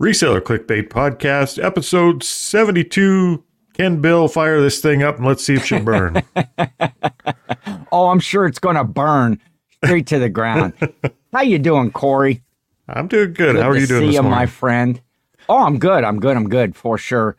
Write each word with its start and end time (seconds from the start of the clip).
Reseller 0.00 0.40
Clickbait 0.40 0.88
Podcast, 0.88 1.62
episode 1.62 2.22
72. 2.22 3.44
Can 3.74 4.00
Bill 4.00 4.28
fire 4.28 4.58
this 4.58 4.80
thing 4.80 5.02
up 5.02 5.18
and 5.18 5.26
let's 5.26 5.44
see 5.44 5.56
if 5.56 5.66
she'll 5.66 5.84
burn? 5.84 6.22
oh, 7.92 8.08
I'm 8.08 8.18
sure 8.18 8.46
it's 8.46 8.58
going 8.58 8.76
to 8.76 8.84
burn 8.84 9.38
straight 9.84 10.06
to 10.06 10.18
the 10.18 10.30
ground. 10.30 10.72
How 11.34 11.42
you 11.42 11.58
doing, 11.58 11.90
Cory? 11.90 12.42
I'm 12.88 13.08
doing 13.08 13.34
good. 13.34 13.56
good 13.56 13.62
How 13.62 13.68
are 13.68 13.76
you 13.76 13.86
doing 13.86 14.00
see 14.00 14.06
this 14.06 14.14
you, 14.14 14.22
morning? 14.22 14.38
my 14.38 14.46
friend? 14.46 15.02
Oh, 15.50 15.58
I'm 15.58 15.78
good. 15.78 16.02
I'm 16.02 16.18
good. 16.18 16.34
I'm 16.34 16.48
good 16.48 16.74
for 16.74 16.96
sure. 16.96 17.36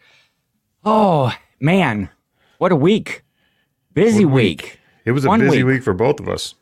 Oh, 0.84 1.34
man. 1.59 2.09
What 2.59 2.71
a 2.71 2.75
week. 2.75 3.23
Busy 3.96 4.23
week. 4.23 4.62
week. 4.62 4.80
It 5.05 5.14
was 5.14 5.25
a 5.25 5.30
One 5.30 5.39
busy 5.39 5.64
week. 5.64 5.78
week 5.78 5.84
for 5.84 5.93
both 5.93 6.20
of 6.20 6.30
us. 6.30 6.54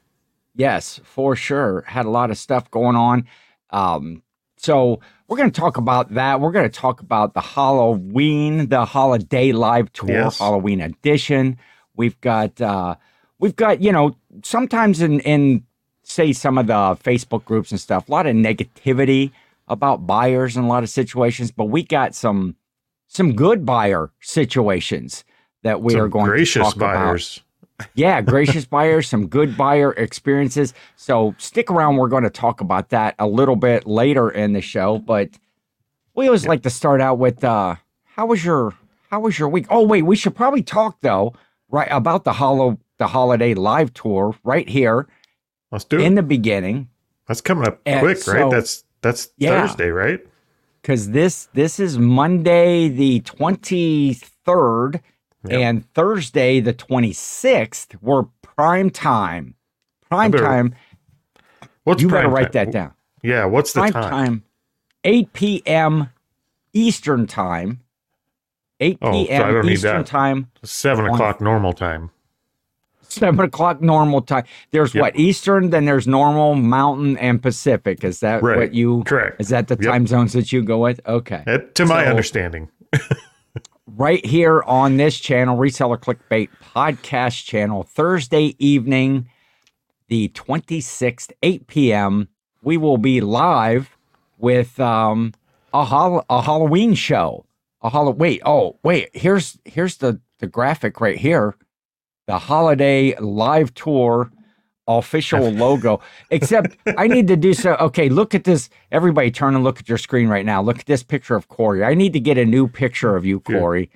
Yes, 0.56 1.02
for 1.04 1.36
sure. 1.36 1.84
Had 1.88 2.06
a 2.06 2.10
lot 2.10 2.32
of 2.32 2.38
stuff 2.38 2.72
going 2.72 2.96
on. 2.96 3.26
Um, 3.72 4.24
so 4.56 5.02
we're 5.30 5.38
going 5.38 5.52
to 5.52 5.60
talk 5.62 5.78
about 5.78 6.16
that. 6.16 6.42
We're 6.42 6.52
going 6.52 6.70
to 6.70 6.76
talk 6.76 7.02
about 7.02 7.36
the 7.36 7.42
Halloween, 7.42 8.68
the 8.70 8.84
holiday 8.84 9.52
live 9.52 9.94
tour, 9.94 10.10
Yes. 10.10 10.40
Halloween 10.40 10.82
edition. 10.82 11.58
We've 11.96 12.20
got, 12.22 12.60
uh, 12.60 12.96
we've 13.38 13.56
got, 13.56 13.82
you 13.82 13.92
know, 13.92 14.16
sometimes 14.44 15.02
in 15.02 15.20
in 15.20 15.64
say 16.02 16.34
some 16.34 16.58
of 16.58 16.66
the 16.66 16.74
Facebook 16.74 17.46
groups 17.46 17.70
and 17.70 17.80
stuff, 17.80 18.10
a 18.10 18.12
lot 18.12 18.26
of 18.26 18.36
negativity 18.36 19.32
about 19.68 20.08
buyers 20.08 20.58
in 20.58 20.64
a 20.64 20.68
lot 20.68 20.82
of 20.82 20.90
situations, 20.90 21.52
but 21.52 21.66
we 21.66 21.84
got 21.84 22.16
some 22.16 22.56
some 23.08 23.36
good 23.36 23.66
buyer 23.66 24.12
situations 24.22 25.24
that 25.62 25.82
we 25.82 25.94
Some 25.94 26.02
are 26.02 26.08
going 26.08 26.46
to 26.46 26.46
talk 26.46 26.76
about. 26.76 27.40
Yeah, 27.94 28.22
gracious 28.22 28.66
buyers, 28.66 29.08
some 29.08 29.28
good 29.28 29.56
buyer 29.58 29.94
experiences. 29.94 30.74
So 30.96 31.36
stick 31.38 31.70
around. 31.72 31.98
We're 31.98 32.08
going 32.10 32.24
to 32.24 32.30
talk 32.30 32.62
about 32.62 32.90
that 32.90 33.16
a 33.20 33.28
little 33.28 33.56
bit 33.56 33.86
later 33.88 34.30
in 34.30 34.54
the 34.54 34.62
show. 34.62 35.00
But 35.00 35.30
we 36.16 36.28
always 36.28 36.48
like 36.48 36.64
to 36.64 36.70
start 36.70 37.02
out 37.02 37.20
with 37.20 37.44
uh, 37.44 37.76
how 38.04 38.26
was 38.28 38.44
your 38.44 38.74
how 39.10 39.20
was 39.22 39.40
your 39.40 39.50
week? 39.50 39.66
Oh 39.70 39.86
wait, 39.86 40.04
we 40.04 40.16
should 40.16 40.36
probably 40.36 40.62
talk 40.64 41.00
though, 41.02 41.34
right 41.70 41.88
about 41.92 42.24
the 42.24 42.34
hollow 42.34 42.78
the 42.98 43.08
holiday 43.08 43.54
live 43.54 43.94
tour 43.94 44.36
right 44.44 44.68
here 44.68 45.08
Let's 45.72 45.86
do 45.86 45.98
it. 46.00 46.04
in 46.04 46.16
the 46.16 46.24
beginning 46.24 46.90
That's 47.28 47.40
coming 47.42 47.66
up 47.68 47.80
And 47.86 48.02
quick, 48.02 48.18
so- 48.18 48.34
right? 48.34 48.52
That's 48.52 48.84
that's 49.02 49.30
Yeah. 49.38 49.66
Thursday, 49.68 49.90
right? 49.90 50.20
because 50.82 51.12
this 51.12 51.48
this 51.54 51.80
is 51.80 51.98
Monday 51.98 52.90
the 52.90 53.22
twenty 53.22 54.14
third 54.16 55.02
Yep. 55.46 55.60
and 55.60 55.94
Thursday 55.94 56.60
the 56.60 56.74
twenty 56.74 57.14
sixth 57.14 57.96
were 58.02 58.24
prime 58.42 58.90
time. 58.90 59.56
Prime 60.10 60.32
better 60.32 60.44
time. 60.44 60.76
What's 61.84 62.02
You 62.02 62.10
better 62.10 62.24
prime 62.24 62.34
write 62.34 62.44
time? 62.52 62.66
that 62.66 62.72
down. 62.72 62.94
Yeah, 63.22 63.46
what's 63.46 63.74
the 63.74 63.80
prime 63.82 63.94
time? 63.94 64.10
time. 64.10 64.44
8 65.06 65.34
p.m. 65.34 66.10
Eastern 66.74 67.26
time. 67.26 67.82
8 68.82 68.98
Oh, 69.02 69.12
so 69.12 69.26
p.m. 69.26 69.70
Eastern 69.70 70.04
time. 70.04 70.52
Seven 70.64 71.06
On- 71.06 71.14
o'clock 71.14 71.40
normal 71.42 71.74
time. 71.74 72.12
7 73.02 73.40
o'clock 73.46 73.82
normal 73.82 74.22
time. 74.22 74.44
There's 74.72 74.94
Yep. 74.94 75.02
what? 75.02 75.16
Eastern, 75.18 75.70
then 75.72 75.86
there's 75.86 76.06
normal, 76.08 76.56
mountain, 76.56 77.18
and 77.18 77.42
Pacific. 77.42 78.04
Is 78.04 78.20
that 78.20 78.44
Right. 78.44 78.58
what 78.58 78.74
you 78.74 79.04
Correct. 79.06 79.40
Is 79.42 79.50
that 79.50 79.68
the 79.68 79.76
Yep. 79.82 79.92
time 79.92 80.06
zones 80.08 80.34
that 80.34 80.52
you 80.52 80.62
go 80.64 80.80
with? 80.80 81.00
Okay. 81.08 81.44
To 81.76 81.86
my 81.86 82.06
understanding. 82.06 82.70
right 83.96 84.26
here 84.26 84.62
on 84.64 84.98
this 84.98 85.20
channel, 85.20 85.58
Reseller 85.58 85.98
Clickbait 85.98 86.50
podcast 86.62 87.46
channel, 87.46 87.84
Thursday 87.84 88.56
evening, 88.60 89.30
the 90.08 90.30
26th, 90.30 91.32
8 91.44 91.68
p.m. 91.68 92.28
We 92.62 92.78
will 92.78 92.98
be 92.98 93.22
live 93.22 93.96
with 94.38 94.80
um, 94.80 95.34
a, 95.74 95.86
hol- 95.86 96.26
a 96.30 96.42
Halloween 96.42 96.94
show. 96.94 97.46
A 97.82 97.90
hol- 97.90 98.14
wait, 98.14 98.42
oh, 98.46 98.78
wait, 98.84 99.10
here's 99.14 99.58
here's 99.66 99.98
the, 99.98 100.20
the 100.40 100.48
graphic 100.48 101.00
right 101.00 101.18
here. 101.18 101.56
The 102.28 102.38
holiday 102.38 103.16
live 103.20 103.74
tour 103.74 104.32
official 104.98 105.50
logo. 105.52 106.02
Except 106.32 106.76
I 106.98 107.08
need 107.08 107.28
to 107.28 107.36
do 107.38 107.54
so. 107.54 107.76
Okay, 107.76 108.10
look 108.10 108.34
at 108.34 108.44
this. 108.44 108.70
Everybody 108.92 109.30
turn 109.32 109.56
and 109.56 109.64
look 109.64 109.80
at 109.80 109.88
your 109.88 109.98
screen 109.98 110.28
right 110.28 110.46
now. 110.46 110.62
Look 110.62 110.80
at 110.80 110.86
this 110.88 111.04
picture 111.04 111.36
of 111.36 111.48
Cory. 111.48 111.84
I 111.84 111.94
need 111.94 112.14
to 112.14 112.20
get 112.20 112.38
a 112.38 112.46
new 112.46 112.68
picture 112.68 113.16
of 113.16 113.26
you, 113.26 113.40
Cory. 113.40 113.90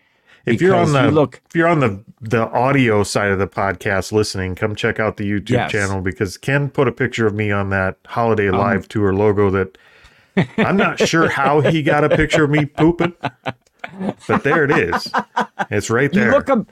If 0.45 0.61
you're 0.61 0.75
on 0.75 0.91
the 0.91 1.05
you 1.05 1.11
look 1.11 1.41
if 1.49 1.55
you're 1.55 1.69
on 1.69 1.79
the 1.79 2.03
the 2.19 2.49
audio 2.49 3.03
side 3.03 3.31
of 3.31 3.39
the 3.39 3.47
podcast 3.47 4.11
listening, 4.11 4.55
come 4.55 4.75
check 4.75 4.99
out 4.99 5.15
the 5.17 5.23
YouTube 5.23 5.51
Yes. 5.51 5.71
channel 5.71 6.01
because 6.01 6.37
Ken 6.37 6.69
put 6.69 6.87
a 6.87 6.91
picture 6.91 7.25
of 7.25 7.33
me 7.33 7.49
on 7.49 7.69
that 7.69 7.97
holiday 8.05 8.49
Um, 8.49 8.57
live 8.57 8.87
tour 8.89 9.13
logo 9.13 9.49
that 9.51 9.77
I'm 10.57 10.75
not 10.75 10.99
sure 10.99 11.29
how 11.29 11.61
he 11.61 11.81
got 11.81 12.03
a 12.03 12.09
picture 12.09 12.43
of 12.43 12.49
me 12.49 12.65
pooping, 12.65 13.13
but 14.27 14.43
there 14.43 14.65
it 14.65 14.71
is. 14.71 15.09
It's 15.71 15.89
right 15.89 16.13
you 16.13 16.19
there. 16.19 16.31
look 16.31 16.49
a 16.49 16.65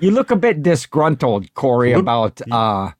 you 0.00 0.10
look 0.10 0.30
a 0.30 0.36
bit 0.36 0.62
disgruntled, 0.62 1.54
Cory, 1.54 1.92
Look- 1.94 2.02
about 2.02 2.40
uh 2.50 2.90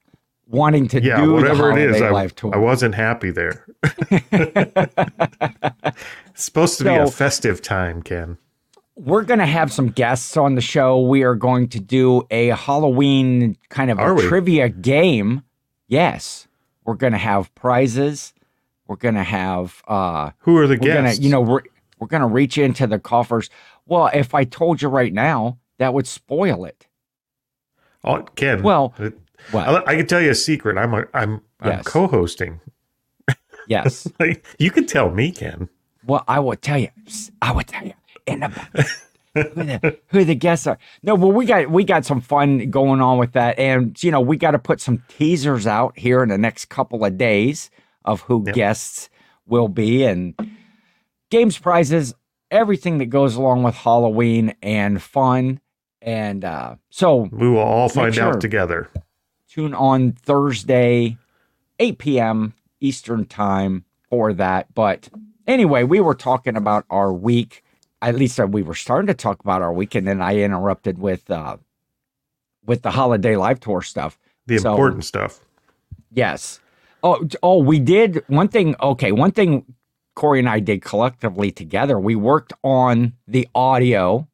wanting 0.47 0.87
to 0.89 1.01
yeah, 1.01 1.21
do 1.21 1.33
whatever 1.33 1.77
it 1.77 1.89
is, 1.89 2.01
I. 2.01 2.29
I 2.53 2.57
wasn't 2.57 2.95
happy 2.95 3.31
there. 3.31 3.65
it's 4.31 5.97
supposed 6.35 6.77
to 6.79 6.83
be 6.83 6.89
a 6.89 7.07
festive 7.07 7.61
time, 7.61 8.01
Ken. 8.01 8.37
We're 8.95 9.23
gonna 9.23 9.45
have 9.45 9.73
some 9.73 9.89
guests 9.89 10.37
on 10.37 10.55
the 10.55 10.61
show. 10.61 11.01
We 11.01 11.23
are 11.23 11.35
going 11.35 11.67
to 11.69 11.79
do 11.79 12.23
a 12.31 12.47
Halloween 12.49 13.57
kind 13.69 13.91
of 13.91 13.99
a 13.99 14.27
trivia 14.27 14.69
game. 14.69 15.43
Yes. 15.87 16.47
We're 16.85 16.95
gonna 16.95 17.17
have 17.17 17.53
prizes. 17.55 18.33
We're 18.87 18.95
gonna 18.97 19.23
have 19.23 19.81
uh 19.87 20.31
Who 20.39 20.57
are 20.57 20.67
the 20.67 20.75
we're 20.75 20.93
guests? 20.93 21.19
gonna 21.19 21.25
you 21.25 21.31
know 21.31 21.41
we're, 21.41 21.61
we're 21.99 22.07
gonna 22.07 22.27
reach 22.27 22.57
into 22.57 22.87
the 22.87 22.99
coffers 22.99 23.49
well 23.85 24.09
if 24.13 24.35
i 24.35 24.43
told 24.43 24.81
you 24.81 24.89
right 24.89 25.13
now 25.13 25.57
that 25.79 25.93
would 25.93 26.05
spoil 26.07 26.65
it 26.65 26.87
oh, 28.03 28.21
Ken. 28.35 28.61
well 28.61 28.93
it- 28.99 29.17
well 29.53 29.77
I, 29.87 29.91
I 29.91 29.95
can 29.97 30.07
tell 30.07 30.21
you 30.21 30.31
a 30.31 30.35
secret. 30.35 30.77
I'm 30.77 30.93
a, 30.93 31.05
I'm 31.13 31.41
I'm 31.59 31.83
co-hosting. 31.83 32.59
yes 33.67 34.07
Like, 34.19 34.45
you 34.59 34.71
can 34.71 34.85
tell 34.85 35.09
me, 35.11 35.31
Ken. 35.31 35.69
well 36.05 36.23
i 36.27 36.39
will 36.39 36.55
tell 36.55 36.77
you 36.77 36.89
i 37.41 37.51
will 37.51 37.63
tell 37.63 37.83
you 37.85 37.93
in 38.27 38.39
the 38.41 38.49
who 39.33 39.43
the, 39.43 39.99
who 40.09 40.23
the 40.23 40.35
guests 40.35 40.65
are 40.67 40.77
no 41.03 41.15
well 41.15 41.31
we 41.31 41.45
got 41.45 41.69
we 41.69 41.83
got 41.83 42.05
some 42.05 42.21
fun 42.21 42.69
going 42.69 43.01
on 43.01 43.17
with 43.17 43.33
that 43.33 43.57
and 43.59 44.01
you 44.03 44.11
know 44.11 44.21
we 44.21 44.37
got 44.37 44.51
to 44.51 44.59
put 44.59 44.79
some 44.79 45.03
teasers 45.09 45.67
out 45.67 45.97
here 45.97 46.23
in 46.23 46.29
the 46.29 46.37
next 46.37 46.65
couple 46.69 47.03
of 47.03 47.17
days 47.17 47.69
of 48.05 48.21
who 48.21 48.43
Yep. 48.45 48.55
guests 48.55 49.09
will 49.47 49.67
be 49.67 50.03
and 50.05 50.35
games 51.31 51.57
prizes 51.57 52.13
everything 52.51 52.99
that 52.99 53.07
goes 53.07 53.35
along 53.35 53.63
with 53.63 53.75
halloween 53.75 54.55
and 54.61 55.01
fun 55.01 55.59
and 56.01 56.45
uh 56.45 56.75
so 56.89 57.27
We 57.31 57.49
will 57.49 57.57
all 57.59 57.89
find 57.89 58.13
sure. 58.15 58.25
out 58.25 58.39
together. 58.41 58.89
Tune 59.55 59.73
on 59.73 60.11
Thursday, 60.11 61.17
8 61.79 61.97
p.m. 61.97 62.53
Eastern 62.81 63.25
time 63.25 63.85
for 64.09 64.33
that. 64.33 64.73
But 64.73 65.07
anyway, 65.47 65.83
we 65.83 66.01
were 66.01 66.13
talking 66.13 66.57
about 66.57 66.83
our 66.89 67.13
week. 67.13 67.63
At 68.01 68.15
least 68.15 68.37
uh, 68.37 68.47
we 68.47 68.63
were 68.63 68.75
starting 68.75 69.07
to 69.07 69.13
talk 69.13 69.39
about 69.39 69.61
our 69.61 69.71
week, 69.71 69.95
and 69.95 70.05
then 70.05 70.21
I 70.21 70.39
interrupted 70.39 70.97
with 70.99 71.31
uh, 71.31 71.55
with 72.65 72.81
the 72.81 72.91
holiday 72.91 73.37
live 73.37 73.61
tour 73.61 73.81
stuff. 73.81 74.19
The 74.45 74.57
So- 74.57 74.71
important 74.71 75.05
stuff. 75.05 75.39
Yes. 76.11 76.59
Oh, 77.01 77.25
oh, 77.41 77.59
we 77.59 77.79
did 77.79 78.25
one 78.27 78.49
thing. 78.49 78.75
Okay, 78.81 79.13
one 79.13 79.31
thing 79.31 79.63
Cory 80.17 80.39
and 80.39 80.49
I 80.49 80.59
did 80.59 80.81
collectively 80.81 81.49
together. 81.51 81.97
We 81.97 82.15
worked 82.15 82.51
on 82.61 83.13
the 83.25 83.47
audio 83.55 84.27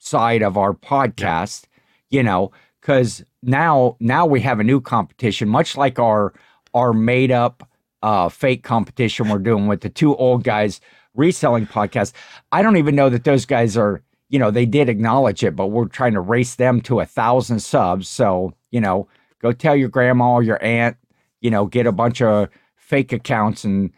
side 0.00 0.42
of 0.42 0.56
our 0.56 0.72
podcast. 0.74 1.66
You 2.10 2.24
know, 2.24 2.50
because 2.84 3.24
now 3.42 3.96
now 3.98 4.26
we 4.26 4.40
have 4.40 4.60
a 4.60 4.64
new 4.64 4.80
competition, 4.80 5.48
much 5.48 5.76
like 5.76 5.98
our 5.98 6.34
our 6.74 6.92
made 6.92 7.30
up 7.30 7.66
uh, 8.02 8.28
fake 8.28 8.62
competition 8.62 9.28
we're 9.28 9.38
doing 9.38 9.66
with 9.66 9.80
the 9.80 9.88
two 9.88 10.14
old 10.16 10.44
guys 10.44 10.80
reselling 11.14 11.66
podcasts. 11.66 12.12
I 12.52 12.60
don't 12.60 12.76
even 12.76 12.94
know 12.94 13.08
that 13.08 13.24
those 13.24 13.46
guys 13.46 13.76
are. 13.76 14.02
You 14.30 14.38
know, 14.38 14.50
they 14.50 14.66
did 14.66 14.88
acknowledge 14.88 15.44
it, 15.44 15.54
but 15.54 15.68
we're 15.68 15.86
trying 15.86 16.14
to 16.14 16.20
race 16.20 16.56
them 16.56 16.80
to 16.82 17.00
a 17.00 17.06
thousand 17.06 17.60
subs. 17.60 18.08
So 18.08 18.52
you 18.70 18.80
know, 18.80 19.08
go 19.40 19.52
tell 19.52 19.76
your 19.76 19.88
grandma 19.88 20.34
or 20.34 20.42
your 20.42 20.62
aunt 20.62 20.96
you 21.44 21.50
know, 21.50 21.66
get 21.66 21.86
a 21.86 21.92
bunch 21.92 22.22
of 22.22 22.48
fake 22.74 23.12
accounts 23.12 23.64
and 23.64 23.92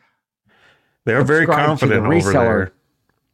They're 1.04 1.22
very 1.22 1.46
to 1.46 1.52
the 1.52 1.56
confident 1.56 2.06
over 2.12 2.34
there. 2.40 2.72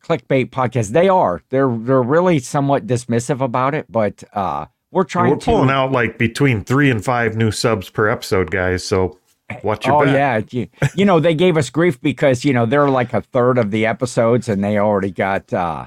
clickbait 0.05 0.51
podcast. 0.51 0.91
They 0.91 1.09
are. 1.09 1.43
They're 1.49 1.75
they're 1.75 2.03
really 2.03 2.39
somewhat 2.39 2.87
dismissive 2.87 3.41
about 3.41 3.75
it, 3.75 3.87
but 3.91 4.23
uh 4.35 4.67
we're 4.93 5.05
trying 5.05 5.31
We're 5.31 5.37
to 5.39 5.45
pulling 5.45 5.71
out 5.71 5.91
like 5.91 6.19
between 6.19 6.63
three 6.63 6.91
and 6.91 7.05
five 7.05 7.37
new 7.37 7.51
subs 7.51 7.91
per 7.91 8.09
episode, 8.09 8.51
guys. 8.51 8.85
So 8.85 9.19
watch 9.65 9.87
your 9.87 10.03
Oh 10.03 10.05
back. 10.05 10.15
yeah, 10.53 10.61
you, 10.61 10.69
you 10.95 11.05
know 11.05 11.19
they 11.19 11.35
gave 11.35 11.57
us 11.57 11.71
grief 11.71 12.01
because 12.01 12.45
you 12.45 12.53
know 12.53 12.67
they're 12.67 12.89
like 12.89 13.13
a 13.13 13.23
third 13.23 13.59
of 13.59 13.71
the 13.71 13.87
episodes 13.87 14.49
and 14.49 14.63
they 14.63 14.79
already 14.79 15.11
got 15.11 15.53
uh 15.53 15.87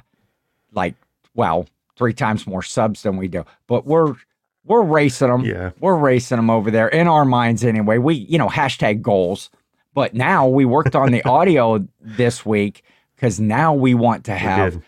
like 0.73 0.95
well 1.35 1.67
three 1.95 2.13
times 2.13 2.45
more 2.45 2.63
subs 2.63 3.03
than 3.03 3.15
we 3.15 3.27
do. 3.27 3.45
But 3.67 3.85
we're 3.85 4.15
we're 4.65 4.83
racing 4.83 5.29
them. 5.29 5.45
Yeah. 5.45 5.71
We're 5.79 5.95
racing 5.95 6.37
them 6.37 6.49
over 6.49 6.71
there 6.71 6.87
in 6.87 7.07
our 7.07 7.23
minds 7.25 7.63
anyway. 7.63 7.99
We 7.99 8.15
you 8.15 8.37
know 8.37 8.49
hashtag 8.49 9.01
goals. 9.01 9.49
But 9.93 10.13
now 10.13 10.47
we 10.47 10.65
worked 10.65 10.95
on 10.95 11.11
the 11.11 11.23
audio 11.29 11.87
this 12.01 12.45
week 12.45 12.83
because 13.15 13.39
now 13.39 13.73
we 13.73 13.93
want 13.93 14.25
to 14.25 14.35
have 14.35 14.83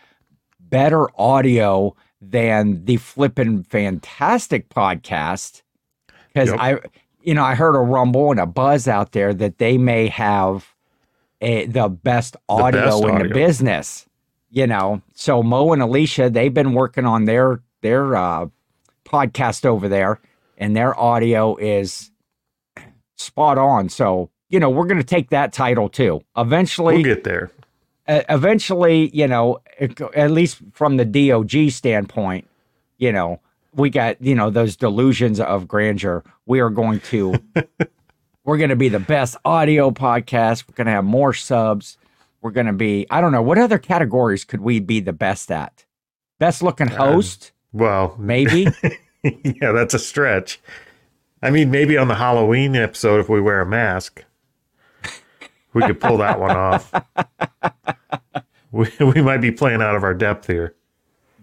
better 0.60 1.08
audio 1.20 1.96
than 2.22 2.86
the 2.86 2.98
flippin' 2.98 3.64
fantastic 3.64 4.70
podcast. 4.70 5.62
Because 6.34 6.50
Yep. 6.50 6.60
I, 6.60 6.78
you 7.22 7.34
know, 7.34 7.44
I 7.44 7.56
heard 7.56 7.76
a 7.76 7.80
rumble 7.80 8.32
and 8.32 8.40
a 8.40 8.46
buzz 8.46 8.88
out 8.88 9.12
there 9.12 9.34
that 9.34 9.58
they 9.58 9.78
may 9.78 10.08
have 10.08 10.74
a, 11.42 11.66
the 11.66 11.90
best 11.90 12.36
audio 12.50 12.86
best 12.86 13.04
in 13.04 13.28
the 13.28 13.34
business. 13.34 14.06
You 14.50 14.66
know, 14.66 15.02
so 15.14 15.44
Mo 15.44 15.74
and 15.74 15.82
Alicia, 15.82 16.30
they've 16.30 16.54
been 16.54 16.74
working 16.74 17.06
on 17.06 17.26
their 17.26 17.62
their 17.82 18.16
uh, 18.16 18.48
podcast 19.06 19.66
over 19.66 19.88
there, 19.90 20.20
and 20.58 20.76
their 20.76 20.98
audio 20.98 21.56
is 21.58 22.12
spot 23.16 23.58
on. 23.58 23.90
So 23.90 24.30
you 24.50 24.60
know, 24.62 24.70
we're 24.70 24.86
going 24.86 25.00
to 25.00 25.04
take 25.04 25.30
that 25.32 25.52
title 25.52 25.90
too. 25.90 26.22
Eventually, 26.38 26.96
We'll 26.96 27.04
get 27.04 27.26
there. 27.26 27.52
Eventually, 28.08 29.10
you 29.16 29.28
know, 29.28 29.60
at 29.80 30.32
least 30.32 30.60
from 30.74 30.98
the 30.98 31.06
DOG 31.06 31.72
standpoint, 31.72 32.48
you 32.98 33.12
know, 33.12 33.40
we 33.74 33.90
got, 33.90 34.22
you 34.22 34.36
know, 34.36 34.50
those 34.50 34.76
delusions 34.76 35.40
of 35.40 35.68
grandeur. 35.68 36.24
We 36.46 36.60
are 36.60 36.70
going 36.70 37.00
to, 37.02 37.36
we're 38.44 38.58
going 38.58 38.70
to 38.70 38.76
be 38.76 38.90
the 38.90 39.00
best 39.00 39.38
audio 39.46 39.92
podcast. 39.92 40.66
We're 40.68 40.76
going 40.76 40.88
to 40.88 40.94
have 40.94 41.06
more 41.06 41.34
subs. 41.34 41.98
We're 42.42 42.52
going 42.52 42.68
to 42.68 42.74
be, 42.74 43.06
I 43.10 43.22
don't 43.22 43.32
know, 43.32 43.42
what 43.42 43.58
other 43.58 43.78
categories 43.78 44.44
could 44.44 44.62
we 44.62 44.80
be 44.80 45.00
the 45.00 45.14
best 45.14 45.52
at? 45.52 45.86
Best 46.40 46.62
looking 46.62 46.92
um, 46.92 46.98
host, 46.98 47.52
Well, 47.74 48.16
maybe. 48.18 48.68
yeah, 49.24 49.72
that's 49.72 49.94
a 49.94 50.00
stretch. 50.00 50.60
I 51.42 51.50
mean, 51.50 51.70
maybe 51.70 51.98
on 51.98 52.08
the 52.08 52.16
Halloween 52.16 52.76
episode, 52.76 53.20
if 53.20 53.30
we 53.30 53.42
wear 53.42 53.62
a 53.62 53.66
mask, 53.66 54.24
we 55.74 55.84
could 55.84 56.00
pull 56.00 56.18
that 56.18 56.40
one 56.40 56.56
off. 56.56 56.94
We, 58.78 58.92
we 59.06 59.22
might 59.22 59.42
be 59.42 59.52
playing 59.52 59.82
out 59.82 59.96
of 59.96 60.04
our 60.04 60.14
depth 60.14 60.48
here. 60.48 60.76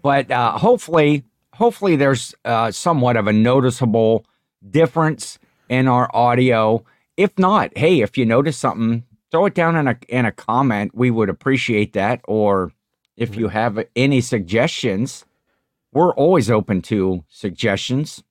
but 0.02 0.31
uh, 0.31 0.58
hopefully, 0.58 1.25
hopefully 1.54 1.96
there's 1.96 2.34
uh, 2.44 2.70
somewhat 2.70 3.16
of 3.16 3.26
a 3.26 3.32
noticeable 3.32 4.25
difference 4.70 5.38
in 5.69 5.88
our 5.88 6.08
audio. 6.14 6.84
If 7.16 7.38
not, 7.38 7.76
hey, 7.76 8.00
if 8.02 8.16
you 8.19 8.25
notice 8.26 8.56
something, 8.56 9.04
throw 9.31 9.46
it 9.46 9.54
down 9.54 9.76
in 9.76 9.88
a 9.88 9.98
in 10.08 10.26
a 10.26 10.32
comment. 10.32 10.94
We 10.94 11.10
would 11.10 11.28
appreciate 11.28 11.92
that. 11.94 12.20
Or 12.28 12.72
if 13.16 13.36
you 13.36 13.48
have 13.48 13.84
any 13.96 14.20
suggestions, 14.20 15.25
we're 15.92 16.12
always 16.14 16.50
open 16.50 16.82
to 16.82 17.25
suggestions 17.28 18.22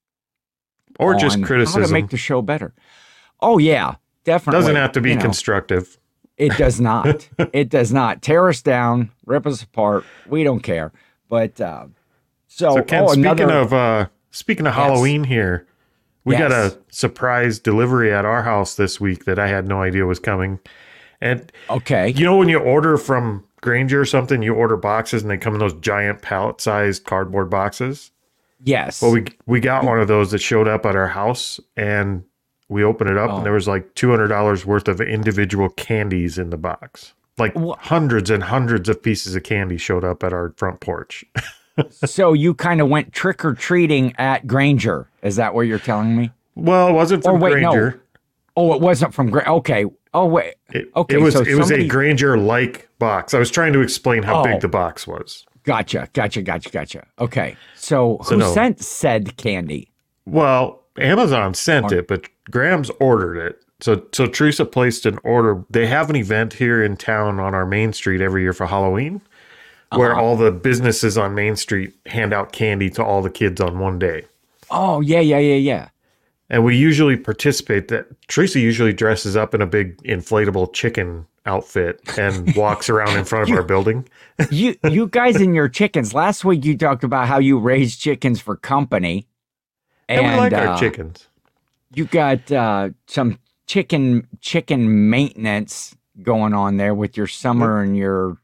Or 1.00 1.16
just 1.16 1.38
on 1.38 1.44
How 1.44 1.80
to 1.88 1.88
make 1.94 2.10
the 2.10 2.18
show 2.18 2.42
better. 2.42 2.74
Oh 3.42 3.58
yeah, 3.58 3.96
definitely. 4.26 4.60
Doesn't 4.62 4.76
have 4.76 4.92
to 4.94 5.02
be 5.02 5.10
You 5.12 5.16
know, 5.16 5.22
constructive. 5.22 5.98
It 6.38 6.58
does 6.58 6.82
not. 6.82 7.28
it 7.54 7.70
does 7.70 7.92
not 7.94 8.22
tear 8.22 8.50
us 8.50 8.62
down, 8.62 9.12
rip 9.26 9.46
us 9.46 9.62
apart. 9.64 10.04
We 10.28 10.44
don't 10.44 10.62
care. 10.62 10.92
But 11.30 11.60
uh, 11.62 11.88
so, 12.48 12.76
So, 12.76 12.84
Ken, 12.84 13.04
oh, 13.04 13.08
speaking 13.10 13.26
another- 13.26 13.54
of 13.60 13.74
uh, 13.74 14.08
speaking 14.32 14.66
of 14.68 14.74
Yes. 14.76 14.84
Halloween 14.84 15.24
here, 15.26 15.68
we 16.26 16.36
got 16.38 16.52
a 16.52 16.78
surprise 16.90 17.60
delivery 17.60 18.14
at 18.14 18.26
our 18.26 18.44
house 18.44 18.76
this 18.76 19.00
week 19.00 19.26
that 19.26 19.38
I 19.40 19.48
had 19.48 19.68
no 19.68 19.82
idea 19.82 20.06
was 20.06 20.20
coming. 20.20 20.60
And 21.22 21.52
okay, 21.70 22.10
you 22.10 22.26
know 22.26 22.38
when 22.38 22.50
you 22.50 22.60
order 22.60 22.98
from 22.98 23.44
Grainger 23.62 24.02
or 24.02 24.06
something, 24.06 24.42
you 24.42 24.54
order 24.54 24.76
boxes 24.76 25.22
and 25.22 25.32
they 25.32 25.38
come 25.38 25.54
in 25.54 25.60
those 25.60 25.74
giant 25.76 26.22
pallet-sized 26.22 27.06
cardboard 27.06 27.50
boxes. 27.50 28.12
yes. 28.64 29.02
Well, 29.02 29.12
we 29.12 29.26
we 29.46 29.60
got 29.60 29.86
one 29.86 30.00
of 30.00 30.08
those 30.08 30.32
that 30.32 30.40
showed 30.40 30.68
up 30.68 30.86
at 30.86 30.96
our 30.96 31.08
house, 31.08 31.60
and 31.78 32.24
we 32.74 32.84
opened 32.84 33.10
it 33.10 33.18
up, 33.18 33.30
Oh. 33.32 33.38
and 33.38 33.46
there 33.46 33.54
was 33.54 33.68
like 33.68 33.94
two 33.96 34.10
hundred 34.10 34.28
dollars 34.28 34.66
worth 34.66 34.88
of 34.88 35.00
individual 35.00 35.70
candies 35.70 36.38
in 36.38 36.50
the 36.50 36.58
box. 36.58 37.14
Like 37.38 37.56
hundreds 37.80 38.30
and 38.30 38.44
hundreds 38.44 38.90
of 38.90 39.02
pieces 39.02 39.36
of 39.36 39.44
candy 39.44 39.78
showed 39.78 40.04
up 40.04 40.24
at 40.24 40.34
our 40.34 40.54
front 40.58 40.80
porch. 40.82 41.24
so 41.90 42.34
you 42.34 42.54
kind 42.54 42.82
of 42.82 42.90
went 42.90 43.14
trick 43.14 43.44
or 43.44 43.54
treating 43.54 44.14
at 44.18 44.46
Grainger. 44.46 45.10
Is 45.24 45.38
that 45.38 45.54
what 45.56 45.62
you're 45.62 45.80
telling 45.80 46.16
me? 46.16 46.32
well, 46.56 46.88
it 46.90 46.94
wasn't 46.94 47.26
Or 47.26 47.32
from 47.34 47.40
wait, 47.42 47.62
no. 47.62 47.72
Grainger. 47.72 48.02
Oh, 48.56 48.74
it 48.76 48.82
wasn't 48.82 49.14
from 49.16 49.32
Grainger. 49.32 49.50
Okay. 49.50 49.86
Oh 50.14 50.28
wait. 50.28 50.54
It, 50.70 50.92
Okay, 50.96 51.16
it 51.16 51.22
was 51.22 51.34
so 51.34 51.42
it 51.42 51.56
was 51.56 51.72
a 51.72 51.88
Grainger 51.88 52.38
like 52.38 52.88
box. 53.00 53.34
I 53.34 53.40
was 53.40 53.50
trying 53.50 53.74
to 53.74 53.82
explain 53.82 54.22
how 54.22 54.42
Oh. 54.42 54.44
big 54.44 54.62
the 54.62 54.68
box 54.68 55.08
was. 55.08 55.46
Gotcha. 55.64 56.10
Gotcha. 56.14 56.42
Gotcha. 56.44 56.70
Gotcha. 56.70 57.08
Okay. 57.20 57.56
So, 57.76 58.20
So 58.24 58.34
who 58.36 58.40
no. 58.42 58.54
sent 58.54 58.80
said 58.82 59.38
candy? 59.38 59.92
Well, 60.26 60.83
Amazon 60.98 61.54
sent 61.54 61.92
it, 61.92 62.08
but 62.08 62.28
Graham's 62.52 62.90
ordered 63.00 63.38
it. 63.38 63.60
So 63.82 64.06
so 64.14 64.28
Teresa 64.28 64.66
placed 64.66 65.06
an 65.06 65.20
order. 65.24 65.64
They 65.70 65.88
have 65.88 66.10
an 66.10 66.16
event 66.16 66.54
here 66.54 66.84
in 66.84 66.96
town 66.98 67.40
on 67.40 67.54
our 67.54 67.66
main 67.66 67.92
street 67.94 68.22
every 68.22 68.42
year 68.44 68.54
for 68.54 68.66
Halloween, 68.68 69.22
where 69.96 70.12
Uh-huh. 70.14 70.22
all 70.22 70.38
the 70.38 70.52
businesses 70.52 71.18
on 71.18 71.36
Main 71.36 71.56
Street 71.56 71.94
hand 72.06 72.34
out 72.34 72.52
candy 72.54 72.90
to 72.92 73.04
all 73.04 73.22
the 73.22 73.30
kids 73.30 73.60
on 73.60 73.80
one 73.80 74.00
day. 74.00 74.24
Oh 74.70 75.02
yeah, 75.02 75.20
yeah, 75.20 75.40
yeah, 75.40 75.56
yeah. 75.56 75.88
And 76.50 76.64
we 76.64 76.76
usually 76.78 77.18
participate 77.18 77.88
that 77.88 78.06
Teresa 78.28 78.60
usually 78.60 78.94
dresses 78.94 79.36
up 79.36 79.54
in 79.56 79.62
a 79.62 79.66
big 79.66 79.98
inflatable 80.04 80.72
chicken 80.74 81.26
outfit 81.46 82.00
and 82.18 82.56
walks 82.56 82.90
around 82.90 83.18
in 83.18 83.26
front 83.26 83.50
of 83.50 83.58
our 83.58 83.64
building. 83.64 84.08
you 84.52 84.76
you 84.90 85.08
guys 85.08 85.36
and 85.38 85.56
your 85.56 85.68
chickens. 85.68 86.14
Last 86.14 86.46
week 86.46 86.64
you 86.64 86.78
talked 86.78 87.04
about 87.04 87.28
how 87.28 87.40
you 87.40 87.58
raise 87.60 87.98
chickens 87.98 88.40
for 88.40 88.56
company, 88.56 89.28
And, 90.10 90.26
we 90.26 90.36
like 90.36 90.54
uh, 90.54 90.58
our 90.58 90.78
chickens. 90.78 91.28
you 91.94 92.06
got 92.06 92.52
uh, 92.52 92.90
some 93.08 93.40
chicken 93.66 94.28
chicken 94.42 95.10
maintenance 95.10 95.96
going 96.22 96.54
on 96.54 96.78
there 96.78 96.94
with 96.94 97.18
your 97.18 97.28
summer 97.28 97.82
and 97.82 97.98
your 97.98 98.38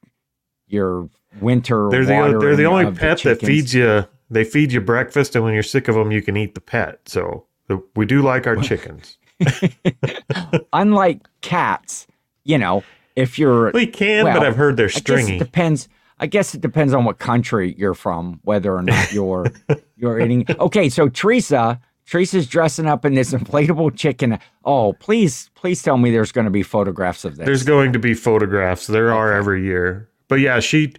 your 0.68 1.10
winter. 1.42 1.90
They're 1.90 2.06
the 2.06 2.38
they're 2.40 2.56
the 2.56 2.66
only 2.66 2.86
of 2.86 2.96
the 2.96 3.20
that 3.24 3.40
feeds 3.42 3.74
you. 3.74 4.06
They 4.32 4.44
feed 4.44 4.72
you 4.72 4.82
breakfast, 4.82 5.36
and 5.36 5.44
when 5.44 5.54
you're 5.54 5.64
sick 5.64 5.88
of 5.88 5.96
them, 5.96 6.12
you 6.12 6.22
can 6.22 6.38
eat 6.38 6.54
the 6.54 6.62
pet. 6.62 7.10
So 7.10 7.46
the, 7.68 7.84
we 7.96 8.06
do 8.06 8.22
like 8.22 8.46
our 8.46 8.56
chickens. 8.58 9.18
Unlike 10.74 11.28
cats, 11.42 12.06
you 12.44 12.58
know, 12.58 12.84
if 13.16 13.40
you're 13.40 13.72
We 13.72 13.88
can, 13.88 14.26
but 14.26 14.44
I've 14.44 14.56
heard 14.56 14.78
they're 14.78 14.88
guess 14.88 14.98
it 14.98 15.02
stringy. 15.02 15.40
depends. 15.40 15.90
I 16.20 16.28
guess 16.28 16.54
it 16.54 16.62
depends 16.62 16.94
on 16.94 17.06
what 17.06 17.20
country 17.20 17.76
you're 17.78 17.94
from, 17.94 18.40
whether 18.44 18.76
or 18.76 18.82
not 18.82 19.12
you're 19.14 19.52
you're 19.98 20.20
eating. 20.20 20.46
Okay, 20.60 20.90
so 20.90 21.08
Teresa, 21.10 21.80
Teresa's 22.06 22.48
dressing 22.48 22.88
up 22.88 23.06
in 23.06 23.14
this 23.14 23.32
inflatable 23.34 23.96
chicken. 23.96 24.40
Oh, 24.66 24.94
please, 24.94 25.50
please 25.56 25.82
tell 25.82 25.98
me 25.98 26.12
there's 26.12 26.32
going 26.32 26.46
to 26.46 26.52
be 26.52 26.64
photographs 26.64 27.24
of 27.26 27.38
this. 27.38 27.46
There's 27.46 27.64
going 27.64 27.94
to 27.94 28.00
be 28.00 28.14
photographs. 28.14 28.88
There 28.88 29.14
are 29.14 29.32
every 29.32 29.64
year. 29.64 30.10
But 30.28 30.40
yeah, 30.42 30.60
she 30.60 30.94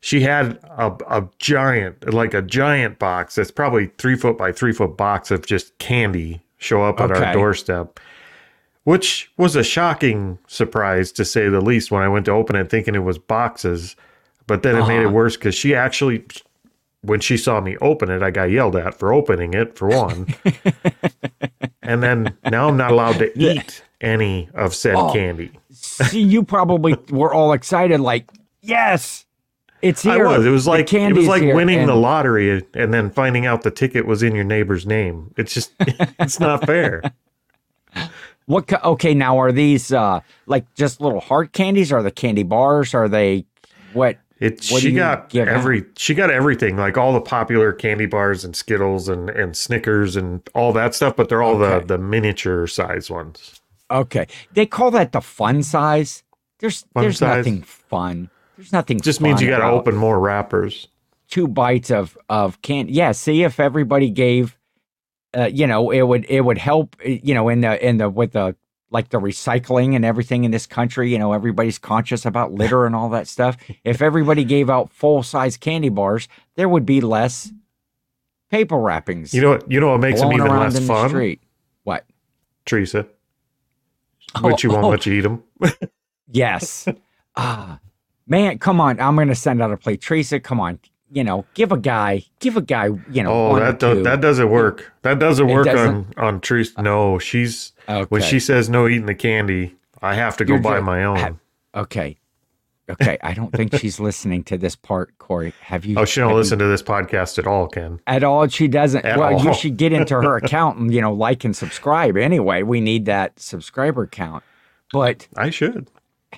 she 0.00 0.20
had 0.20 0.58
a, 0.64 0.92
a 1.08 1.28
giant, 1.38 2.12
like 2.12 2.34
a 2.34 2.42
giant 2.42 2.98
box 2.98 3.34
that's 3.36 3.50
probably 3.50 3.90
three 3.98 4.16
foot 4.16 4.36
by 4.38 4.52
three 4.52 4.72
foot 4.72 4.96
box 4.96 5.30
of 5.30 5.46
just 5.46 5.76
candy 5.78 6.42
show 6.58 6.82
up 6.82 7.00
at 7.00 7.10
Okay. 7.10 7.24
our 7.24 7.32
doorstep, 7.32 7.98
which 8.84 9.30
was 9.36 9.56
a 9.56 9.62
shocking 9.64 10.38
surprise 10.46 11.12
to 11.12 11.24
say 11.24 11.48
the 11.48 11.60
least 11.60 11.90
when 11.90 12.02
I 12.02 12.08
went 12.08 12.26
to 12.26 12.32
open 12.32 12.56
it 12.56 12.70
thinking 12.70 12.94
it 12.94 13.00
was 13.04 13.18
boxes. 13.18 13.96
But 14.46 14.62
then 14.62 14.76
it 14.76 14.86
made 14.86 15.00
it 15.00 15.06
Uh-huh. 15.06 15.14
worse 15.14 15.36
because 15.36 15.54
she 15.54 15.74
actually, 15.74 16.24
when 17.02 17.20
she 17.20 17.36
saw 17.36 17.60
me 17.60 17.76
open 17.78 18.10
it, 18.10 18.22
I 18.22 18.30
got 18.30 18.50
yelled 18.50 18.76
at 18.76 18.98
for 18.98 19.12
opening 19.12 19.54
it, 19.54 19.76
for 19.76 19.88
one. 19.88 20.26
and 21.82 22.02
then 22.02 22.36
now 22.50 22.68
I'm 22.68 22.76
not 22.76 22.90
allowed 22.92 23.18
to 23.18 23.38
eat 23.38 23.82
any 24.00 24.48
of 24.54 24.74
said 24.74 24.94
Oh. 24.96 25.12
candy. 25.12 25.50
See, 25.70 26.20
you 26.22 26.42
probably 26.42 26.96
were 27.10 27.32
all 27.32 27.52
excited, 27.52 28.00
like, 28.00 28.28
yes, 28.60 29.24
it's 29.80 30.04
I 30.06 30.14
here. 30.14 30.26
was. 30.28 30.44
It 30.46 30.50
was 30.50 30.66
like 30.66 30.92
it 30.92 31.12
was 31.14 31.26
like 31.26 31.42
winning 31.42 31.80
And 31.80 31.88
the 31.88 31.94
lottery 31.96 32.62
and 32.74 32.94
then 32.94 33.10
finding 33.10 33.46
out 33.46 33.62
the 33.62 33.70
ticket 33.70 34.06
was 34.06 34.22
in 34.22 34.34
your 34.34 34.44
neighbor's 34.44 34.86
name. 34.86 35.32
It's 35.36 35.52
just 35.54 35.72
it's 35.80 36.38
not 36.38 36.66
fair. 36.66 37.02
What? 38.46 38.66
ca- 38.68 38.80
Okay, 38.84 39.12
now 39.14 39.38
are 39.38 39.50
these 39.52 39.92
uh 39.92 40.20
like 40.46 40.72
just 40.74 41.00
little 41.00 41.20
heart 41.20 41.52
candies? 41.52 41.90
Are 41.92 42.02
the 42.02 42.10
candy 42.12 42.42
bars? 42.44 42.94
Are 42.94 43.08
they 43.08 43.44
what? 43.92 44.18
It 44.42 44.66
What 44.70 44.82
she 44.82 44.92
got 44.92 45.28
give 45.28 45.46
out? 45.48 45.54
every 45.54 45.84
she 45.96 46.14
got 46.14 46.30
everything 46.30 46.76
like 46.76 46.98
all 46.98 47.12
the 47.12 47.20
popular 47.20 47.72
candy 47.72 48.06
bars 48.06 48.44
and 48.44 48.56
Skittles 48.56 49.08
and 49.08 49.30
and 49.30 49.56
Snickers 49.56 50.16
and 50.16 50.40
all 50.54 50.72
that 50.72 50.94
stuff, 50.94 51.14
but 51.16 51.28
they're 51.28 51.42
all 51.42 51.62
Okay. 51.62 51.80
the 51.86 51.96
the 51.96 51.98
miniature 51.98 52.66
size 52.66 53.10
ones. 53.10 53.60
Okay, 53.90 54.26
they 54.52 54.66
call 54.66 54.90
that 54.92 55.12
the 55.12 55.20
fun 55.20 55.62
size. 55.62 56.24
There's 56.60 56.82
Fun 56.94 57.02
there's 57.04 57.18
size? 57.18 57.38
nothing 57.38 57.62
fun. 57.62 58.30
There's 58.56 58.72
nothing. 58.72 59.00
Just 59.00 59.20
means 59.20 59.40
you 59.40 59.48
got 59.48 59.58
to 59.58 59.64
open 59.66 59.94
more 59.96 60.18
wrappers. 60.20 60.88
two 61.28 61.46
bites 61.48 61.90
of 61.90 62.16
of 62.28 62.60
candy. 62.62 62.92
Yeah, 62.94 63.12
see 63.12 63.42
if 63.44 63.60
everybody 63.60 64.10
gave, 64.10 64.58
uh, 65.36 65.46
you 65.52 65.66
know, 65.66 65.90
it 65.90 66.02
would 66.02 66.24
it 66.28 66.40
would 66.42 66.58
help. 66.58 66.96
You 67.04 67.34
know, 67.34 67.48
in 67.48 67.60
the 67.60 67.86
in 67.86 67.98
the 67.98 68.08
with 68.10 68.32
the 68.32 68.56
like 68.92 69.08
the 69.08 69.18
recycling 69.18 69.96
and 69.96 70.04
everything 70.04 70.44
in 70.44 70.50
this 70.50 70.66
country. 70.66 71.10
You 71.10 71.18
know, 71.18 71.32
everybody's 71.32 71.78
conscious 71.78 72.24
about 72.24 72.52
litter 72.52 72.86
and 72.86 72.94
all 72.94 73.08
that 73.10 73.26
stuff. 73.26 73.56
If 73.84 74.02
everybody 74.02 74.44
gave 74.44 74.70
out 74.70 74.92
full 74.92 75.22
size 75.22 75.56
candy 75.56 75.88
bars, 75.88 76.28
there 76.54 76.68
would 76.68 76.86
be 76.86 77.00
less 77.00 77.50
paper 78.50 78.78
wrappings. 78.78 79.34
You 79.34 79.40
know 79.40 79.50
what? 79.50 79.70
You 79.70 79.80
know 79.80 79.88
what 79.88 80.00
makes 80.00 80.20
them 80.20 80.32
even 80.32 80.46
less 80.46 80.76
in 80.76 80.82
the 80.82 80.86
fun. 80.86 81.36
What? 81.84 82.04
Teresa. 82.64 83.06
Which 84.40 84.62
you 84.62 84.70
won't 84.70 84.84
oh. 84.84 84.88
let 84.90 85.06
you 85.06 85.14
eat 85.14 85.20
them. 85.22 85.42
Yes. 86.30 86.88
ah, 87.36 87.78
Man, 88.26 88.58
come 88.58 88.80
on. 88.80 88.98
I'm 89.00 89.14
going 89.14 89.28
to 89.28 89.34
send 89.34 89.60
out 89.62 89.72
a 89.72 89.76
play. 89.76 89.96
Teresa, 89.96 90.40
come 90.40 90.60
on. 90.60 90.78
You 91.12 91.22
know, 91.24 91.44
give 91.54 91.72
a 91.72 91.76
guy, 91.76 92.24
give 92.40 92.56
a 92.56 92.62
guy, 92.62 92.86
you 93.10 93.22
know. 93.22 93.50
Oh, 93.52 93.58
that 93.58 93.78
do, 93.78 93.94
two. 93.94 94.02
that 94.04 94.20
doesn't 94.22 94.48
work. 94.48 94.92
That 95.02 95.18
doesn't 95.18 95.46
work 95.46 95.66
on 95.66 95.74
doesn't? 95.76 96.18
on 96.18 96.40
Teresa. 96.40 96.72
Uh, 96.78 96.82
no, 96.82 97.18
she's 97.18 97.72
when 98.08 98.22
she 98.22 98.40
says 98.40 98.70
no 98.70 98.88
eating 98.88 99.06
the 99.06 99.14
candy, 99.14 99.76
I 100.00 100.14
have 100.14 100.36
to 100.38 100.44
go 100.44 100.54
You're 100.54 100.62
buy 100.62 100.78
ju- 100.78 100.84
my 100.84 101.04
own. 101.04 101.16
ha- 101.18 101.30
Okay. 101.74 102.16
Okay. 102.90 103.18
I 103.22 103.32
don't 103.34 103.52
think 103.52 103.74
she's 103.76 104.00
listening 104.00 104.42
to 104.44 104.58
this 104.58 104.74
part, 104.74 105.16
Cory. 105.18 105.52
Have 105.60 105.84
you? 105.84 105.96
oh, 105.98 106.04
she 106.04 106.20
don't 106.20 106.30
have 106.30 106.34
you- 106.34 106.38
listen 106.38 106.58
to 106.58 106.66
this 106.66 106.82
podcast 106.82 107.38
at 107.38 107.46
all, 107.46 107.68
Ken. 107.68 108.00
at 108.06 108.24
all. 108.24 108.48
She 108.48 108.66
doesn't. 108.66 109.04
At 109.04 109.18
well, 109.18 109.42
you 109.44 109.52
should 109.54 109.76
get 109.76 109.92
into 109.92 110.14
her 110.14 110.36
account 110.36 110.78
and 110.78 110.92
you 110.94 111.00
know 111.00 111.12
like 111.12 111.44
and 111.44 111.54
subscribe. 111.54 112.16
Anyway, 112.16 112.62
we 112.62 112.80
need 112.80 113.04
that 113.04 113.38
subscriber 113.38 114.06
count. 114.06 114.42
But 114.92 115.28
I 115.36 115.50
should. 115.50 115.88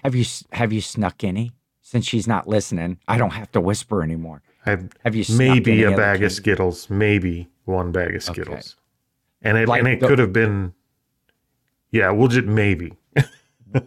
have 0.04 0.14
you 0.16 0.24
have 0.52 0.72
you 0.72 0.80
snuck 0.80 1.22
any? 1.24 1.52
Since 1.82 2.06
she's 2.06 2.26
not 2.26 2.48
listening, 2.48 2.98
I 3.06 3.18
don't 3.18 3.30
have 3.34 3.52
to 3.52 3.60
whisper 3.60 4.02
anymore. 4.02 4.42
I 4.66 4.78
Have 5.04 5.14
you 5.14 5.24
maybe 5.36 5.82
a 5.82 5.90
bag 5.90 6.14
candy? 6.14 6.26
of 6.26 6.32
Skittles, 6.32 6.88
maybe 6.90 7.48
one 7.64 7.92
bag 7.92 8.14
of 8.14 8.22
Skittles, 8.22 8.76
and 9.42 9.58
it 9.58 9.68
Like 9.68 9.80
and 9.80 9.88
it 9.88 10.00
the- 10.00 10.08
could 10.08 10.18
have 10.18 10.32
been. 10.32 10.72
Yeah, 11.90 12.10
we'll 12.10 12.28
just 12.28 12.46
maybe. 12.46 12.92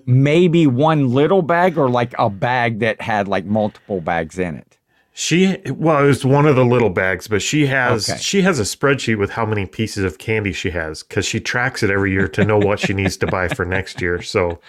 Maybe 0.06 0.68
one 0.68 1.14
little 1.14 1.42
bag 1.42 1.78
or 1.78 1.90
like 1.90 2.14
a 2.20 2.30
bag 2.30 2.80
that 2.80 3.00
had 3.02 3.28
like 3.30 3.46
multiple 3.46 4.02
bags 4.02 4.38
in 4.38 4.56
it. 4.56 4.78
She 5.14 5.58
well, 5.72 6.04
it 6.04 6.08
was 6.08 6.26
one 6.26 6.46
of 6.46 6.56
the 6.58 6.66
little 6.66 6.90
bags, 6.90 7.28
but 7.28 7.42
she 7.42 7.66
has 7.68 8.10
Okay. 8.10 8.20
she 8.20 8.42
has 8.42 8.60
a 8.60 8.64
spreadsheet 8.64 9.18
with 9.18 9.32
how 9.32 9.46
many 9.46 9.66
pieces 9.66 10.04
of 10.04 10.18
candy 10.18 10.52
she 10.52 10.70
has 10.72 11.04
because 11.04 11.26
she 11.26 11.40
tracks 11.40 11.84
it 11.84 11.90
every 11.90 12.12
year 12.12 12.28
to 12.30 12.44
know 12.46 12.58
what 12.58 12.80
she 12.80 12.94
needs 12.94 13.16
to 13.18 13.28
buy 13.28 13.48
for 13.48 13.64
next 13.66 14.02
year. 14.02 14.22
So 14.22 14.60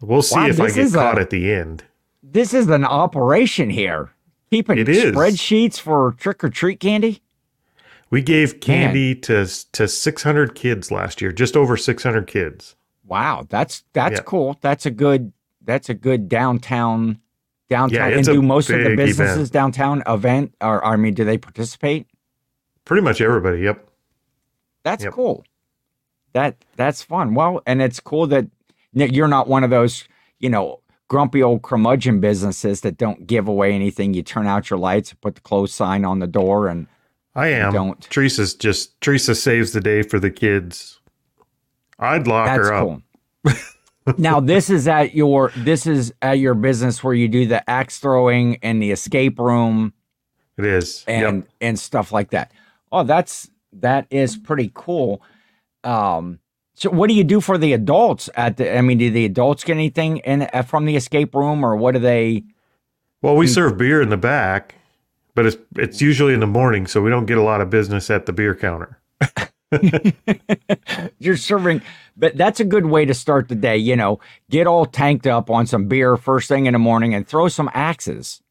we'll 0.00 0.22
see 0.22 0.36
Wow, 0.36 0.46
if 0.46 0.60
I 0.60 0.68
get 0.68 0.78
is 0.78 0.94
a- 0.94 0.98
caught 0.98 1.18
at 1.18 1.30
the 1.30 1.52
end. 1.52 1.82
This 2.22 2.54
is 2.54 2.68
an 2.68 2.84
operation 2.84 3.68
here. 3.70 4.10
Keeping 4.50 4.78
It 4.78 4.88
is. 4.88 5.14
spreadsheets 5.14 5.80
for 5.80 6.12
trick 6.18 6.42
or 6.44 6.48
treat 6.50 6.80
candy. 6.80 7.22
We 8.10 8.22
gave 8.22 8.60
candy 8.60 9.14
to 9.16 9.46
to 9.72 9.88
600 9.88 10.54
kids 10.54 10.90
last 10.92 11.20
year, 11.20 11.32
just 11.32 11.56
over 11.56 11.76
600 11.76 12.26
kids. 12.28 12.76
Wow, 13.04 13.46
that's 13.48 13.82
that's 13.92 14.18
Yeah. 14.18 14.22
cool. 14.24 14.56
That's 14.60 14.86
a 14.86 14.90
good 14.92 15.32
that's 15.64 15.88
a 15.88 15.94
good 15.94 16.28
downtown 16.28 17.18
downtown 17.68 18.12
and 18.12 18.24
do 18.24 18.40
most 18.42 18.70
of 18.70 18.78
the 18.84 18.94
businesses 18.94 19.36
event. 19.50 19.52
downtown 19.52 20.02
event 20.06 20.54
or 20.60 20.84
I 20.84 20.94
mean 20.94 21.14
do 21.14 21.24
they 21.24 21.38
participate? 21.38 22.06
Pretty 22.84 23.02
much 23.02 23.20
everybody. 23.20 23.62
Yep. 23.62 23.84
That's 24.84 25.02
Yep. 25.02 25.12
cool. 25.12 25.44
That 26.32 26.64
that's 26.76 27.02
fun. 27.02 27.34
Well, 27.34 27.60
and 27.66 27.82
it's 27.82 27.98
cool 27.98 28.28
that 28.28 28.46
you're 28.92 29.26
not 29.26 29.48
one 29.48 29.64
of 29.64 29.70
those, 29.70 30.04
you 30.38 30.48
know, 30.48 30.80
grumpy 31.08 31.42
old 31.42 31.62
curmudgeon 31.62 32.20
businesses 32.20 32.80
that 32.82 32.96
don't 32.96 33.26
give 33.26 33.48
away 33.48 33.72
anything. 33.72 34.14
You 34.14 34.22
turn 34.22 34.46
out 34.46 34.70
your 34.70 34.78
lights, 34.78 35.12
put 35.14 35.34
the 35.36 35.40
close 35.40 35.72
sign 35.72 36.04
on 36.04 36.18
the 36.18 36.26
door 36.26 36.68
and 36.68 36.86
I 37.34 37.48
am. 37.48 37.72
don't. 37.72 38.00
Teresa's 38.10 38.54
just 38.54 38.98
Teresa 39.00 39.34
saves 39.34 39.72
the 39.72 39.80
day 39.80 40.02
for 40.02 40.18
the 40.18 40.30
kids. 40.30 41.00
I'd 41.98 42.26
lock 42.26 42.46
That's 42.46 42.68
her 42.68 42.74
up. 42.74 43.00
cool. 43.44 43.52
now 44.18 44.40
this 44.40 44.70
is 44.70 44.86
at 44.88 45.14
your 45.14 45.50
this 45.56 45.86
is 45.86 46.12
at 46.22 46.38
your 46.38 46.54
business 46.54 47.02
where 47.04 47.14
you 47.14 47.28
do 47.28 47.46
the 47.46 47.68
axe 47.68 47.98
throwing 47.98 48.56
and 48.62 48.80
the 48.82 48.90
escape 48.90 49.38
room 49.38 49.92
It 50.56 50.64
is. 50.64 51.04
and 51.06 51.38
yep. 51.42 51.48
and 51.60 51.78
stuff 51.78 52.12
like 52.12 52.30
that. 52.30 52.52
Oh, 52.92 53.02
that's 53.02 53.50
that 53.74 54.06
is 54.10 54.36
pretty 54.36 54.70
cool. 54.74 55.22
Um, 55.84 56.38
so 56.76 56.90
what 56.90 57.08
do 57.08 57.14
you 57.14 57.24
do 57.24 57.40
for 57.40 57.56
the 57.56 57.72
adults 57.72 58.28
at 58.34 58.58
the? 58.58 58.76
I 58.76 58.82
mean, 58.82 58.98
do 58.98 59.10
the 59.10 59.24
adults 59.24 59.64
get 59.64 59.72
anything 59.72 60.18
in 60.18 60.42
uh, 60.52 60.62
from 60.62 60.84
the 60.84 60.94
escape 60.94 61.34
room, 61.34 61.64
or 61.64 61.74
what 61.74 61.92
do 61.92 61.98
they? 61.98 62.44
Well, 63.22 63.34
we 63.34 63.46
serve 63.46 63.78
beer 63.78 64.02
in 64.02 64.10
the 64.10 64.18
back, 64.18 64.74
but 65.34 65.46
it's 65.46 65.56
it's 65.76 66.02
usually 66.02 66.34
in 66.34 66.40
the 66.40 66.46
morning, 66.46 66.86
so 66.86 67.00
we 67.00 67.08
don't 67.08 67.24
get 67.24 67.38
a 67.38 67.42
lot 67.42 67.62
of 67.62 67.70
business 67.70 68.10
at 68.10 68.26
the 68.26 68.34
beer 68.34 68.54
counter. 68.54 69.00
You're 71.18 71.38
serving, 71.38 71.80
but 72.14 72.36
that's 72.36 72.60
a 72.60 72.64
good 72.64 72.84
way 72.84 73.06
to 73.06 73.14
start 73.14 73.48
the 73.48 73.54
day. 73.54 73.78
You 73.78 73.96
know, 73.96 74.20
get 74.50 74.66
all 74.66 74.84
tanked 74.84 75.26
up 75.26 75.48
on 75.48 75.66
some 75.66 75.88
beer 75.88 76.18
first 76.18 76.46
thing 76.46 76.66
in 76.66 76.74
the 76.74 76.78
morning 76.78 77.14
and 77.14 77.26
throw 77.26 77.48
some 77.48 77.70
axes. 77.72 78.42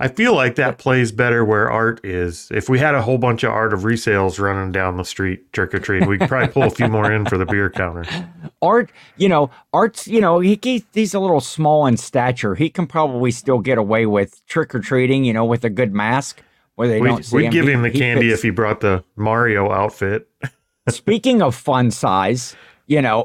I 0.00 0.08
feel 0.08 0.34
like 0.34 0.56
that 0.56 0.78
plays 0.78 1.12
better 1.12 1.44
where 1.44 1.70
art 1.70 2.04
is. 2.04 2.48
If 2.50 2.68
we 2.68 2.78
had 2.78 2.94
a 2.94 3.02
whole 3.02 3.18
bunch 3.18 3.44
of 3.44 3.50
art 3.52 3.72
of 3.72 3.80
resales 3.80 4.40
running 4.40 4.72
down 4.72 4.96
the 4.96 5.04
street 5.04 5.52
trick 5.52 5.74
or 5.74 5.78
treat, 5.78 6.06
we 6.06 6.18
could 6.18 6.28
probably 6.28 6.48
pull 6.48 6.64
a 6.64 6.70
few 6.70 6.88
more 6.88 7.10
in 7.12 7.24
for 7.26 7.38
the 7.38 7.46
beer 7.46 7.70
counter. 7.70 8.04
Art, 8.60 8.90
you 9.16 9.28
know, 9.28 9.50
Art's, 9.72 10.08
you 10.08 10.20
know, 10.20 10.40
he, 10.40 10.58
he 10.62 10.84
he's 10.92 11.14
a 11.14 11.20
little 11.20 11.40
small 11.40 11.86
in 11.86 11.96
stature. 11.96 12.54
He 12.54 12.68
can 12.70 12.86
probably 12.86 13.30
still 13.30 13.58
get 13.58 13.78
away 13.78 14.06
with 14.06 14.44
trick 14.46 14.74
or 14.74 14.80
treating, 14.80 15.24
you 15.24 15.32
know, 15.32 15.44
with 15.44 15.64
a 15.64 15.70
good 15.70 15.92
mask 15.94 16.42
where 16.74 16.88
they 16.88 16.98
don't 16.98 17.16
We'd, 17.16 17.24
see 17.24 17.36
we'd 17.36 17.44
him. 17.46 17.52
give 17.52 17.68
him 17.68 17.82
the 17.82 17.90
he 17.90 17.98
candy 17.98 18.30
if 18.30 18.42
he 18.42 18.50
brought 18.50 18.80
the 18.80 19.04
Mario 19.16 19.70
outfit. 19.70 20.28
Speaking 20.88 21.42
of 21.42 21.54
fun 21.54 21.90
size, 21.90 22.56
you 22.86 23.00
know, 23.02 23.24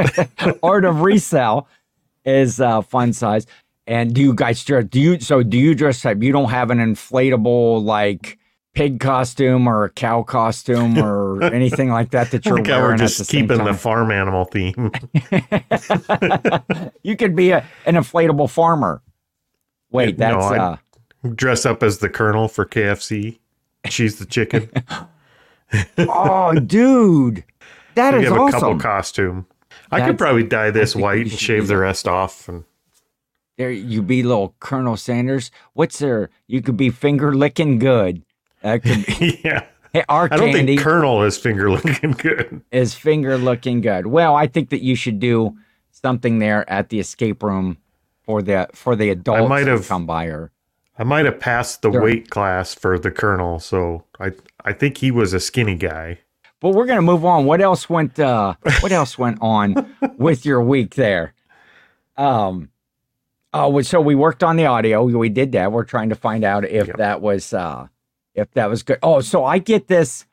art 0.62 0.84
of 0.84 1.00
resale 1.00 1.66
is 2.24 2.60
uh, 2.60 2.82
fun 2.82 3.12
size. 3.12 3.46
And 3.86 4.14
do 4.14 4.22
you 4.22 4.34
guys 4.34 4.64
dress? 4.64 4.84
Do 4.88 5.00
you 5.00 5.20
so? 5.20 5.42
Do 5.42 5.58
you 5.58 5.74
dress 5.74 6.04
up? 6.06 6.22
You 6.22 6.32
don't 6.32 6.50
have 6.50 6.70
an 6.70 6.78
inflatable 6.78 7.84
like 7.84 8.38
pig 8.74 8.98
costume 8.98 9.68
or 9.68 9.84
a 9.84 9.90
cow 9.90 10.22
costume 10.22 10.98
or 11.04 11.42
anything 11.44 11.90
like 11.90 12.10
that 12.12 12.30
that 12.30 12.44
you're 12.46 12.56
we're 12.56 12.62
wearing 12.62 12.94
at 13.00 13.08
just 13.08 13.28
keeping 13.30 13.62
the 13.62 13.74
farm 13.74 14.10
animal 14.10 14.46
theme. 14.46 14.90
you 17.02 17.16
could 17.16 17.36
be 17.36 17.50
a, 17.50 17.64
an 17.86 17.94
inflatable 17.94 18.48
farmer. 18.50 19.02
Wait, 19.90 20.18
No, 20.18 20.26
that's 20.40 20.44
I- 20.46 20.56
uh, 20.58 20.76
Dress 21.34 21.64
up 21.64 21.82
as 21.82 21.98
the 21.98 22.08
colonel 22.10 22.48
for 22.48 22.66
KFC. 22.66 23.38
She's 23.88 24.18
the 24.18 24.26
chicken. 24.26 24.70
oh, 25.98 26.52
dude, 26.54 27.44
that 27.94 28.12
we 28.14 28.20
is 28.20 28.28
have 28.28 28.32
a 28.32 28.50
couple 28.50 28.68
awesome. 28.68 28.78
costume. 28.80 29.46
I 29.90 29.98
That's- 29.98 30.10
could 30.10 30.18
probably 30.18 30.42
dye 30.44 30.70
this 30.70 30.94
white 30.96 31.22
and 31.22 31.32
shave 31.32 31.66
the 31.66 31.76
rest 31.78 32.06
off. 32.08 32.46
And 32.48 32.64
There, 33.56 33.70
you 33.70 34.02
be 34.02 34.22
little 34.22 34.54
Colonel 34.60 34.96
Sanders. 34.96 35.50
What's 35.74 35.98
there? 36.00 36.30
You 36.48 36.60
could 36.60 36.76
be 36.76 36.90
finger 36.90 37.34
licking 37.34 37.78
good. 37.78 38.22
That 38.62 38.82
could 38.82 39.06
be. 39.06 39.40
yeah, 39.44 39.64
Hey, 39.92 40.02
our 40.08 40.24
I 40.30 40.36
don't 40.36 40.52
think 40.52 40.80
Colonel 40.80 41.22
is 41.22 41.38
finger 41.38 41.70
looking 41.70 42.12
good. 42.12 42.62
is 42.72 42.94
finger 42.94 43.38
looking 43.38 43.80
good. 43.80 44.06
Well, 44.08 44.34
I 44.34 44.48
think 44.48 44.70
that 44.70 44.82
you 44.82 44.96
should 44.96 45.20
do 45.20 45.56
something 45.92 46.40
there 46.40 46.68
at 46.68 46.88
the 46.88 46.98
escape 46.98 47.42
room 47.44 47.78
for 48.24 48.42
the 48.42 48.68
for 48.72 48.96
the 48.96 49.10
adults 49.10 49.48
might 49.48 49.66
have- 49.68 49.86
come 49.86 50.04
by 50.06 50.26
her. 50.26 50.50
I 50.98 51.02
might 51.04 51.24
have 51.24 51.40
passed 51.40 51.82
the 51.82 51.90
weight 51.90 52.30
class 52.30 52.72
for 52.74 52.98
the 53.00 53.10
Colonel, 53.10 53.58
so 53.60 54.04
I 54.20 54.30
I 54.64 54.72
think 54.72 54.98
he 54.98 55.10
was 55.12 55.32
a 55.32 55.40
skinny 55.40 55.74
guy. 55.76 56.18
But 56.60 56.70
we're 56.70 56.86
gonna 56.86 57.02
move 57.02 57.24
on. 57.24 57.44
What 57.44 57.60
else 57.60 57.88
went? 57.88 58.18
uh 58.18 58.54
What 58.80 58.90
else 58.92 59.16
went 59.18 59.38
on 59.40 59.94
with 60.18 60.44
your 60.46 60.60
week 60.62 60.94
there? 60.96 61.34
Um. 62.16 62.70
Oh, 63.56 63.80
so 63.82 64.00
we 64.00 64.16
worked 64.16 64.42
on 64.42 64.56
the 64.56 64.66
audio. 64.66 65.04
We 65.04 65.28
did 65.28 65.52
that. 65.52 65.70
We're 65.70 65.84
trying 65.84 66.08
to 66.08 66.16
find 66.16 66.42
out 66.42 66.64
if 66.64 66.88
Yep. 66.88 66.96
that 66.96 67.20
was 67.22 67.54
uh 67.54 67.86
if 68.34 68.50
that 68.52 68.68
was 68.68 68.82
good. 68.82 68.98
Oh, 69.02 69.20
so 69.20 69.44
I 69.44 69.58
get 69.58 69.86
this. 69.86 70.26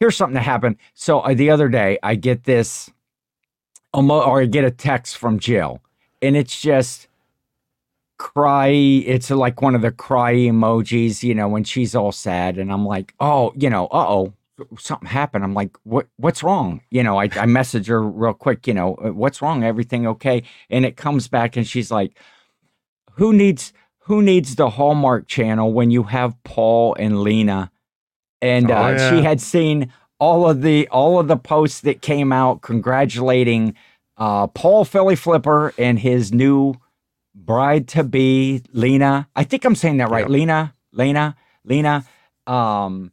Here's 0.00 0.16
something 0.16 0.34
that 0.34 0.42
happened. 0.42 0.76
So 0.94 1.20
uh, 1.20 1.34
the 1.34 1.50
other 1.50 1.68
day, 1.68 1.98
I 2.02 2.14
get 2.14 2.44
this, 2.44 2.90
or 3.92 4.40
I 4.40 4.46
get 4.46 4.64
a 4.64 4.70
text 4.70 5.18
from 5.18 5.38
Jill, 5.38 5.82
and 6.22 6.34
it's 6.36 6.58
just 6.60 7.08
cry. 8.16 8.68
It's 8.68 9.30
like 9.30 9.60
one 9.60 9.74
of 9.74 9.82
the 9.82 9.90
cry 9.90 10.34
emojis, 10.34 11.22
you 11.22 11.34
know, 11.34 11.48
when 11.48 11.64
she's 11.64 11.94
all 11.94 12.12
sad, 12.12 12.56
and 12.58 12.72
I'm 12.72 12.86
like, 12.86 13.12
oh, 13.20 13.52
you 13.56 13.68
know, 13.68 13.86
uh 13.88 14.06
oh, 14.08 14.32
something 14.78 15.08
happened. 15.08 15.44
I'm 15.44 15.54
like, 15.54 15.76
what? 15.84 16.06
What's 16.16 16.42
wrong? 16.42 16.80
You 16.90 17.02
know, 17.02 17.18
I 17.18 17.28
I 17.36 17.46
message 17.46 17.86
her 17.88 18.02
real 18.02 18.34
quick. 18.34 18.66
You 18.66 18.74
know, 18.74 18.94
"Uh, 18.96 19.12
what's 19.12 19.40
wrong? 19.42 19.64
Everything 19.64 20.06
okay? 20.06 20.42
And 20.70 20.84
it 20.84 20.96
comes 20.96 21.28
back, 21.28 21.56
and 21.56 21.66
she's 21.66 21.90
like, 21.90 22.18
who 23.12 23.32
needs 23.32 23.72
who 24.00 24.22
needs 24.22 24.56
the 24.56 24.70
Hallmark 24.70 25.26
Channel 25.26 25.72
when 25.72 25.90
you 25.90 26.04
have 26.04 26.34
Paul 26.44 26.94
and 26.98 27.22
Lena? 27.22 27.70
And 28.40 28.70
Oh, 28.70 28.74
uh, 28.74 29.10
she 29.10 29.22
had 29.22 29.40
seen 29.40 29.92
all 30.18 30.48
of 30.48 30.62
the 30.62 30.88
all 30.88 31.18
of 31.18 31.28
the 31.28 31.36
posts 31.36 31.80
that 31.80 32.02
came 32.02 32.32
out 32.32 32.62
congratulating 32.62 33.74
uh, 34.16 34.46
Paul 34.48 34.84
Philly 34.84 35.16
Flipper 35.16 35.72
and 35.78 35.98
his 35.98 36.32
new 36.32 36.74
bride 37.34 37.86
to 37.88 38.02
be 38.02 38.62
Lena. 38.72 39.28
I 39.36 39.44
think 39.44 39.64
I'm 39.64 39.74
saying 39.76 39.98
that 39.98 40.10
right. 40.10 40.22
Yep. 40.24 40.30
Lena, 40.30 40.74
Lena, 40.92 41.36
Lena. 41.64 42.04
Um, 42.46 43.12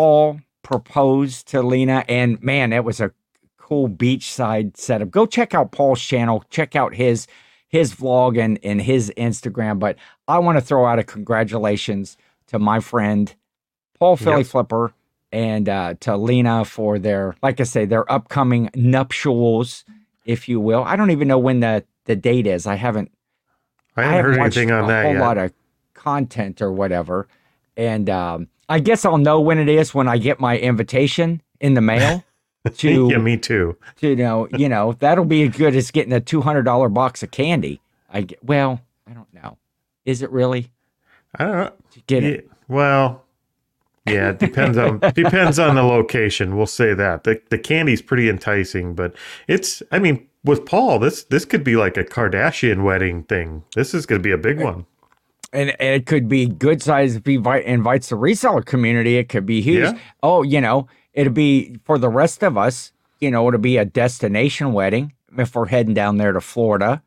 Paul 0.00 0.40
proposed 0.62 1.48
to 1.48 1.60
Lena, 1.60 2.06
and 2.08 2.42
man, 2.42 2.72
it 2.72 2.84
was 2.84 3.00
a 3.02 3.10
cool 3.58 3.86
beachside 3.86 4.74
setup. 4.78 5.10
Go 5.10 5.26
check 5.26 5.52
out 5.52 5.72
Paul's 5.72 6.00
channel. 6.00 6.42
Check 6.48 6.74
out 6.74 6.94
his 6.94 7.26
his 7.68 7.94
vlog 7.94 8.42
and 8.42 8.58
and 8.62 8.80
his 8.80 9.12
Instagram. 9.18 9.78
But 9.78 9.96
I 10.26 10.38
want 10.38 10.56
to 10.56 10.62
throw 10.64 10.86
out 10.86 10.98
a 10.98 11.04
congratulations 11.04 12.16
to 12.46 12.58
my 12.58 12.80
friend 12.80 13.34
Paul 13.98 14.16
Philly 14.16 14.38
Yep. 14.38 14.46
Flipper 14.46 14.94
and 15.32 15.68
uh, 15.68 15.94
to 16.00 16.16
Lena 16.16 16.64
for 16.64 16.98
their, 16.98 17.36
like 17.42 17.60
I 17.60 17.64
say, 17.64 17.84
their 17.84 18.10
upcoming 18.10 18.70
nuptials, 18.74 19.84
if 20.24 20.48
you 20.48 20.60
will. 20.60 20.82
I 20.82 20.96
don't 20.96 21.10
even 21.10 21.28
know 21.28 21.38
when 21.38 21.60
the 21.60 21.84
the 22.06 22.16
date 22.16 22.46
is. 22.46 22.66
I 22.66 22.76
haven't 22.76 23.12
I 23.98 24.04
haven't 24.04 24.24
heard 24.24 24.38
watched 24.38 24.56
anything 24.56 24.70
on 24.72 24.84
a 24.84 24.86
that 24.86 25.04
whole 25.04 25.12
yet. 25.12 25.20
lot 25.20 25.36
of 25.36 25.52
content 25.92 26.62
or 26.62 26.72
whatever, 26.72 27.28
and 27.80 28.10
um, 28.10 28.48
I 28.68 28.78
guess 28.78 29.04
I'll 29.04 29.18
know 29.18 29.40
when 29.40 29.58
it 29.58 29.68
is 29.68 29.94
when 29.94 30.06
I 30.06 30.18
get 30.18 30.38
my 30.38 30.58
invitation 30.58 31.42
in 31.60 31.74
the 31.74 31.80
mail. 31.80 32.22
To, 32.74 33.08
yeah, 33.10 33.16
me 33.16 33.38
too. 33.38 33.78
to 33.96 34.08
you 34.10 34.16
know, 34.16 34.46
you 34.54 34.68
know, 34.68 34.92
that'll 34.98 35.24
be 35.24 35.44
as 35.48 35.56
good 35.56 35.74
as 35.74 35.90
getting 35.90 36.12
a 36.12 36.20
two 36.20 36.42
hundred 36.42 36.64
dollar 36.64 36.90
box 36.90 37.22
of 37.22 37.30
candy. 37.30 37.80
I 38.12 38.20
get, 38.20 38.44
well, 38.44 38.82
I 39.08 39.14
don't 39.14 39.32
know. 39.32 39.56
Is 40.04 40.20
it 40.20 40.30
really? 40.30 40.70
I 41.36 41.44
don't 41.44 41.56
know. 41.56 41.72
To 41.92 42.00
get 42.06 42.22
Yeah, 42.22 42.28
it? 42.28 42.50
well, 42.68 43.24
yeah, 44.06 44.28
it 44.32 44.40
depends 44.40 44.76
on 44.76 44.98
depends 45.14 45.58
on 45.58 45.74
the 45.74 45.82
location. 45.82 46.54
We'll 46.54 46.66
say 46.66 46.92
that 46.92 47.24
the 47.24 47.40
the 47.48 47.58
candy's 47.58 48.02
pretty 48.02 48.28
enticing, 48.28 48.94
but 48.94 49.14
it's. 49.48 49.82
I 49.90 49.98
mean, 49.98 50.26
with 50.44 50.66
Paul, 50.66 50.98
this 50.98 51.24
this 51.24 51.46
could 51.46 51.64
be 51.64 51.76
like 51.76 51.96
a 51.96 52.04
Kardashian 52.04 52.82
wedding 52.84 53.22
thing. 53.22 53.64
This 53.74 53.94
is 53.94 54.04
going 54.04 54.20
to 54.20 54.22
be 54.22 54.32
a 54.32 54.36
big 54.38 54.60
one. 54.60 54.84
And, 55.52 55.74
it 55.78 56.06
could 56.06 56.28
be 56.28 56.46
good 56.46 56.82
size 56.82 57.16
if 57.16 57.26
he 57.26 57.34
invite, 57.34 57.64
invites 57.64 58.08
the 58.08 58.16
reseller 58.16 58.64
community. 58.64 59.16
It 59.16 59.28
could 59.28 59.46
be 59.46 59.60
huge. 59.60 59.84
Yeah. 59.84 59.98
Oh, 60.22 60.42
you 60.42 60.60
know, 60.60 60.88
it'd 61.12 61.34
be 61.34 61.76
for 61.84 61.98
the 61.98 62.08
rest 62.08 62.42
of 62.42 62.56
us. 62.56 62.92
You 63.20 63.30
know, 63.30 63.46
it'll 63.48 63.60
be 63.60 63.76
a 63.76 63.84
destination 63.84 64.72
wedding 64.72 65.12
if 65.36 65.54
we're 65.54 65.66
heading 65.66 65.94
down 65.94 66.16
there 66.16 66.32
to 66.32 66.40
Florida 66.40 67.02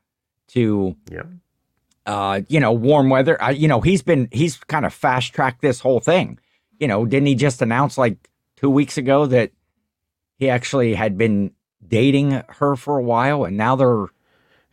to 0.49 0.95
Yeah, 1.09 1.23
uh, 2.05 2.41
you 2.47 2.59
know, 2.59 2.71
warm 2.71 3.09
weather. 3.09 3.41
I, 3.41 3.51
you 3.51 3.67
know, 3.67 3.81
he's 3.81 4.01
been 4.01 4.27
he's 4.31 4.57
kind 4.57 4.85
of 4.85 4.93
fast 4.93 5.33
tracked 5.33 5.61
this 5.61 5.79
whole 5.79 5.99
thing. 5.99 6.39
You 6.79 6.87
know, 6.87 7.05
didn't 7.05 7.27
he 7.27 7.35
just 7.35 7.61
announce 7.61 7.97
like 7.97 8.29
two 8.55 8.69
weeks 8.69 8.97
ago 8.97 9.25
that 9.27 9.51
he 10.37 10.49
actually 10.49 10.93
had 10.93 11.17
been 11.17 11.51
dating 11.87 12.43
her 12.49 12.75
for 12.75 12.97
a 12.97 13.03
while, 13.03 13.45
and 13.45 13.55
now 13.55 13.75
they're 13.75 14.07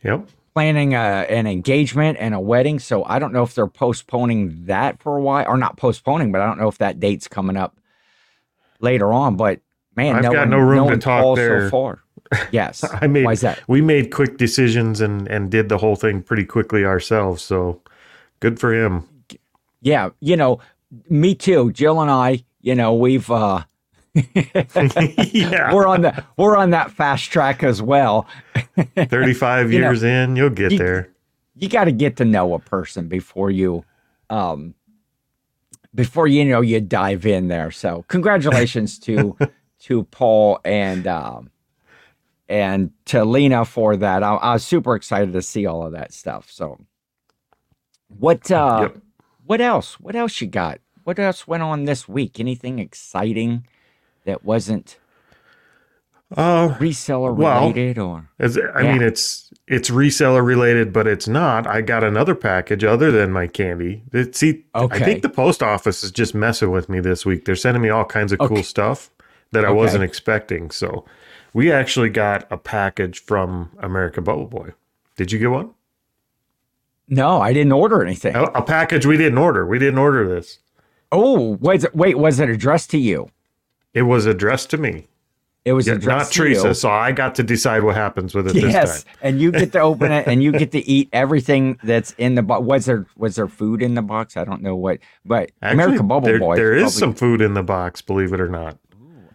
yep. 0.03 0.27
Planning 0.53 0.93
a, 0.93 0.97
an 0.97 1.47
engagement 1.47 2.17
and 2.19 2.33
a 2.33 2.39
wedding. 2.39 2.79
So 2.79 3.03
I 3.03 3.19
don't 3.19 3.33
know 3.33 3.43
if 3.43 3.55
they're 3.55 3.67
postponing 3.67 4.65
that 4.65 5.01
for 5.01 5.17
a 5.17 5.21
while, 5.21 5.45
or 5.47 5.57
not 5.57 5.77
postponing, 5.77 6.31
but 6.31 6.41
I 6.41 6.45
don't 6.45 6.59
know 6.59 6.67
if 6.67 6.77
that 6.79 6.99
date's 6.99 7.27
coming 7.27 7.57
up 7.57 7.77
later 8.79 9.11
on. 9.13 9.37
But 9.37 9.61
man, 9.95 10.15
I've 10.15 10.23
no 10.23 10.31
got 10.31 10.39
one, 10.39 10.49
no 10.49 10.59
room 10.59 10.89
to 10.89 10.97
talk 10.97 11.35
there. 11.35 11.65
so 11.65 11.69
far. 11.69 11.99
Yes, 12.51 12.85
I 13.01 13.07
made 13.07 13.25
why 13.25 13.33
is 13.33 13.41
that? 13.41 13.59
we 13.67 13.81
made 13.81 14.09
quick 14.09 14.37
decisions 14.37 15.01
and 15.01 15.27
and 15.27 15.51
did 15.51 15.67
the 15.67 15.77
whole 15.77 15.97
thing 15.97 16.21
pretty 16.21 16.45
quickly 16.45 16.85
ourselves. 16.85 17.41
So 17.41 17.81
good 18.39 18.57
for 18.57 18.73
him. 18.73 19.05
Yeah, 19.81 20.11
you 20.21 20.37
know, 20.37 20.59
me 21.09 21.35
too. 21.35 21.73
Jill 21.73 21.99
and 21.99 22.09
I, 22.09 22.45
you 22.61 22.73
know, 22.73 22.93
we've 22.93 23.29
uh 23.29 23.65
yeah, 24.13 25.73
we're 25.73 25.87
on 25.87 26.01
the 26.01 26.23
we're 26.37 26.57
on 26.57 26.71
that 26.71 26.91
fast 26.91 27.31
track 27.31 27.63
as 27.63 27.81
well. 27.81 28.27
thirty 28.95 29.33
five 29.33 29.71
You 29.71 29.79
know, 29.81 29.87
years 29.87 30.03
in, 30.03 30.35
you'll 30.35 30.49
get 30.49 30.71
you- 30.73 30.77
there. 30.77 31.09
You 31.53 31.69
got 31.69 31.83
to 31.83 31.91
get 31.91 32.15
to 32.17 32.25
know 32.25 32.53
a 32.55 32.59
person 32.59 33.07
before 33.07 33.51
you 33.51 33.83
um 34.29 34.73
before 35.93 36.27
you 36.27 36.43
know 36.45 36.61
you 36.61 36.81
dive 36.81 37.25
in 37.25 37.47
there. 37.49 37.71
So, 37.71 38.03
congratulations 38.07 38.97
to 38.99 39.37
to 39.81 40.03
Paul 40.05 40.59
and 40.65 41.07
um 41.07 41.51
and 42.49 42.91
to 43.05 43.23
Lena 43.23 43.63
for 43.65 43.95
that. 43.97 44.23
I, 44.23 44.35
I 44.35 44.53
was 44.53 44.65
super 44.65 44.95
excited 44.95 45.33
to 45.33 45.41
see 45.41 45.65
all 45.65 45.85
of 45.85 45.91
that 45.93 46.13
stuff. 46.13 46.49
So, 46.51 46.79
what 48.07 48.49
uh 48.51 48.89
Yep. 48.93 49.01
what 49.45 49.61
else? 49.61 49.99
What 49.99 50.15
else 50.15 50.41
you 50.41 50.47
got? 50.47 50.79
What 51.03 51.17
else 51.19 51.47
went 51.47 51.63
on 51.63 51.85
this 51.85 52.07
week? 52.07 52.39
Anything 52.39 52.79
exciting 52.79 53.65
that 54.25 54.43
wasn't 54.43 54.97
Uh, 56.37 56.69
reseller 56.79 57.35
Well, 57.35 57.59
related 57.67 57.97
or 57.97 58.29
As, 58.39 58.57
I 58.57 58.81
Yeah. 58.83 58.93
mean, 58.93 59.01
it's 59.01 59.49
it's 59.67 59.89
reseller 59.89 60.45
related, 60.45 60.91
but 60.93 61.05
it's 61.07 61.27
not. 61.27 61.67
I 61.67 61.81
got 61.81 62.03
another 62.03 62.35
package 62.35 62.83
other 62.83 63.11
than 63.11 63.31
my 63.31 63.47
candy. 63.47 64.03
It, 64.13 64.35
see, 64.35 64.65
I 64.73 64.99
think 64.99 65.21
the 65.23 65.29
post 65.29 65.61
office 65.63 66.03
is 66.03 66.11
just 66.11 66.33
messing 66.35 66.71
with 66.71 66.87
me 66.89 66.99
this 67.01 67.25
week. 67.25 67.45
They're 67.45 67.55
sending 67.55 67.81
me 67.83 67.89
all 67.89 68.05
kinds 68.05 68.31
of 68.31 68.39
cool 68.39 68.63
stuff 68.63 69.09
that 69.51 69.63
I 69.65 69.67
Okay. 69.69 69.75
wasn't 69.77 70.03
expecting. 70.05 70.71
So, 70.71 71.05
we 71.53 71.69
actually 71.71 72.09
got 72.09 72.47
a 72.49 72.57
package 72.57 73.21
from 73.21 73.69
American 73.79 74.23
Bubble 74.23 74.47
Boy. 74.47 74.69
Did 75.17 75.31
you 75.33 75.39
get 75.39 75.51
one? 75.51 75.71
no? 77.09 77.41
I 77.41 77.51
didn't 77.51 77.73
order 77.73 78.01
anything. 78.01 78.35
A, 78.35 78.43
a 78.43 78.61
package 78.61 79.05
we 79.05 79.17
didn't 79.17 79.37
order. 79.37 79.65
We 79.65 79.79
didn't 79.79 79.99
order 79.99 80.27
this. 80.27 80.59
Oh, 81.11 81.57
was 81.59 81.83
it, 81.83 81.93
wait, 81.95 82.17
was 82.17 82.39
it 82.39 82.47
addressed 82.49 82.89
to 82.91 82.97
you? 82.97 83.29
It 83.93 84.03
was 84.03 84.25
addressed 84.25 84.69
to 84.71 84.77
me, 84.77 85.07
It 85.65 85.73
was 85.73 85.85
Yeah, 85.85 85.95
not 85.95 86.31
Teresa. 86.31 86.73
So 86.73 86.89
I 86.89 87.11
got 87.11 87.35
to 87.35 87.43
decide 87.43 87.83
what 87.83 87.95
happens 87.95 88.33
with 88.33 88.47
it 88.47 88.53
this 88.53 88.63
Yes, 88.73 89.05
and 89.21 89.39
you 89.39 89.51
get 89.51 89.71
to 89.73 89.79
open 89.79 90.11
it, 90.11 90.25
and 90.27 90.41
you 90.41 90.51
get 90.51 90.71
to 90.71 90.79
eat 90.89 91.09
everything 91.13 91.77
that's 91.83 92.15
in 92.17 92.35
the 92.35 92.41
box. 92.41 92.63
Was 92.63 92.85
there 92.85 93.05
was 93.15 93.35
there 93.35 93.47
food 93.47 93.81
in 93.83 93.93
the 93.95 94.01
box? 94.01 94.37
I 94.37 94.43
don't 94.43 94.61
know 94.61 94.75
what, 94.75 94.99
but 95.25 95.51
Actually, 95.61 95.83
American 95.83 96.07
Bubble 96.07 96.27
there, 96.27 96.39
Boy. 96.39 96.55
there 96.55 96.73
is 96.73 96.81
probably- 96.83 96.99
some 96.99 97.13
food 97.13 97.41
in 97.41 97.53
the 97.53 97.63
box, 97.63 98.01
believe 98.01 98.33
it 98.33 98.41
or 98.41 98.49
not. 98.49 98.77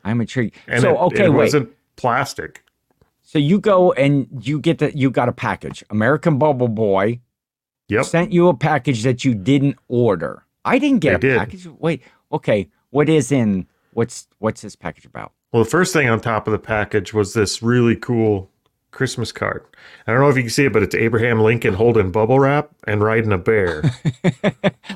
I'm 0.04 0.20
intrigued. 0.20 0.56
And 0.68 0.80
so 0.82 0.90
it, 0.94 0.98
okay, 1.06 1.24
it 1.26 1.28
wait. 1.30 1.36
wasn't 1.36 1.70
plastic. 1.96 2.62
So 3.22 3.38
you 3.40 3.58
go 3.60 3.92
and 3.92 4.26
you 4.40 4.58
get 4.60 4.78
the 4.78 4.96
you 4.96 5.10
got 5.10 5.28
a 5.28 5.32
package. 5.32 5.84
American 5.90 6.38
Bubble 6.38 6.68
Boy 6.68 7.20
Yep. 7.88 8.04
sent 8.04 8.32
you 8.32 8.48
a 8.48 8.54
package 8.54 9.02
that 9.04 9.24
you 9.24 9.34
didn't 9.34 9.76
order. 9.88 10.44
I 10.64 10.78
didn't 10.80 11.00
get 11.00 11.20
They 11.20 11.28
a 11.28 11.30
did. 11.32 11.38
package. 11.38 11.66
Wait, 11.78 12.02
okay. 12.32 12.68
What 12.90 13.08
is 13.08 13.30
in 13.30 13.66
what's 13.96 14.28
what's 14.38 14.60
this 14.60 14.76
package 14.76 15.06
about? 15.06 15.32
Well, 15.52 15.64
the 15.64 15.70
first 15.70 15.92
thing 15.92 16.08
on 16.08 16.20
top 16.20 16.46
of 16.46 16.52
the 16.52 16.58
package 16.58 17.14
was 17.14 17.32
this 17.34 17.62
really 17.62 17.96
cool 17.96 18.50
Christmas 18.90 19.32
card. 19.32 19.64
I 20.06 20.12
don't 20.12 20.20
know 20.20 20.28
if 20.28 20.36
you 20.36 20.42
can 20.42 20.50
see 20.50 20.66
it, 20.66 20.72
but 20.72 20.82
it's 20.82 20.94
Abraham 20.94 21.40
Lincoln 21.40 21.74
holding 21.74 22.10
bubble 22.10 22.38
wrap 22.38 22.70
and 22.86 23.02
riding 23.02 23.32
a 23.32 23.38
bear 23.38 23.82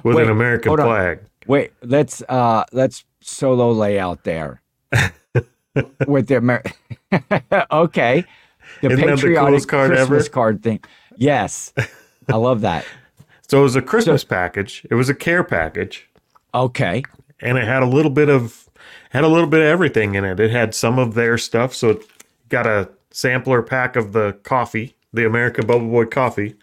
with 0.03 0.17
Wait, 0.17 0.25
an 0.25 0.31
American 0.31 0.77
flag. 0.77 1.21
Wait, 1.47 1.73
let's 1.83 2.23
uh 2.29 2.65
let's 2.73 3.05
solo 3.21 3.73
lay 3.73 3.99
out 3.99 4.25
there 4.25 4.61
with 6.07 6.29
the 6.29 6.37
Amer- 6.37 6.63
okay, 7.73 8.25
the 8.83 8.91
Isn't 8.91 9.07
that 9.07 9.21
the 9.21 9.67
card 9.67 9.91
Christmas 9.93 10.25
ever? 10.25 10.31
card 10.31 10.63
thing. 10.63 10.81
Yes, 11.17 11.73
I 12.29 12.37
love 12.37 12.61
that. 12.63 12.85
So 13.49 13.61
it 13.61 13.63
was 13.63 13.77
a 13.77 13.83
Christmas 13.83 14.25
package. 14.25 14.87
It 14.91 14.95
was 14.95 15.09
a 15.09 15.15
care 15.15 15.43
package, 15.43 16.09
Okay, 16.55 17.03
and 17.41 17.59
it 17.59 17.65
had 17.65 17.83
a 17.83 17.87
little 17.87 18.11
bit 18.11 18.29
of 18.29 18.70
had 19.11 19.25
a 19.25 19.29
little 19.29 19.49
bit 19.49 19.61
of 19.61 19.67
everything 19.67 20.15
in 20.15 20.25
it. 20.25 20.41
It 20.41 20.51
had 20.51 20.75
some 20.75 20.99
of 20.99 21.15
their 21.15 21.39
stuff, 21.39 21.75
so 21.75 21.91
it 21.91 22.03
got 22.49 22.67
a 22.67 22.89
sampler 23.11 23.63
pack 23.63 23.97
of 23.97 24.13
the 24.13 24.33
coffee, 24.43 24.95
the 25.13 25.27
American 25.27 25.67
Bubble 25.67 25.89
Boy 25.89 26.07
coffee. 26.07 26.55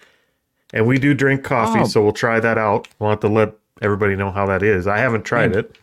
And 0.74 0.86
we 0.86 0.98
do 1.00 1.14
drink 1.14 1.44
coffee, 1.44 1.80
Oh. 1.82 1.86
so 1.86 2.04
we'll 2.04 2.12
try 2.12 2.40
that 2.40 2.58
out. 2.58 2.88
We'll 3.00 3.10
have 3.12 3.22
to 3.22 3.28
let 3.30 3.54
everybody 3.82 4.16
know 4.16 4.32
how 4.32 4.46
that 4.48 4.64
is. 4.64 4.86
I 4.88 4.98
haven't 4.98 5.24
tried 5.24 5.52
Man. 5.52 5.60
it. 5.60 5.78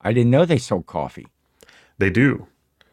I 0.00 0.12
didn't 0.12 0.30
know 0.30 0.44
they 0.44 0.58
sold 0.58 0.86
coffee. 0.86 1.26
They 1.98 2.10
do. 2.10 2.46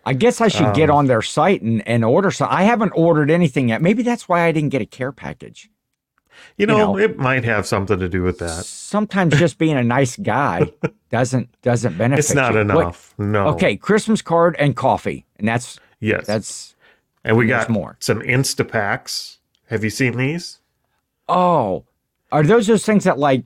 I 0.05 0.13
guess 0.13 0.39
I 0.41 0.47
should 0.47 0.67
Um, 0.67 0.73
get 0.73 0.89
on 0.89 1.07
their 1.07 1.21
site 1.21 1.61
and, 1.61 1.85
and 1.87 2.05
order 2.05 2.31
some. 2.31 2.47
I 2.51 2.63
haven't 2.63 2.91
ordered 2.95 3.29
anything 3.31 3.69
yet. 3.69 3.81
Maybe 3.81 4.03
that's 4.03 4.29
why 4.29 4.41
I 4.43 4.51
didn't 4.51 4.69
get 4.69 4.81
a 4.81 4.85
care 4.85 5.11
package. 5.11 5.69
You 6.57 6.65
know, 6.65 6.77
know. 6.77 6.97
it 6.97 7.17
might 7.17 7.43
have 7.45 7.65
something 7.65 7.97
to 7.99 8.09
do 8.09 8.21
with 8.23 8.39
that. 8.39 8.65
Sometimes 8.65 9.37
just 9.37 9.57
being 9.57 9.77
a 9.77 9.83
nice 9.83 10.17
guy 10.17 10.71
doesn't 11.09 11.49
doesn't 11.61 11.97
benefit. 11.97 12.19
It's 12.19 12.33
not 12.33 12.53
you. 12.53 12.59
What- 12.65 12.81
enough. 12.81 13.13
No. 13.17 13.47
Okay, 13.49 13.75
Christmas 13.77 14.21
card 14.21 14.55
and 14.59 14.75
coffee, 14.75 15.25
and 15.37 15.47
that's 15.47 15.79
Yes. 15.99 16.25
that's 16.27 16.75
and 17.23 17.35
we 17.37 17.47
got 17.47 17.69
more. 17.69 17.97
some 17.99 18.19
Instapaks. 18.21 19.37
Have 19.67 19.83
you 19.83 19.89
seen 19.89 20.17
these? 20.17 20.59
oh, 21.27 21.85
are 22.31 22.43
those 22.43 22.67
those 22.67 22.85
things 22.85 23.03
that 23.03 23.17
like 23.19 23.45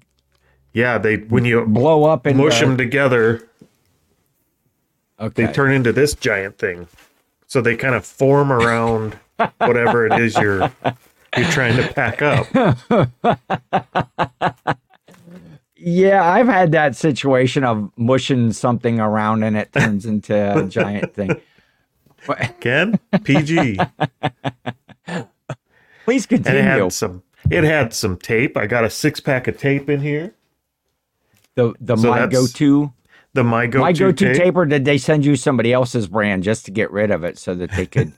Yeah, 0.73 0.97
they 0.97 1.17
when 1.17 1.45
you 1.45 1.65
blow 1.65 2.06
up 2.06 2.25
and 2.25 2.38
mush 2.38 2.60
them 2.62 2.77
together, 2.77 3.47
Okay. 5.19 5.45
they 5.45 5.51
turn 5.53 5.71
into 5.71 5.91
this 5.93 6.13
giant 6.15 6.58
thing. 6.58 6.88
So 7.47 7.62
they 7.62 7.75
kind 7.75 7.93
of 7.95 8.06
form 8.06 8.51
around 8.51 9.17
whatever 9.58 10.06
it 10.08 10.19
is 10.19 10.36
you're 10.38 10.71
you're 11.37 11.49
trying 11.49 11.77
to 11.77 11.93
pack 11.93 12.21
up. 12.21 12.47
yeah, 15.75 16.23
I've 16.29 16.47
had 16.47 16.71
that 16.73 16.95
situation 16.95 17.63
of 17.63 17.91
mushing 17.97 18.51
something 18.53 18.99
around 18.99 19.43
and 19.43 19.57
it 19.57 19.73
turns 19.73 20.05
into 20.05 20.57
a 20.57 20.63
giant 20.67 21.13
thing. 21.13 21.39
Ken, 22.61 22.99
PG, 23.25 23.77
please 26.05 26.25
and 26.25 26.39
it 26.39 26.43
continue. 26.43 26.61
had 26.63 26.93
some. 26.93 27.23
It 27.51 27.65
had 27.65 27.93
some 27.93 28.17
tape. 28.17 28.55
I 28.55 28.65
got 28.67 28.85
a 28.85 28.89
six 28.89 29.19
pack 29.19 29.49
of 29.49 29.57
tape 29.57 29.89
in 29.89 29.99
here. 29.99 30.33
the 31.55 31.73
the 31.81 31.97
So 31.97 32.09
my 32.09 32.27
go 32.27 32.47
to 32.47 32.93
The 33.35 33.43
my 33.43 33.65
go 33.65 33.79
my 33.81 33.93
to 33.93 33.99
go 33.99 34.11
to 34.11 34.25
tape. 34.33 34.37
tape, 34.43 34.55
or 34.55 34.65
did 34.65 34.85
they 34.85 34.97
send 34.99 35.25
you 35.25 35.35
somebody 35.35 35.73
else's 35.73 36.07
brand 36.07 36.43
just 36.43 36.65
to 36.65 36.71
get 36.71 36.91
rid 36.91 37.09
of 37.09 37.23
it 37.23 37.39
so 37.39 37.55
that 37.55 37.71
they 37.71 37.87
could 37.87 38.13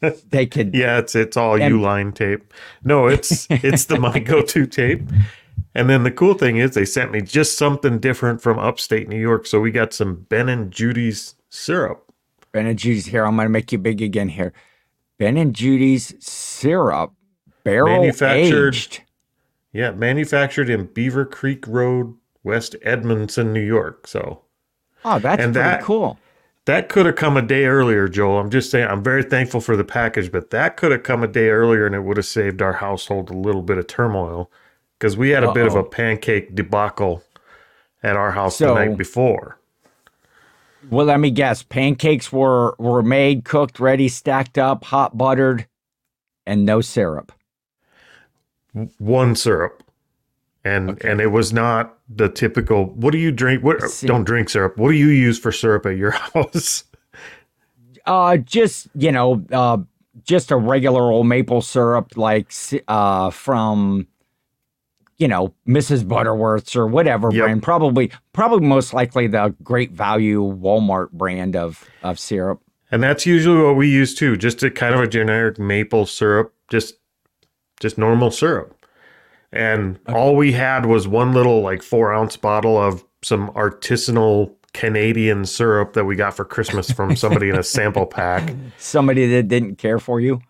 they 0.30 0.46
could 0.46 0.74
Yeah, 0.74 0.98
it's 0.98 1.14
it's 1.14 1.36
all 1.36 1.60
And- 1.60 1.74
Uline 1.74 2.14
tape. 2.14 2.52
No, 2.82 3.06
it's 3.06 3.46
it's 3.50 3.84
the 3.84 3.98
my 4.00 4.18
go-to 4.18 4.66
tape. 4.66 5.02
And 5.74 5.90
then 5.90 6.02
the 6.04 6.10
cool 6.10 6.34
thing 6.34 6.56
is 6.56 6.70
they 6.74 6.84
sent 6.86 7.10
me 7.12 7.20
just 7.20 7.58
something 7.58 7.98
different 7.98 8.40
from 8.40 8.58
upstate 8.58 9.08
New 9.08 9.18
York. 9.20 9.44
So 9.46 9.60
we 9.60 9.70
got 9.70 9.92
some 9.92 10.24
Ben 10.28 10.48
and 10.48 10.70
Judy's 10.70 11.34
syrup. 11.50 12.10
Ben 12.52 12.66
and 12.66 12.78
Judy's 12.78 13.06
here. 13.06 13.24
I'm 13.26 13.36
gonna 13.36 13.48
make 13.50 13.70
you 13.72 13.78
big 13.78 14.00
again 14.00 14.28
here. 14.28 14.52
Ben 15.18 15.36
and 15.36 15.52
Judy's 15.54 16.14
syrup, 16.24 17.12
barrel 17.64 18.00
Manufactured- 18.00 18.74
aged. 18.74 19.02
Yeah, 19.72 19.90
manufactured 19.90 20.70
in 20.70 20.86
Beaver 20.86 21.24
Creek 21.26 21.66
Road, 21.66 22.14
West 22.44 22.76
Edmeston, 22.82 23.52
New 23.52 23.60
York. 23.60 24.06
So 24.06 24.40
Oh, 25.04 25.18
that's 25.18 25.42
And 25.42 25.52
pretty 25.54 25.68
that- 25.68 25.82
cool. 25.82 26.18
that 26.66 26.88
could 26.88 27.06
have 27.06 27.16
come 27.16 27.36
a 27.36 27.42
day 27.42 27.66
earlier, 27.66 28.08
Joel. 28.08 28.38
I'm 28.38 28.50
just 28.50 28.70
saying, 28.70 28.88
I'm 28.88 29.02
very 29.02 29.22
thankful 29.22 29.60
for 29.60 29.76
the 29.76 29.84
package, 29.84 30.32
but 30.32 30.50
that 30.50 30.76
could 30.76 30.92
have 30.92 31.02
come 31.02 31.22
a 31.22 31.28
day 31.28 31.48
earlier 31.50 31.84
and 31.86 31.94
it 31.94 32.00
would 32.00 32.16
have 32.16 32.26
saved 32.26 32.62
our 32.62 32.74
household 32.74 33.30
a 33.30 33.34
little 33.34 33.62
bit 33.62 33.76
of 33.78 33.86
turmoil 33.86 34.50
because 34.98 35.16
we 35.16 35.30
had 35.30 35.44
a 35.44 35.52
bit 35.52 35.66
of 35.66 35.74
a 35.74 35.84
pancake 35.84 36.54
debacle 36.54 37.22
at 38.02 38.16
our 38.16 38.32
house 38.32 38.56
So- 38.56 38.68
the 38.68 38.74
night 38.86 38.96
before. 38.96 39.58
Well, 40.90 41.06
let 41.06 41.18
me 41.20 41.30
guess. 41.30 41.62
Pancakes 41.62 42.30
were 42.30 42.74
were 42.78 43.02
made, 43.02 43.44
cooked, 43.46 43.80
ready, 43.80 44.06
stacked 44.08 44.58
up, 44.58 44.84
hot 44.84 45.16
buttered, 45.16 45.66
and 46.46 46.66
no 46.66 46.82
syrup. 46.82 47.32
One 48.98 49.34
syrup. 49.36 49.82
And 50.64 50.90
Okay. 50.90 51.10
and 51.10 51.20
it 51.20 51.26
was 51.30 51.52
not 51.52 51.98
the 52.08 52.28
typical 52.28 52.86
what 52.86 53.12
do 53.12 53.18
you 53.18 53.30
drink? 53.32 53.62
What 53.62 53.80
don't 54.02 54.24
drink 54.24 54.48
syrup. 54.48 54.76
What 54.78 54.90
do 54.92 54.96
you 54.96 55.08
use 55.08 55.38
for 55.38 55.52
syrup 55.52 55.84
at 55.86 55.96
your 55.96 56.10
house? 56.34 56.84
Uh, 58.06 58.36
just 58.38 58.88
you 58.94 59.12
know, 59.12 59.44
uh, 59.52 59.78
just 60.24 60.50
a 60.50 60.56
regular 60.56 61.02
old 61.10 61.26
maple 61.26 61.60
syrup, 61.62 62.16
like 62.16 62.52
uh, 62.88 63.30
from 63.30 64.06
you 65.18 65.28
know 65.28 65.54
Mrs. 65.68 66.06
Butterworth's 66.06 66.74
or 66.76 66.86
whatever 66.86 67.30
Yep. 67.32 67.42
brand. 67.44 67.62
Probably, 67.62 68.10
probably 68.32 68.66
most 68.66 68.92
likely 68.94 69.26
the 69.26 69.54
Great 69.62 69.92
Value 69.92 70.42
Walmart 70.42 71.10
brand 71.12 71.56
of 71.56 71.88
of 72.02 72.18
syrup. 72.18 72.60
And 72.90 73.02
that's 73.02 73.26
usually 73.26 73.60
what 73.62 73.76
we 73.76 73.88
use 73.90 74.14
too, 74.14 74.36
just 74.36 74.62
a 74.62 74.70
kind 74.70 74.94
of 74.94 75.00
a 75.00 75.06
generic 75.08 75.58
maple 75.58 76.06
syrup, 76.06 76.54
just 76.70 76.94
just 77.80 77.98
normal 77.98 78.30
syrup. 78.30 78.76
And 79.54 80.00
all 80.08 80.34
we 80.34 80.52
had 80.52 80.84
was 80.84 81.06
one 81.06 81.32
little 81.32 81.62
like 81.62 81.82
four 81.82 82.12
ounce 82.12 82.36
bottle 82.36 82.76
of 82.76 83.04
some 83.22 83.50
artisanal 83.50 84.52
Canadian 84.72 85.46
syrup 85.46 85.92
that 85.92 86.04
we 86.04 86.16
got 86.16 86.34
for 86.34 86.44
Christmas 86.44 86.90
from 86.90 87.14
somebody 87.16 87.48
in 87.48 87.56
a 87.56 87.62
sample 87.62 88.04
pack. 88.04 88.52
Somebody 88.78 89.28
that 89.28 89.46
didn't 89.46 89.76
care 89.76 90.00
for 90.00 90.20
you. 90.20 90.42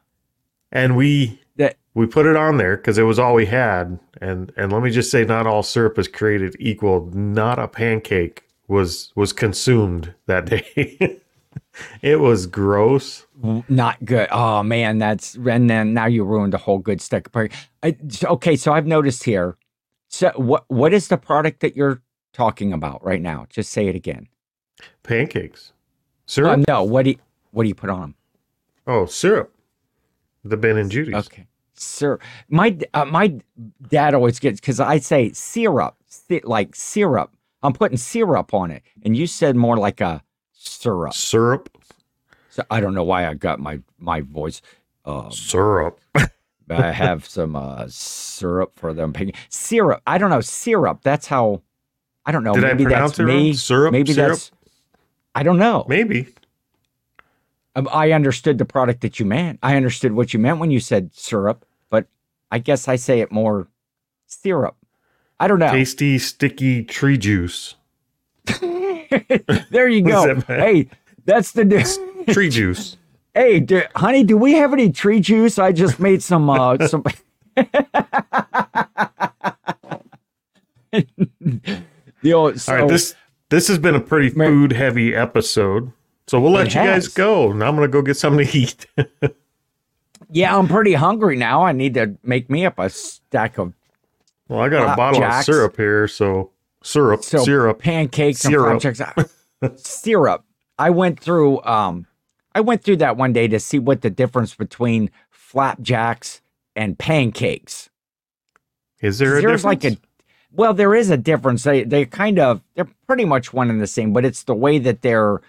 And 0.72 0.96
we 0.96 1.38
That 1.56 1.76
we 1.92 2.06
put 2.06 2.24
it 2.24 2.34
on 2.34 2.56
there 2.56 2.78
because 2.78 2.96
it 2.96 3.02
was 3.02 3.18
all 3.18 3.34
we 3.34 3.44
had. 3.46 4.00
And 4.22 4.50
and 4.56 4.72
let 4.72 4.82
me 4.82 4.90
just 4.90 5.10
say, 5.10 5.24
not 5.26 5.46
all 5.46 5.62
syrup 5.62 5.98
is 5.98 6.08
created 6.08 6.56
equal. 6.58 7.10
Not 7.12 7.58
a 7.58 7.68
pancake 7.68 8.44
was 8.68 9.12
was 9.14 9.34
consumed 9.34 10.14
that 10.26 10.46
day. 10.46 11.20
it 12.00 12.20
was 12.20 12.46
gross. 12.46 13.23
Not 13.68 14.04
good. 14.04 14.28
Oh 14.30 14.62
man, 14.62 14.98
that's 14.98 15.34
and 15.34 15.68
then 15.68 15.94
now 15.94 16.06
you 16.06 16.24
ruined 16.24 16.54
a 16.54 16.58
whole 16.58 16.78
good 16.78 17.00
stick. 17.00 17.28
I, 17.82 17.96
okay, 18.24 18.56
so 18.56 18.72
I've 18.72 18.86
noticed 18.86 19.24
here. 19.24 19.56
So 20.08 20.32
what 20.36 20.64
what 20.68 20.92
is 20.94 21.08
the 21.08 21.16
product 21.16 21.60
that 21.60 21.76
you're 21.76 22.02
talking 22.32 22.72
about 22.72 23.04
right 23.04 23.20
now? 23.20 23.46
Just 23.50 23.70
say 23.70 23.88
it 23.88 23.94
again. 23.94 24.28
Pancakes. 25.02 25.70
Uh, 25.70 25.74
Syrup? 26.26 26.64
no, 26.66 26.82
what 26.82 27.04
do 27.04 27.10
you, 27.10 27.16
what 27.50 27.64
do 27.64 27.68
you 27.68 27.74
put 27.74 27.90
on 27.90 28.00
them? 28.00 28.14
Oh, 28.86 29.06
syrup. 29.06 29.54
The 30.44 30.56
Ben 30.56 30.76
and 30.76 30.90
Judy's. 30.90 31.14
Okay, 31.14 31.46
sir. 31.74 32.18
My 32.48 32.76
uh, 32.94 33.04
my 33.04 33.38
dad 33.88 34.14
always 34.14 34.38
gets 34.38 34.60
because 34.60 34.80
I 34.80 34.98
say 34.98 35.30
syrup, 35.32 35.96
like 36.44 36.74
syrup. 36.74 37.30
I'm 37.62 37.72
putting 37.72 37.96
syrup 37.96 38.52
on 38.52 38.70
it, 38.70 38.82
and 39.04 39.16
you 39.16 39.26
said 39.26 39.56
more 39.56 39.76
like 39.76 40.00
a 40.00 40.22
syrup. 40.52 41.14
Syrup. 41.14 41.70
So 42.54 42.62
I 42.70 42.78
don't 42.78 42.94
know 42.94 43.02
why 43.02 43.26
I 43.26 43.34
got 43.34 43.58
my 43.58 43.80
my 43.98 44.20
voice. 44.20 44.62
Um, 45.04 45.32
Syrup. 45.32 45.98
I 46.70 46.92
have 46.92 47.26
some 47.26 47.56
uh, 47.56 47.86
syrup 47.88 48.78
for 48.78 48.94
them. 48.94 49.12
Syrup. 49.48 50.00
I 50.06 50.18
don't 50.18 50.30
know. 50.30 50.40
Syrup. 50.40 51.00
That's 51.02 51.26
how. 51.26 51.62
I 52.24 52.30
don't 52.32 52.44
know. 52.44 52.54
Did 52.54 52.64
I 52.64 52.68
maybe 52.68 52.84
pronounce 52.84 53.12
that's 53.12 53.18
it 53.18 53.24
wrong? 53.24 53.36
me. 53.36 53.52
Syrup? 53.54 53.92
Maybe 53.92 54.12
Syrup? 54.12 54.30
that's. 54.38 54.52
I 55.34 55.42
don't 55.42 55.58
know. 55.58 55.84
Maybe. 55.88 56.28
Um, 57.74 57.88
I 57.92 58.12
understood 58.12 58.58
the 58.58 58.64
product 58.64 59.00
that 59.00 59.18
you 59.18 59.26
meant. 59.26 59.58
I 59.62 59.74
understood 59.76 60.12
what 60.12 60.32
you 60.32 60.38
meant 60.38 60.60
when 60.60 60.70
you 60.70 60.78
said 60.78 61.12
syrup, 61.12 61.66
but 61.90 62.06
I 62.52 62.60
guess 62.60 62.86
I 62.86 62.94
say 62.94 63.18
it 63.20 63.32
more 63.32 63.66
syrup. 64.26 64.76
I 65.40 65.48
don't 65.48 65.58
know. 65.58 65.72
Tasty, 65.72 66.18
sticky 66.18 66.84
tree 66.84 67.18
juice. 67.18 67.74
there 68.60 69.88
you 69.88 70.02
go. 70.06 70.34
that? 70.34 70.44
Hey, 70.46 70.88
that's 71.24 71.50
the. 71.50 71.64
di- 71.64 71.82
Tree 72.32 72.48
juice. 72.48 72.96
hey, 73.34 73.60
do, 73.60 73.82
honey, 73.94 74.24
do 74.24 74.36
we 74.36 74.52
have 74.54 74.72
any 74.72 74.90
tree 74.90 75.20
juice? 75.20 75.58
I 75.58 75.72
just 75.72 76.00
made 76.00 76.22
some. 76.22 76.48
Uh, 76.48 76.78
some. 76.86 77.04
the 82.22 82.32
old, 82.32 82.60
so, 82.60 82.72
All 82.72 82.80
right, 82.80 82.88
this 82.88 83.14
this 83.50 83.68
has 83.68 83.78
been 83.78 83.94
a 83.94 84.00
pretty 84.00 84.30
food 84.30 84.72
heavy 84.72 85.14
episode. 85.14 85.92
So 86.26 86.40
we'll 86.40 86.52
let 86.52 86.68
It 86.68 86.74
you 86.74 86.80
guys 86.80 87.08
go. 87.08 87.52
Now 87.52 87.68
I'm 87.68 87.74
gonna 87.74 87.88
go 87.88 88.02
get 88.02 88.16
something 88.16 88.46
to 88.46 88.56
eat. 88.58 88.86
yeah, 90.30 90.56
I'm 90.56 90.66
pretty 90.68 90.94
hungry 90.94 91.36
now. 91.36 91.62
I 91.62 91.72
need 91.72 91.94
to 91.94 92.16
make 92.22 92.48
me 92.48 92.64
up 92.64 92.78
a 92.78 92.88
stack 92.88 93.58
of 93.58 93.74
well, 94.48 94.60
I 94.60 94.68
got 94.68 94.92
a 94.92 94.96
bottle 94.96 95.22
of 95.22 95.44
syrup 95.44 95.76
here, 95.76 96.06
so 96.08 96.50
syrup, 96.82 97.24
so 97.24 97.44
syrup. 97.44 97.78
pancakes 97.78 98.40
Syrup. 98.40 98.72
and 98.72 98.96
flapjacks. 98.96 99.34
syrup. 99.76 100.44
I 100.78 100.90
went 100.90 101.20
through 101.20 101.62
um 101.64 102.06
I 102.54 102.60
went 102.60 102.82
through 102.82 102.96
that 102.98 103.16
one 103.16 103.32
day 103.32 103.48
to 103.48 103.58
see 103.60 103.78
what 103.78 104.02
the 104.02 104.10
difference 104.10 104.54
between 104.54 105.10
flapjacks 105.30 106.40
and 106.76 106.98
pancakes. 106.98 107.90
Is 109.00 109.18
there 109.18 109.38
a 109.38 109.42
There's 109.42 109.62
difference? 109.62 109.64
like 109.64 109.84
a 109.84 109.98
well, 110.52 110.72
there 110.72 110.94
is 110.94 111.10
a 111.10 111.16
difference. 111.16 111.64
They 111.64 111.82
they 111.84 112.04
kind 112.04 112.38
of 112.38 112.62
they're 112.74 112.88
pretty 113.06 113.24
much 113.24 113.52
one 113.52 113.70
and 113.70 113.80
the 113.80 113.86
same, 113.86 114.12
but 114.12 114.24
it's 114.24 114.44
the 114.44 114.54
way 114.54 114.78
that 114.78 115.02
they're 115.02 115.40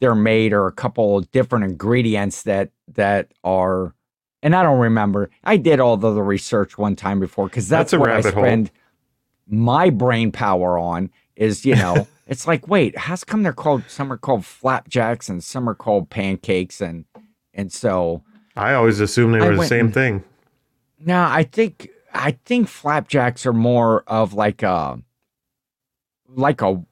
they're 0.00 0.14
made 0.14 0.52
or 0.52 0.66
a 0.66 0.72
couple 0.72 1.18
of 1.18 1.30
different 1.32 1.64
ingredients 1.64 2.42
that 2.44 2.70
that 2.94 3.32
are 3.44 3.94
and 4.42 4.56
I 4.56 4.62
don't 4.62 4.80
remember. 4.80 5.30
I 5.44 5.56
did 5.56 5.78
all 5.78 5.96
the, 5.96 6.12
the 6.12 6.22
research 6.22 6.76
one 6.76 6.96
time 6.96 7.20
before 7.20 7.46
because 7.46 7.68
that's, 7.68 7.90
That's 7.90 7.92
a 7.92 8.00
what 8.00 8.10
I 8.10 8.16
rabbit 8.16 8.34
hole. 8.34 8.42
spend 8.42 8.70
my 9.48 9.90
brain 9.90 10.32
power 10.32 10.78
on 10.78 11.10
is, 11.36 11.64
you 11.64 11.76
know, 11.76 12.06
it's 12.32 12.46
like, 12.48 12.66
wait, 12.66 12.98
how's 12.98 13.22
come 13.22 13.42
they're 13.44 13.52
called 13.52 13.84
some 13.88 14.12
are 14.12 14.16
called 14.16 14.44
flapjacks 14.44 15.28
and 15.28 15.44
some 15.44 15.68
are 15.68 15.74
called 15.74 16.10
pancakes 16.10 16.80
and 16.80 17.04
and 17.54 17.72
so 17.72 18.22
I 18.56 18.74
always 18.74 18.98
assumed 19.00 19.34
they 19.34 19.38
I 19.40 19.46
were 19.46 19.52
the 19.52 19.58
went 19.58 19.68
same 19.68 19.92
thing. 19.92 20.24
no, 20.98 21.22
I 21.22 21.44
think 21.44 21.88
I 22.12 22.32
think 22.44 22.68
flapjacks 22.68 23.46
are 23.46 23.52
more 23.52 24.02
of 24.06 24.34
like 24.34 24.62
a 24.62 24.98
like 26.28 26.62
a 26.62 26.82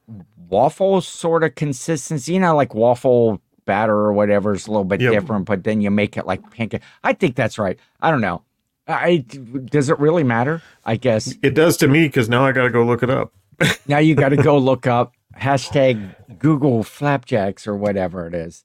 waffle 0.49 1.01
sort 1.01 1.43
of 1.43 1.55
consistency. 1.55 2.33
You 2.33 2.39
know, 2.39 2.55
like 2.55 2.73
waffle 2.73 3.41
batter 3.65 3.93
or 3.95 4.13
whatever 4.13 4.53
is 4.53 4.67
a 4.67 4.71
little 4.71 4.83
bit 4.85 5.01
Yep. 5.01 5.11
different, 5.13 5.45
but 5.45 5.63
then 5.63 5.81
you 5.81 5.91
make 5.91 6.17
it 6.17 6.25
like 6.25 6.49
pancake. 6.51 6.81
I 7.03 7.13
think 7.13 7.35
that's 7.35 7.57
right. 7.59 7.77
I 7.99 8.11
don't 8.11 8.21
know. 8.21 8.43
I 8.87 9.17
does 9.65 9.89
it 9.89 9.99
really 9.99 10.23
matter? 10.23 10.61
I 10.85 10.95
guess 10.95 11.35
It 11.43 11.53
does 11.53 11.77
to 11.77 11.87
me 11.87 12.07
because 12.07 12.27
now 12.27 12.43
I 12.45 12.51
got 12.51 12.63
to 12.63 12.69
go 12.71 12.83
look 12.83 13.03
it 13.03 13.09
up. 13.09 13.31
now 13.87 13.99
you 13.99 14.15
got 14.15 14.29
to 14.29 14.37
go 14.37 14.57
look 14.57 14.87
up 14.87 15.13
hashtag 15.39 16.15
Google 16.39 16.83
flapjacks 16.83 17.67
or 17.67 17.75
whatever 17.75 18.27
it 18.27 18.33
is. 18.33 18.63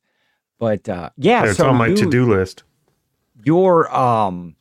But 0.58 0.88
uh, 0.88 1.10
yeah, 1.16 1.44
It's 1.46 1.58
so 1.58 1.68
on 1.68 1.76
my 1.76 1.88
you- 1.88 1.96
to 1.96 2.10
do 2.10 2.26
list. 2.28 2.62
your 3.44 3.94
um 3.94 4.56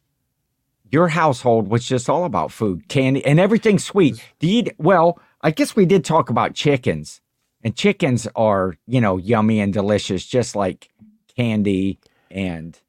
your 0.91 1.07
household 1.09 1.67
was 1.67 1.85
just 1.85 2.09
all 2.09 2.25
about 2.25 2.51
food, 2.51 2.87
candy, 2.87 3.25
and 3.25 3.39
everything 3.39 3.79
sweet. 3.79 4.23
Do 4.39 4.47
you 4.47 4.63
well, 4.77 5.19
I 5.41 5.51
guess 5.51 5.75
we 5.75 5.85
did 5.85 6.05
talk 6.05 6.29
about 6.29 6.53
chickens. 6.53 7.21
And 7.63 7.75
chickens 7.75 8.27
are, 8.35 8.75
you 8.85 9.01
know, 9.01 9.17
yummy 9.17 9.59
and 9.59 9.73
delicious, 9.73 10.23
just 10.23 10.55
like 10.55 10.89
candy 11.35 11.97
and 12.29 12.79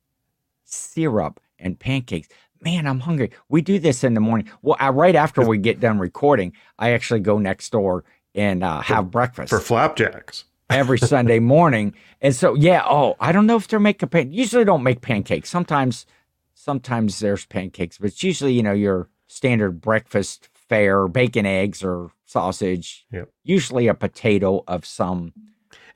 syrup 0.65 1.41
and 1.59 1.79
pancakes. 1.79 2.29
Man, 2.61 2.87
I'm 2.87 3.01
hungry. 3.01 3.31
We 3.49 3.63
do 3.63 3.79
this 3.79 4.05
in 4.05 4.13
the 4.13 4.21
morning. 4.21 4.51
Well, 4.61 4.77
I, 4.79 4.91
right 4.91 5.15
after 5.15 5.41
we 5.47 5.57
get 5.57 5.81
done 5.81 5.99
recording, 5.99 6.53
I 6.79 6.91
actually 6.91 7.21
go 7.21 7.39
next 7.39 7.71
door 7.71 8.05
and 8.37 8.63
uh, 8.63 8.81
have 8.83 9.11
breakfast 9.11 9.51
For 9.51 9.61
flapjacks. 9.61 10.45
every 10.71 10.99
Sunday 10.99 11.39
morning. 11.39 11.95
And 12.21 12.35
so, 12.35 12.55
yeah, 12.55 12.83
oh, 12.85 13.17
I 13.21 13.33
don't 13.33 13.47
know 13.47 13.57
if 13.57 13.69
they're 13.69 13.81
making 13.81 14.09
pan. 14.09 14.33
Usually, 14.33 14.65
don't 14.65 14.83
make 14.83 15.01
pancakes. 15.01 15.49
Sometimes, 15.49 16.07
sometimes 16.55 17.19
there's 17.21 17.47
pancakes, 17.47 17.99
but 17.99 18.09
it's 18.09 18.23
usually, 18.23 18.53
you 18.53 18.63
know, 18.63 18.73
your 18.73 19.09
standard 19.27 19.81
breakfast 19.81 20.49
fare, 20.53 21.07
bacon, 21.09 21.47
eggs, 21.47 21.83
or 21.83 22.11
sausage. 22.25 23.07
Yep. 23.13 23.31
Usually, 23.45 23.89
a 23.89 23.95
potato 23.95 24.65
of 24.67 24.85
some. 24.85 25.33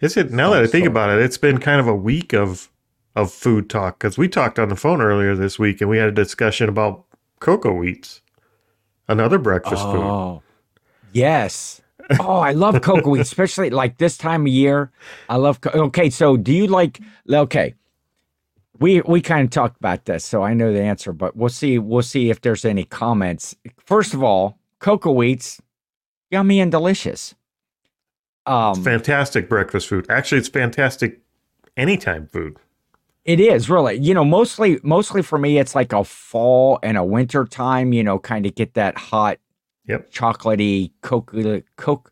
Is 0.00 0.16
it 0.16 0.31
now 0.31 0.50
that 0.50 0.62
I 0.62 0.66
think 0.66 0.85
sort. 0.85 0.92
about 0.92 1.11
it? 1.11 1.22
It's 1.22 1.38
been 1.38 1.59
kind 1.59 1.81
of 1.81 1.87
a 1.87 1.94
week 1.94 2.33
of 2.33 2.70
of 3.16 3.33
food 3.33 3.68
talk 3.68 3.98
because 3.98 4.16
we 4.16 4.29
talked 4.29 4.59
on 4.59 4.68
the 4.68 4.76
phone 4.76 5.03
earlier 5.03 5.35
this 5.35 5.59
week 5.59 5.81
and 5.81 5.90
we 5.90 5.98
had 5.98 6.09
a 6.09 6.12
discussion 6.12 6.68
about 6.68 7.05
cocoa 7.40 7.74
wheats, 7.74 8.22
another 9.09 9.38
breakfast 9.38 9.83
food. 9.83 9.96
Oh, 9.96 10.42
yes. 11.12 11.83
Oh, 12.18 12.38
I 12.38 12.53
love 12.53 12.81
cocoa 12.83 13.11
wheat, 13.11 13.20
especially 13.20 13.70
like 13.70 13.99
this 13.99 14.16
time 14.16 14.42
of 14.42 14.49
year. 14.49 14.90
I 15.29 15.37
love. 15.37 15.61
Co- 15.61 15.70
okay, 15.87 16.11
so 16.11 16.37
do 16.37 16.53
you 16.53 16.66
like? 16.66 17.01
Okay, 17.33 17.75
we 18.81 19.01
we 19.03 19.20
kind 19.20 19.44
of 19.44 19.51
talked 19.51 19.77
about 19.77 20.07
this, 20.07 20.25
so 20.25 20.42
I 20.42 20.55
know 20.55 20.73
the 20.73 20.83
answer, 20.83 21.12
but 21.12 21.37
we'll 21.37 21.51
see. 21.51 21.79
We'll 21.79 22.03
see 22.03 22.31
if 22.31 22.40
there's 22.40 22.64
any 22.64 22.85
comments. 22.85 23.55
First 23.85 24.14
of 24.14 24.23
all, 24.23 24.59
cocoa 24.81 25.12
wheats, 25.12 25.61
yummy 26.31 26.61
and 26.61 26.70
delicious. 26.70 27.35
Um, 28.46 28.83
Fantastic 28.83 29.49
breakfast 29.49 29.87
food. 29.88 30.07
Actually, 30.09 30.38
it's 30.38 30.49
fantastic 30.49 31.20
anytime 31.77 32.27
food. 32.27 32.57
It 33.27 33.38
is 33.38 33.68
really, 33.68 33.99
you 33.99 34.14
know, 34.14 34.25
mostly 34.25 34.81
mostly 34.83 35.23
for 35.23 35.38
me, 35.38 35.59
it's 35.59 35.75
like 35.75 35.92
a 35.92 36.03
fall 36.03 36.79
and 36.83 36.96
a 36.96 37.05
winter 37.05 37.44
time. 37.44 37.92
You 37.92 38.03
know, 38.03 38.18
kind 38.18 38.46
of 38.46 38.55
get 38.55 38.75
that 38.75 38.96
hot, 38.96 39.38
Yep. 39.90 40.11
chocolatey, 40.11 40.92
cocoa, 41.03 41.62
cocoa, 41.76 42.11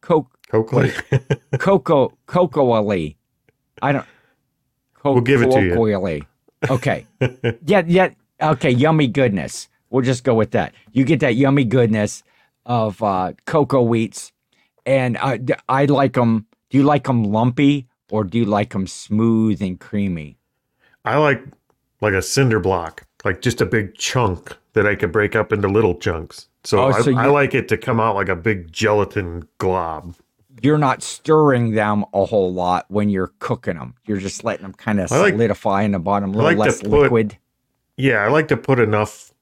coke, 0.00 0.30
Coakley. 0.48 0.92
cocoa, 1.58 2.12
cocoa 2.26 3.14
I 3.82 3.92
don't. 3.92 4.06
Co- 4.94 5.12
We'll 5.14 5.22
give 5.22 5.42
it 5.42 5.50
to 5.52 5.62
you. 5.62 6.26
Okay. 6.70 7.06
yeah, 7.64 7.82
yeah. 7.86 8.10
Okay, 8.40 8.70
yummy 8.70 9.06
goodness. 9.08 9.68
We'll 9.90 10.04
just 10.04 10.24
go 10.24 10.34
with 10.34 10.50
that. 10.52 10.72
You 10.92 11.04
get 11.04 11.20
that 11.20 11.36
yummy 11.36 11.64
goodness 11.64 12.22
of 12.64 13.02
uh, 13.02 13.32
cocoa 13.46 13.82
wheats, 13.82 14.32
and 14.84 15.16
uh, 15.18 15.36
d- 15.36 15.54
I 15.68 15.84
like 15.86 16.14
them. 16.14 16.46
Do 16.70 16.78
you 16.78 16.84
like 16.84 17.04
them 17.04 17.24
lumpy 17.24 17.86
or 18.10 18.24
do 18.24 18.38
you 18.38 18.44
like 18.44 18.70
them 18.70 18.86
smooth 18.86 19.62
and 19.62 19.78
creamy? 19.78 20.38
I 21.04 21.16
like 21.18 21.42
like 22.00 22.14
a 22.14 22.22
cinder 22.22 22.58
block, 22.60 23.06
like 23.26 23.42
just 23.42 23.60
a 23.60 23.66
big 23.66 23.94
chunk 23.98 24.56
that 24.72 24.86
I 24.86 24.94
could 24.94 25.12
break 25.12 25.34
up 25.36 25.52
into 25.52 25.68
little 25.68 25.94
chunks. 25.96 26.48
So, 26.64 26.78
Oh, 26.80 26.86
I, 26.88 27.00
so 27.02 27.14
I 27.14 27.26
you- 27.26 27.32
like 27.32 27.54
it 27.54 27.68
to 27.68 27.76
come 27.76 28.00
out 28.00 28.14
like 28.14 28.28
a 28.28 28.36
big 28.36 28.72
gelatin 28.72 29.46
glob. 29.58 30.14
You're 30.62 30.78
not 30.78 31.02
stirring 31.02 31.72
them 31.72 32.04
a 32.14 32.24
whole 32.24 32.52
lot 32.52 32.86
when 32.88 33.10
you're 33.10 33.32
cooking 33.40 33.74
them. 33.76 33.94
You're 34.06 34.16
just 34.18 34.42
letting 34.44 34.62
them 34.62 34.72
kind 34.72 35.00
of 35.00 35.10
like- 35.10 35.34
solidify 35.34 35.82
in 35.82 35.92
the 35.92 35.98
bottom, 35.98 36.30
a 36.30 36.32
little 36.32 36.50
like 36.50 36.56
less 36.56 36.80
put- 36.80 36.90
liquid. 36.90 37.36
Yeah, 37.98 38.18
I 38.24 38.28
like 38.28 38.48
to 38.48 38.56
put 38.56 38.78
enough 38.78 39.32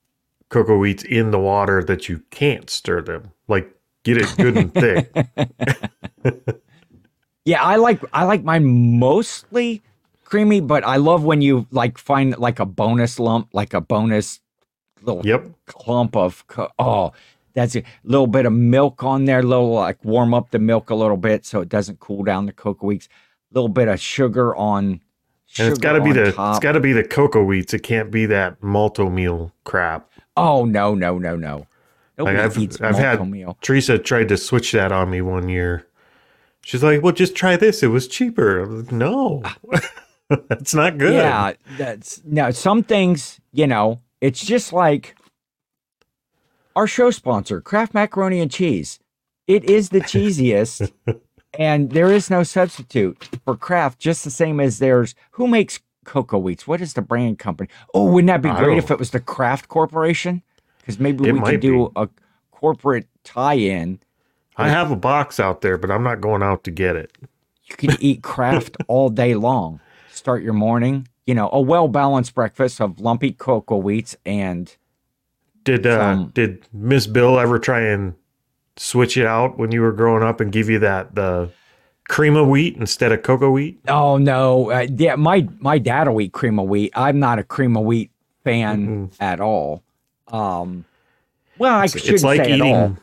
cocoa 0.49 0.77
wheats 0.79 1.05
in 1.05 1.31
the 1.31 1.39
water 1.39 1.83
that 1.85 2.09
you 2.09 2.23
can't 2.31 2.69
stir 2.71 3.03
them. 3.03 3.31
Like 3.49 3.73
get 4.03 4.17
it 4.17 4.35
good 4.37 4.57
and 4.57 4.73
thick. 4.75 5.13
Yeah, 7.47 7.63
I 7.63 7.77
like 7.77 8.01
I 8.15 8.25
like 8.25 8.43
mine 8.43 8.99
mostly 8.99 9.83
creamy, 10.35 10.61
but 10.61 10.83
I 10.85 10.97
love 10.97 11.23
when 11.23 11.41
you 11.43 11.67
like 11.71 11.97
find 11.97 12.37
like 12.39 12.59
a 12.59 12.67
bonus 12.67 13.21
lump, 13.21 13.49
like 13.53 13.73
a 13.73 13.81
bonus 13.81 14.41
little 15.03 15.25
Yep. 15.25 15.47
clump 15.67 16.17
of 16.17 16.45
oh, 16.81 17.13
that's 17.53 17.77
a 17.77 17.85
little 18.03 18.27
bit 18.27 18.45
of 18.47 18.53
milk 18.53 19.05
on 19.05 19.27
there, 19.27 19.45
little 19.45 19.75
like 19.75 20.05
warm 20.05 20.35
up 20.35 20.51
the 20.51 20.59
milk 20.59 20.91
a 20.91 20.95
little 20.97 21.17
bit 21.17 21.47
so 21.47 21.61
it 21.61 21.69
doesn't 21.69 22.01
cool 22.01 22.25
down 22.25 22.47
the 22.47 22.53
cocoa 22.53 22.87
wheats. 22.89 23.07
A 23.07 23.55
little 23.55 23.69
bit 23.69 23.87
of 23.87 24.01
sugar 24.01 24.57
on. 24.57 24.85
And 24.85 25.01
it's 25.47 25.57
sugar 25.57 25.77
got 25.81 25.93
to 25.93 26.01
be 26.01 26.11
the 26.11 26.33
top. 26.33 26.57
it's 26.57 26.63
got 26.65 26.73
to 26.73 26.81
be 26.81 26.93
the 26.93 27.05
cocoa 27.05 27.45
wheats. 27.45 27.73
It 27.73 27.85
can't 27.85 28.11
be 28.11 28.27
that 28.27 28.61
Malt-O-Meal 28.61 29.53
crap. 29.63 30.11
oh 30.37 30.65
no 30.65 30.97
no 30.97 31.17
no 31.17 31.37
no! 31.37 31.69
Nobody 32.19 32.39
I've- 32.39 32.61
eats 32.61 32.81
I've 32.81 32.99
had- 32.99 33.25
meal. 33.31 33.57
Teresa 33.61 33.99
tried 34.01 34.29
to 34.31 34.37
switch 34.37 34.73
that 34.73 34.91
on 34.91 35.11
me 35.11 35.21
one 35.21 35.49
year. 35.49 35.87
She's 36.63 36.83
like, 36.83 37.03
"Well, 37.03 37.13
just 37.13 37.37
try 37.37 37.57
this. 37.57 37.83
It 37.85 37.89
was 37.89 38.09
cheaper." 38.09 38.59
I 38.63 38.67
was 38.67 38.83
like, 38.85 38.93
"No, 38.93 39.43
ah. 39.45 39.57
that's 40.49 40.75
not 40.75 40.99
good." 40.99 41.15
Yeah, 41.15 41.53
that's 41.77 42.23
no. 42.25 42.51
Some 42.51 42.83
things, 42.83 43.41
you 43.53 43.67
know, 43.67 44.01
it's 44.21 44.45
just 44.45 44.73
like 44.73 45.17
our 46.77 46.87
show 46.87 47.11
sponsor, 47.11 47.61
Kraft 47.61 47.95
Macaroni 47.95 48.41
and 48.41 48.51
Cheese. 48.51 48.99
It 49.47 49.65
is 49.65 49.91
the 49.91 50.01
cheesiest, 50.01 50.91
and 51.59 51.91
there 51.91 52.11
is 52.11 52.31
no 52.31 52.43
substitute 52.43 53.29
for 53.45 53.57
Kraft. 53.57 53.99
Just 53.99 54.25
the 54.25 54.31
same 54.31 54.61
as 54.61 54.79
there's 54.79 55.15
who 55.33 55.47
makes 55.47 55.81
cocoa 56.05 56.39
wheats. 56.39 56.67
What 56.67 56.81
is 56.81 56.95
the 56.95 57.03
brand 57.03 57.39
company? 57.39 57.69
Oh, 57.93 58.05
wouldn't 58.05 58.29
that 58.29 58.43
be 58.43 58.51
great 58.51 58.79
if 58.79 58.91
it 58.91 58.99
was 58.99 59.11
the 59.11 59.21
Kraft 59.21 59.69
Corporation? 59.69 60.43
Because 60.79 60.99
maybe 60.99 61.29
It 61.29 61.33
we 61.33 61.41
could 61.41 61.61
do 61.61 61.91
a 61.97 62.09
corporate 62.51 63.07
tie-in. 63.25 64.01
I 64.57 64.69
have 64.69 64.91
a 64.91 64.97
box 64.97 65.41
out 65.41 65.63
there, 65.63 65.77
but 65.77 65.91
I'm 65.91 66.03
not 66.03 66.21
going 66.21 66.43
out 66.43 66.65
to 66.65 66.71
get 66.71 66.95
it. 66.97 67.11
You 67.65 67.77
could 67.77 68.01
eat 68.01 68.23
Kraft 68.23 68.77
all 68.89 69.09
day 69.09 69.35
long. 69.35 69.81
Start 70.15 70.43
your 70.43 70.53
morning, 70.53 71.09
you 71.27 71.35
know, 71.35 71.51
a 71.53 71.61
well 71.61 71.89
balanced 71.89 72.35
breakfast 72.35 72.81
of 72.81 73.01
lumpy 73.01 73.33
cocoa 73.33 73.81
wheats 73.81 74.17
and 74.25 74.75
Did 75.65 75.87
uh, 75.87 75.99
Some- 75.99 76.31
did 76.35 76.67
Miss 76.73 77.07
Bill 77.07 77.39
ever 77.39 77.59
try 77.59 77.81
and 77.81 78.15
switch 78.77 79.17
it 79.17 79.27
out 79.27 79.59
when 79.59 79.73
you 79.73 79.81
were 79.81 79.93
growing 79.93 80.23
up 80.23 80.41
and 80.41 80.51
give 80.53 80.69
you 80.69 80.79
that 80.81 81.15
the 81.15 81.51
cream 82.09 82.37
of 82.37 82.47
wheat 82.49 82.77
instead 82.77 83.13
of 83.13 83.23
cocoa 83.23 83.51
wheat? 83.51 83.81
oh 83.89 84.17
no, 84.19 84.71
uh, 84.71 84.87
yeah, 84.97 85.17
my 85.17 85.49
my 85.59 85.79
dad 85.79 86.09
will 86.09 86.21
eat 86.21 86.33
cream 86.33 86.59
of 86.59 86.69
wheat. 86.69 86.93
I'm 86.95 87.19
not 87.19 87.39
a 87.39 87.45
cream 87.45 87.77
of 87.77 87.85
wheat 87.85 88.11
fan 88.45 89.11
at 89.21 89.41
all. 89.41 89.83
Um, 90.29 90.85
well, 91.59 91.77
I 91.79 91.87
shouldn't 91.87 92.11
It's 92.11 92.25
like 92.25 92.45
say 92.45 92.53
at 92.53 92.61
all. 92.61 92.97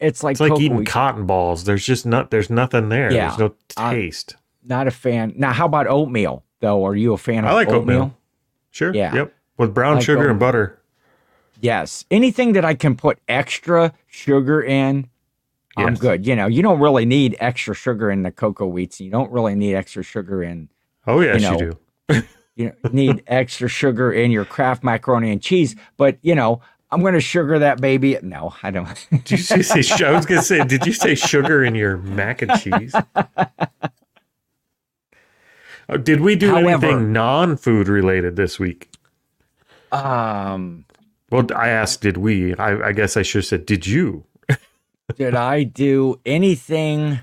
It's 0.00 0.22
like 0.24 0.32
it's 0.32 0.40
like 0.40 0.58
eating 0.60 0.78
wheat. 0.78 0.88
cotton 0.88 1.26
balls. 1.26 1.64
There's 1.64 1.84
just 1.86 2.04
not 2.04 2.30
there's 2.30 2.50
nothing 2.50 2.88
there. 2.88 3.12
Yeah. 3.12 3.28
There's 3.28 3.38
no 3.38 3.54
taste. 3.68 4.34
Not 4.64 4.86
a 4.86 4.90
fan. 4.90 5.34
Now, 5.36 5.52
how 5.52 5.66
about 5.66 5.86
oatmeal 5.86 6.44
though? 6.60 6.86
Are 6.86 6.94
you 6.94 7.12
a 7.12 7.18
fan 7.18 7.44
of 7.44 7.50
oatmeal? 7.50 7.52
I 7.52 7.54
like 7.54 7.68
oatmeal? 7.68 7.96
oatmeal. 7.96 8.18
Sure. 8.70 8.94
Yeah. 8.94 9.14
Yep. 9.14 9.34
With 9.58 9.74
brown 9.74 9.96
Like 9.96 10.04
sugar 10.04 10.30
and 10.30 10.40
butter. 10.40 10.78
Yes. 11.60 12.04
Anything 12.10 12.54
that 12.54 12.64
I 12.64 12.74
can 12.74 12.96
put 12.96 13.18
extra 13.28 13.92
sugar 14.06 14.62
in, 14.62 15.08
I'm 15.76 15.94
good. 15.94 16.26
You 16.26 16.36
know, 16.36 16.46
you 16.46 16.62
don't 16.62 16.80
really 16.80 17.04
need 17.04 17.36
extra 17.40 17.74
sugar 17.74 18.10
in 18.10 18.22
the 18.22 18.30
cocoa 18.30 18.66
wheats. 18.66 19.00
You 19.00 19.10
don't 19.10 19.30
really 19.30 19.54
need 19.54 19.74
extra 19.74 20.02
sugar 20.02 20.42
in 20.42 20.68
Oh 21.06 21.20
yes, 21.20 21.42
you, 21.42 21.50
know, 21.50 21.58
do. 21.58 22.22
you 22.56 22.72
need 22.92 23.22
extra 23.26 23.68
sugar 23.68 24.12
in 24.12 24.30
your 24.30 24.44
Kraft 24.44 24.84
macaroni 24.84 25.32
and 25.32 25.42
cheese. 25.42 25.74
But 25.96 26.18
you 26.22 26.34
know, 26.34 26.60
I'm 26.90 27.00
going 27.00 27.14
to 27.14 27.20
sugar 27.20 27.58
that 27.58 27.80
baby. 27.80 28.18
No, 28.22 28.54
I 28.62 28.70
don't. 28.70 29.06
Did 29.10 29.30
you 29.30 29.62
say, 29.62 30.04
I 30.04 30.12
was 30.12 30.26
gonna 30.26 30.42
say, 30.42 30.64
did 30.64 30.86
you 30.86 30.92
say 30.92 31.14
sugar 31.14 31.64
in 31.64 31.74
your 31.74 31.96
mac 31.98 32.42
and 32.42 32.52
cheese? 32.60 32.94
Oh, 35.92 35.96
did 35.98 36.20
we 36.20 36.36
do 36.36 36.48
However- 36.50 36.86
anything 36.86 37.12
non-food 37.12 37.88
related 37.88 38.36
this 38.36 38.58
week? 38.58 38.88
um, 39.90 40.84
Well, 41.30 41.46
I 41.54 41.68
asked, 41.68 42.00
did 42.02 42.16
we? 42.16 42.54
I, 42.54 42.88
I 42.88 42.92
guess 42.92 43.16
I 43.16 43.22
should 43.22 43.40
have 43.40 43.46
said, 43.46 43.66
did 43.66 43.86
you? 43.86 44.24
did 45.16 45.34
I 45.34 45.64
do 45.64 46.18
anything? 46.24 47.20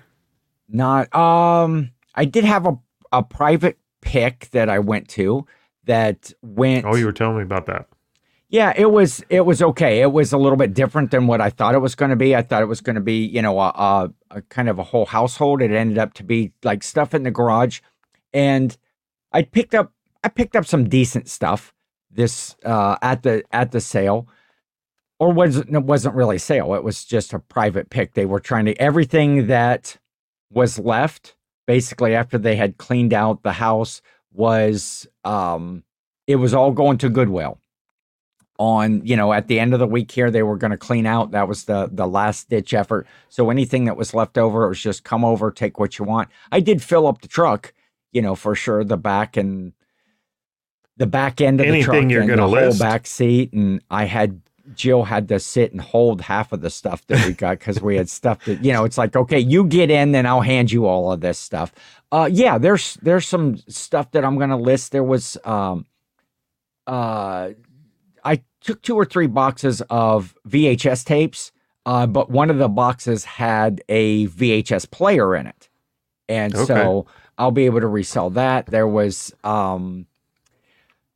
Not. 0.67 1.13
Um, 1.15 1.91
I 2.15 2.25
did 2.25 2.43
have 2.43 2.65
a 2.67 2.77
a 3.11 3.23
private 3.23 3.79
pick 4.01 4.49
that 4.51 4.69
I 4.69 4.77
went 4.77 5.07
to 5.09 5.47
that 5.85 6.31
went. 6.43 6.85
Oh, 6.85 6.95
you 6.95 7.05
were 7.07 7.11
telling 7.11 7.37
me 7.37 7.43
about 7.43 7.65
that. 7.65 7.87
Yeah, 8.49 8.73
it 8.75 8.91
was 8.91 9.23
it 9.29 9.41
was 9.47 9.63
okay. 9.63 10.01
It 10.01 10.11
was 10.11 10.31
a 10.31 10.37
little 10.37 10.57
bit 10.57 10.75
different 10.75 11.09
than 11.09 11.25
what 11.25 11.41
I 11.41 11.49
thought 11.49 11.73
it 11.73 11.79
was 11.79 11.95
going 11.95 12.09
to 12.11 12.15
be. 12.15 12.35
I 12.35 12.43
thought 12.43 12.61
it 12.61 12.67
was 12.67 12.81
going 12.81 12.95
to 12.95 13.01
be, 13.01 13.25
you 13.25 13.41
know, 13.41 13.59
a, 13.59 13.69
a, 13.69 14.13
a 14.29 14.41
kind 14.43 14.69
of 14.69 14.77
a 14.77 14.83
whole 14.83 15.07
household. 15.07 15.61
It 15.63 15.71
ended 15.71 15.97
up 15.97 16.13
to 16.15 16.23
be 16.23 16.51
like 16.63 16.83
stuff 16.83 17.15
in 17.15 17.23
the 17.23 17.31
garage, 17.31 17.79
and 18.33 18.77
I 19.31 19.43
picked 19.43 19.75
up 19.75 19.93
I 20.23 20.29
picked 20.29 20.55
up 20.55 20.65
some 20.65 20.89
decent 20.89 21.29
stuff 21.29 21.73
this 22.11 22.55
uh, 22.65 22.97
at 23.01 23.23
the 23.23 23.43
at 23.51 23.71
the 23.71 23.81
sale, 23.81 24.27
or 25.19 25.31
was 25.31 25.57
it 25.57 25.69
wasn't 25.69 26.15
really 26.15 26.37
sale. 26.37 26.73
It 26.73 26.83
was 26.83 27.05
just 27.05 27.33
a 27.33 27.39
private 27.39 27.89
pick. 27.89 28.13
They 28.13 28.25
were 28.25 28.39
trying 28.39 28.65
to 28.65 28.79
everything 28.81 29.47
that 29.47 29.97
was 30.51 30.79
left 30.79 31.35
basically 31.67 32.15
after 32.15 32.37
they 32.37 32.55
had 32.55 32.77
cleaned 32.77 33.13
out 33.13 33.43
the 33.43 33.53
house 33.53 34.01
was 34.33 35.07
um 35.23 35.83
it 36.27 36.37
was 36.37 36.53
all 36.53 36.71
going 36.71 36.97
to 36.99 37.09
Goodwill. 37.09 37.59
On 38.57 39.05
you 39.05 39.15
know 39.15 39.31
at 39.31 39.47
the 39.47 39.59
end 39.59 39.73
of 39.73 39.79
the 39.79 39.87
week 39.87 40.11
here 40.11 40.29
they 40.29 40.43
were 40.43 40.57
going 40.57 40.71
to 40.71 40.77
clean 40.77 41.05
out. 41.05 41.31
That 41.31 41.47
was 41.47 41.65
the 41.65 41.89
the 41.91 42.07
last 42.07 42.49
ditch 42.49 42.73
effort. 42.73 43.07
So 43.29 43.49
anything 43.49 43.85
that 43.85 43.95
was 43.95 44.13
left 44.13 44.37
over 44.37 44.65
it 44.65 44.69
was 44.69 44.81
just 44.81 45.03
come 45.03 45.23
over 45.23 45.51
take 45.51 45.79
what 45.79 45.97
you 45.97 46.05
want. 46.05 46.29
I 46.51 46.59
did 46.59 46.81
fill 46.81 47.07
up 47.07 47.21
the 47.21 47.27
truck 47.29 47.73
you 48.11 48.21
know 48.21 48.35
for 48.35 48.55
sure 48.55 48.83
the 48.83 48.97
back 48.97 49.37
and 49.37 49.73
the 50.97 51.07
back 51.07 51.41
end 51.41 51.61
of 51.61 51.67
the 51.67 51.73
truck 51.83 52.11
you're 52.11 52.21
and 52.21 52.29
the 52.29 52.37
gonna 52.37 52.47
whole 52.47 52.73
list. 52.73 52.79
back 52.79 53.07
seat 53.07 53.53
and 53.53 53.81
i 53.89 54.05
had 54.05 54.41
jill 54.73 55.03
had 55.03 55.27
to 55.27 55.39
sit 55.39 55.71
and 55.71 55.81
hold 55.81 56.21
half 56.21 56.51
of 56.51 56.61
the 56.61 56.69
stuff 56.69 57.05
that 57.07 57.25
we 57.25 57.33
got 57.33 57.57
because 57.59 57.81
we 57.81 57.95
had 57.95 58.09
stuff 58.09 58.43
that 58.45 58.63
you 58.63 58.71
know 58.73 58.83
it's 58.83 58.97
like 58.97 59.15
okay 59.15 59.39
you 59.39 59.63
get 59.65 59.89
in 59.89 60.11
then 60.11 60.25
i'll 60.25 60.41
hand 60.41 60.71
you 60.71 60.85
all 60.85 61.11
of 61.11 61.21
this 61.21 61.39
stuff 61.39 61.71
uh 62.11 62.29
yeah 62.31 62.57
there's 62.57 62.95
there's 63.01 63.27
some 63.27 63.57
stuff 63.67 64.11
that 64.11 64.23
i'm 64.25 64.37
gonna 64.37 64.57
list 64.59 64.91
there 64.91 65.03
was 65.03 65.37
um 65.45 65.85
uh 66.87 67.49
I 68.23 68.43
took 68.61 68.81
two 68.81 68.95
or 68.95 69.05
three 69.05 69.27
boxes 69.27 69.81
of 69.89 70.35
VHS 70.47 71.05
tapes, 71.05 71.51
uh, 71.85 72.07
but 72.07 72.29
one 72.29 72.49
of 72.49 72.57
the 72.57 72.67
boxes 72.69 73.25
had 73.25 73.81
a 73.89 74.27
VHS 74.27 74.89
player 74.91 75.35
in 75.35 75.47
it. 75.47 75.69
And 76.27 76.53
Okay. 76.53 76.65
so 76.65 77.07
I'll 77.39 77.51
be 77.51 77.65
able 77.65 77.81
to 77.81 77.87
resell 77.87 78.29
that. 78.31 78.67
There 78.67 78.87
was, 78.87 79.33
um, 79.43 80.05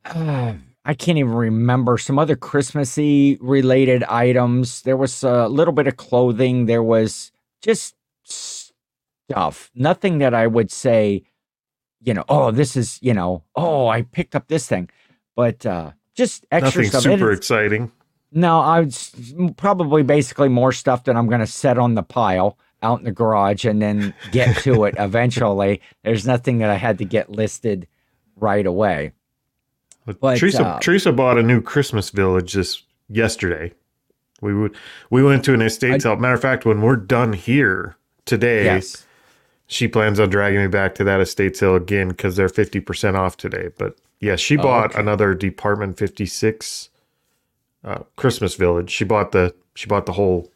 uh, 0.06 0.54
I 0.86 0.94
can't 0.94 1.18
even 1.18 1.34
remember 1.34 1.98
some 1.98 2.20
other 2.20 2.36
Christmassy 2.36 3.38
related 3.40 4.04
items. 4.04 4.82
There 4.82 4.98
was 4.98 5.24
a 5.24 5.48
little 5.48 5.74
bit 5.74 5.88
of 5.88 5.96
clothing. 5.96 6.66
There 6.66 6.84
was 6.84 7.32
just 7.62 7.96
stuff, 8.24 9.72
nothing 9.76 10.18
that 10.18 10.34
I 10.34 10.48
would 10.48 10.72
say, 10.72 11.24
you 12.02 12.14
know, 12.14 12.26
oh, 12.28 12.52
this 12.52 12.76
is, 12.76 13.00
you 13.02 13.14
know, 13.14 13.44
oh, 13.56 13.88
I 13.88 14.02
picked 14.02 14.36
up 14.36 14.48
this 14.48 14.68
thing. 14.68 14.90
But 15.36 15.66
uh 15.66 15.92
just 16.16 16.46
extra 16.52 16.84
Nothing 16.84 16.90
stuff. 16.90 17.04
super 17.04 17.32
exciting. 17.32 17.92
no, 18.32 18.60
I 18.60 18.82
was 18.82 19.34
probably 19.58 20.04
basically 20.04 20.50
more 20.50 20.72
stuff 20.72 21.06
that 21.06 21.16
I'm 21.16 21.28
going 21.28 21.40
to 21.40 21.48
set 21.48 21.78
on 21.78 21.96
the 21.96 22.04
pile 22.04 22.58
out 22.84 23.00
in 23.00 23.06
the 23.06 23.12
garage 23.12 23.66
and 23.66 23.82
then 23.82 24.14
get 24.32 24.58
to 24.64 24.84
it 24.86 24.96
eventually. 25.00 25.82
There's 26.04 26.26
nothing 26.28 26.60
that 26.60 26.70
I 26.70 26.76
had 26.76 26.98
to 27.00 27.06
get 27.06 27.30
listed 27.30 27.88
right 28.36 28.66
away. 28.66 29.14
But 30.06 30.20
But, 30.20 30.38
Teresa, 30.38 30.66
uh, 30.66 30.80
Teresa 30.80 31.12
bought 31.12 31.38
a 31.38 31.44
new 31.44 31.62
Christmas 31.62 32.10
village 32.10 32.54
this 32.54 32.84
yesterday. 33.10 33.72
We 34.42 34.54
would 34.54 34.76
we 35.10 35.24
went 35.24 35.46
to 35.46 35.54
an 35.54 35.62
estate 35.62 36.02
sale. 36.02 36.18
Matter 36.18 36.34
of 36.34 36.42
fact, 36.42 36.66
when 36.66 36.82
we're 36.82 36.98
done 36.98 37.32
here 37.32 37.96
today, 38.26 38.66
Yes. 38.66 39.06
she 39.68 39.88
plans 39.88 40.20
on 40.20 40.30
dragging 40.30 40.60
me 40.60 40.68
back 40.68 40.96
to 40.96 41.06
that 41.06 41.22
estate 41.22 41.56
sale 41.56 41.76
again 41.76 42.10
because 42.10 42.36
they're 42.36 42.50
fifty 42.50 42.82
percent 42.82 43.16
off 43.16 43.38
today. 43.38 43.70
But 43.78 43.96
yeah, 44.20 44.36
she 44.36 44.58
bought 44.58 44.92
Oh, 44.92 44.94
okay. 44.96 45.00
another 45.00 45.34
Department 45.34 45.98
fifty 45.98 46.26
six 46.26 46.90
uh, 47.86 48.00
Christmas 48.18 48.56
village. 48.56 48.90
She 48.90 49.06
bought 49.06 49.32
the 49.32 49.56
she 49.76 49.88
bought 49.88 50.06
the 50.06 50.14
whole 50.14 50.52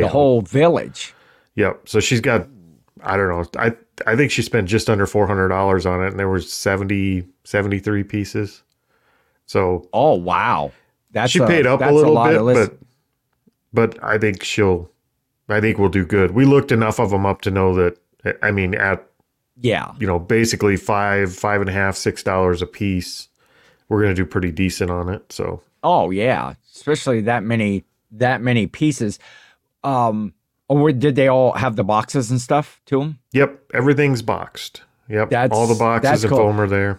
The 0.00 0.08
whole 0.08 0.42
village. 0.42 1.14
Yep. 1.56 1.88
So 1.88 2.00
she's 2.00 2.20
got 2.20 2.46
I 3.02 3.16
don't 3.16 3.28
know. 3.28 3.44
I 3.60 3.74
I 4.06 4.16
think 4.16 4.30
she 4.30 4.42
spent 4.42 4.68
just 4.68 4.88
under 4.88 5.06
four 5.06 5.26
hundred 5.26 5.48
dollars 5.48 5.86
on 5.86 6.02
it, 6.02 6.08
and 6.08 6.18
there 6.18 6.28
were 6.28 6.40
70, 6.40 7.24
73 7.44 8.04
pieces. 8.04 8.62
So 9.46 9.88
Oh, 9.92 10.14
wow. 10.14 10.72
That's 11.10 11.30
she 11.30 11.38
paid 11.40 11.66
up 11.66 11.80
a 11.80 11.90
little 11.90 12.12
lot 12.14 12.30
bit, 12.30 12.42
list- 12.42 12.72
but 13.72 13.94
but 13.96 14.04
I 14.04 14.18
think 14.18 14.42
she'll. 14.42 14.90
I 15.48 15.60
think 15.60 15.78
we'll 15.78 15.90
do 15.90 16.06
good. 16.06 16.30
We 16.30 16.46
looked 16.46 16.72
enough 16.72 16.98
of 16.98 17.10
them 17.10 17.26
up 17.26 17.42
to 17.42 17.50
know 17.50 17.74
that. 17.74 17.98
I 18.42 18.50
mean, 18.50 18.74
at 18.74 19.06
yeah. 19.60 19.92
you 19.98 20.06
know, 20.06 20.18
basically 20.18 20.76
five, 20.76 21.34
five 21.34 21.60
and 21.60 21.68
a 21.68 21.72
half, 21.72 21.96
six 21.96 22.22
dollars 22.22 22.62
a 22.62 22.66
piece, 22.66 23.28
we're 23.88 24.00
gonna 24.00 24.14
do 24.14 24.24
pretty 24.24 24.50
decent 24.50 24.90
on 24.90 25.08
it. 25.08 25.30
So 25.32 25.62
Oh, 25.82 26.10
yeah. 26.10 26.54
Especially 26.74 27.20
that 27.22 27.42
many 27.44 27.84
that 28.10 28.40
many 28.40 28.66
pieces. 28.66 29.18
Um 29.84 30.34
or 30.68 30.90
did 30.92 31.14
they 31.14 31.28
all 31.28 31.52
have 31.52 31.76
the 31.76 31.84
boxes 31.84 32.30
and 32.30 32.40
stuff 32.40 32.80
to 32.86 32.98
them? 33.00 33.18
yep, 33.32 33.60
everything's 33.74 34.22
boxed. 34.22 34.82
Yep, 35.08 35.28
That's- 35.30 35.56
all 35.56 35.66
the 35.66 35.74
boxes 35.74 36.24
and 36.24 36.30
cool. 36.30 36.38
foam 36.38 36.60
are 36.60 36.66
there. 36.66 36.98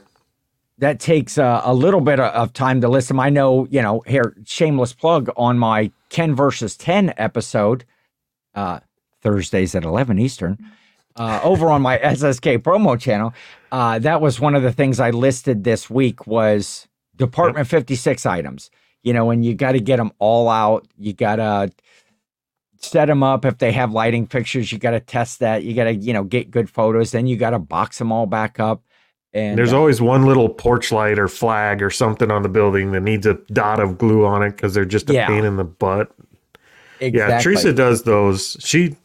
that 0.77 0.99
takes 0.99 1.37
uh, 1.37 1.61
a 1.63 1.73
little 1.73 2.01
bit 2.01 2.19
of- 2.19 2.33
of 2.33 2.53
time 2.53 2.81
to 2.81 2.87
list 2.89 3.07
them. 3.07 3.19
I 3.19 3.29
know, 3.29 3.65
you 3.71 3.81
know, 3.81 4.03
here, 4.05 4.35
shameless 4.45 4.93
plug 4.93 5.29
on 5.37 5.57
my 5.57 5.89
Ken 6.09 6.35
versus 6.35 6.75
10 6.77 7.13
episode, 7.17 7.85
uh, 8.53 8.81
Thursdays 9.21 9.73
at 9.73 9.83
11 9.85 10.19
Eastern, 10.19 10.57
uh, 11.15 11.39
over 11.43 11.71
on 11.71 11.81
my 11.81 11.97
SSK 12.03 12.57
promo 12.59 12.99
channel. 12.99 13.33
Uh, 13.71 13.99
that 13.99 14.19
was 14.21 14.39
one 14.39 14.53
of 14.53 14.63
the 14.63 14.71
things 14.73 14.99
I 14.99 15.09
listed 15.11 15.63
this 15.63 15.89
week 15.89 16.27
was 16.27 16.87
Department 17.15 17.67
56 17.67 18.25
items, 18.25 18.69
you 19.01 19.13
know, 19.13 19.31
and 19.31 19.43
you 19.45 19.55
got 19.55 19.71
to 19.71 19.79
get 19.79 19.95
them 19.97 20.11
all 20.19 20.49
out. 20.49 20.85
You 20.99 21.13
got 21.13 21.37
to 21.37 21.71
set 22.91 23.05
them 23.05 23.23
up. 23.23 23.45
If 23.45 23.57
they 23.57 23.71
have 23.71 23.91
lighting 23.91 24.27
fixtures, 24.27 24.71
you 24.71 24.77
got 24.79 24.91
to 24.91 24.99
test 24.99 25.39
that. 25.39 25.63
You 25.63 25.73
got 25.73 25.85
to, 25.85 25.93
you 25.95 26.13
know, 26.13 26.23
get 26.23 26.51
good 26.51 26.69
photos. 26.69 27.11
Then 27.11 27.27
you 27.27 27.37
got 27.37 27.51
to 27.51 27.59
box 27.59 27.97
them 27.97 28.11
all 28.11 28.25
back 28.25 28.59
up. 28.59 28.83
And 29.33 29.57
There's 29.57 29.73
uh, 29.73 29.77
always 29.77 29.99
one 30.01 30.25
little 30.25 30.47
porch 30.47 30.91
light 30.91 31.19
or 31.19 31.27
flag 31.27 31.81
or 31.81 31.89
something 31.89 32.31
on 32.31 32.41
the 32.41 32.49
building 32.49 32.91
that 32.93 33.01
needs 33.01 33.25
a 33.25 33.33
dot 33.51 33.79
of 33.81 33.97
glue 33.97 34.25
on 34.25 34.41
it 34.43 34.51
because 34.51 34.73
they're 34.73 34.85
just 34.85 35.09
a 35.09 35.13
Yeah. 35.13 35.27
pain 35.27 35.43
in 35.43 35.57
the 35.57 35.65
butt. 35.65 36.09
Yeah. 37.01 37.39
Teresa 37.39 37.73
does 37.73 38.03
those. 38.03 38.55
She 38.61 38.95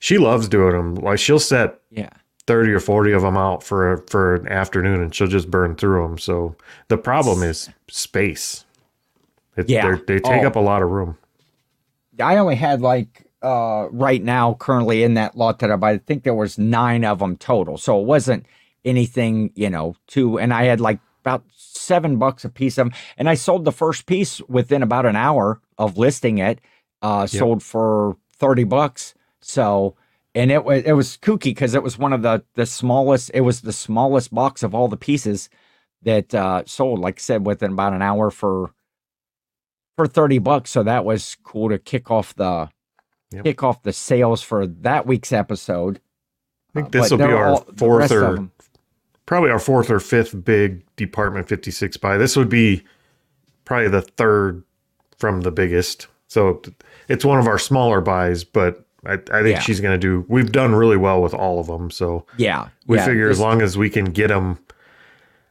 she 0.00 0.18
loves 0.18 0.48
doing 0.48 0.72
them. 0.72 0.94
Like 0.96 1.20
she'll 1.20 1.38
set 1.38 1.78
Yeah. 1.92 2.10
thirty 2.48 2.72
or 2.72 2.80
forty 2.80 3.12
of 3.12 3.22
them 3.22 3.36
out 3.36 3.62
for 3.62 4.02
for 4.08 4.34
an 4.34 4.48
afternoon, 4.48 5.00
and 5.00 5.14
she'll 5.14 5.28
just 5.28 5.48
burn 5.48 5.76
through 5.76 6.02
them. 6.02 6.18
So 6.18 6.56
the 6.88 6.98
problem 6.98 7.44
is 7.44 7.70
space. 7.88 8.64
It, 9.56 9.68
Yeah. 9.68 9.96
they 10.08 10.18
take 10.18 10.42
Oh. 10.42 10.46
up 10.48 10.56
a 10.56 10.60
lot 10.60 10.82
of 10.82 10.90
room. 10.90 11.16
I 12.20 12.36
only 12.38 12.56
had 12.56 12.80
like 12.80 13.24
uh 13.42 13.86
right 13.90 14.22
now 14.22 14.54
currently 14.54 15.02
in 15.04 15.14
that 15.14 15.36
lot 15.36 15.60
that 15.60 15.70
I 15.70 15.98
think 15.98 16.24
there 16.24 16.34
was 16.34 16.58
nine 16.58 17.04
of 17.04 17.20
them 17.20 17.36
total. 17.36 17.78
So 17.78 18.00
it 18.00 18.06
wasn't 18.06 18.46
anything, 18.84 19.52
you 19.54 19.70
know, 19.70 19.94
too 20.06 20.38
and 20.38 20.52
I 20.52 20.64
had 20.64 20.80
like 20.80 20.98
about 21.22 21.44
seven 21.54 22.18
bucks 22.18 22.44
a 22.44 22.48
piece 22.48 22.78
of 22.78 22.86
them. 22.90 22.98
And 23.16 23.28
I 23.28 23.34
sold 23.34 23.64
the 23.64 23.72
first 23.72 24.06
piece 24.06 24.40
within 24.48 24.82
about 24.82 25.06
an 25.06 25.16
hour 25.16 25.60
of 25.78 25.98
listing 25.98 26.38
it. 26.38 26.60
Uh 27.02 27.26
sold 27.26 27.62
for 27.62 28.16
30 28.38 28.64
bucks. 28.64 29.14
So 29.40 29.96
and 30.34 30.50
it 30.50 30.64
was 30.64 30.82
it 30.82 30.92
was 30.92 31.16
kooky 31.16 31.44
because 31.44 31.74
it 31.74 31.82
was 31.82 31.98
one 31.98 32.12
of 32.12 32.22
the 32.22 32.44
the 32.54 32.66
smallest 32.66 33.30
it 33.34 33.42
was 33.42 33.60
the 33.60 33.72
smallest 33.72 34.34
box 34.34 34.62
of 34.62 34.74
all 34.74 34.88
the 34.88 34.96
pieces 34.96 35.48
that 36.02 36.34
uh 36.34 36.64
sold, 36.66 36.98
like 37.00 37.18
I 37.18 37.20
said, 37.20 37.46
within 37.46 37.72
about 37.72 37.92
an 37.92 38.02
hour 38.02 38.30
for 38.30 38.72
for 39.98 40.06
30 40.06 40.38
bucks. 40.38 40.70
So 40.70 40.84
that 40.84 41.04
was 41.04 41.36
cool 41.42 41.68
to 41.70 41.78
kick 41.78 42.08
off 42.10 42.32
the 42.36 42.70
Yep. 43.30 43.44
kick 43.44 43.62
off 43.62 43.82
the 43.82 43.92
sales 43.92 44.40
for 44.42 44.66
that 44.66 45.06
week's 45.06 45.32
episode. 45.34 46.00
I 46.70 46.80
think 46.80 46.86
Uh, 46.86 47.00
this 47.02 47.10
will 47.10 47.18
be 47.18 47.24
our 47.24 47.48
all- 47.48 47.66
fourth 47.76 48.10
or 48.10 48.48
probably 49.26 49.50
our 49.50 49.58
fourth 49.58 49.90
or 49.90 50.00
fifth 50.00 50.44
big 50.44 50.82
Department 50.96 51.46
56 51.46 51.98
buy. 51.98 52.16
This 52.16 52.36
would 52.36 52.48
be 52.48 52.84
probably 53.66 53.88
the 53.88 54.00
third 54.00 54.62
from 55.18 55.42
the 55.42 55.50
biggest. 55.50 56.06
So 56.28 56.62
it's 57.08 57.22
one 57.24 57.38
of 57.38 57.46
our 57.46 57.58
smaller 57.58 58.00
buys, 58.00 58.44
but 58.44 58.86
I, 59.04 59.14
I 59.14 59.42
think 59.42 59.56
Yeah. 59.56 59.58
she's 59.60 59.80
going 59.80 59.92
to 59.92 59.98
do. 59.98 60.24
We've 60.28 60.50
done 60.50 60.74
really 60.74 60.96
well 60.96 61.20
with 61.20 61.34
all 61.34 61.60
of 61.60 61.66
them. 61.66 61.90
So 61.90 62.24
Yeah. 62.38 62.68
we 62.86 62.96
yeah, 62.96 63.04
figure 63.04 63.28
as 63.28 63.40
long 63.40 63.60
as 63.60 63.76
we 63.76 63.90
can 63.90 64.06
get 64.06 64.28
them 64.28 64.58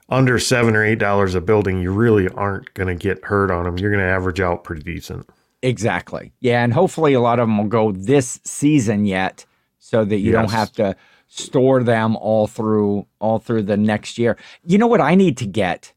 under 0.09 0.39
seven 0.39 0.75
or 0.75 0.83
eight 0.83 0.99
dollars 0.99 1.35
a 1.35 1.41
building, 1.41 1.81
you 1.81 1.91
really 1.91 2.27
aren't 2.29 2.73
going 2.73 2.87
to 2.87 2.95
get 2.95 3.23
hurt 3.25 3.51
on 3.51 3.65
them. 3.65 3.77
You're 3.77 3.91
going 3.91 4.03
to 4.03 4.09
average 4.09 4.39
out 4.39 4.63
pretty 4.63 4.81
decent. 4.81 5.29
Exactly. 5.61 6.33
Yeah. 6.39 6.63
And 6.63 6.73
hopefully 6.73 7.13
a 7.13 7.19
lot 7.19 7.39
of 7.39 7.47
them 7.47 7.57
will 7.57 7.65
go 7.65 7.91
this 7.91 8.39
season 8.43 9.05
yet 9.05 9.45
so 9.79 10.05
that 10.05 10.17
you 10.17 10.31
don't 10.31 10.51
have 10.51 10.71
to 10.73 10.95
store 11.27 11.83
them 11.83 12.15
all 12.17 12.47
through 12.47 13.05
all 13.19 13.39
through 13.39 13.63
the 13.63 13.77
next 13.77 14.17
year. 14.17 14.37
You 14.63 14.77
know 14.77 14.87
what 14.87 15.01
I 15.01 15.15
need 15.15 15.37
to 15.37 15.45
get? 15.45 15.93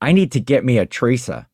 I 0.00 0.12
need 0.12 0.32
to 0.32 0.40
get 0.40 0.64
me 0.64 0.78
a 0.78 0.86
Teresa. 0.86 1.48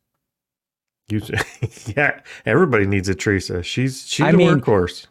You, 1.08 1.20
yeah, 1.96 2.20
everybody 2.46 2.86
needs 2.86 3.08
a 3.08 3.14
Teresa. 3.14 3.62
She's 3.62 4.06
she's 4.06 4.26
I 4.26 4.30
a 4.30 4.32
mean, 4.32 4.60
workhorse. 4.60 5.06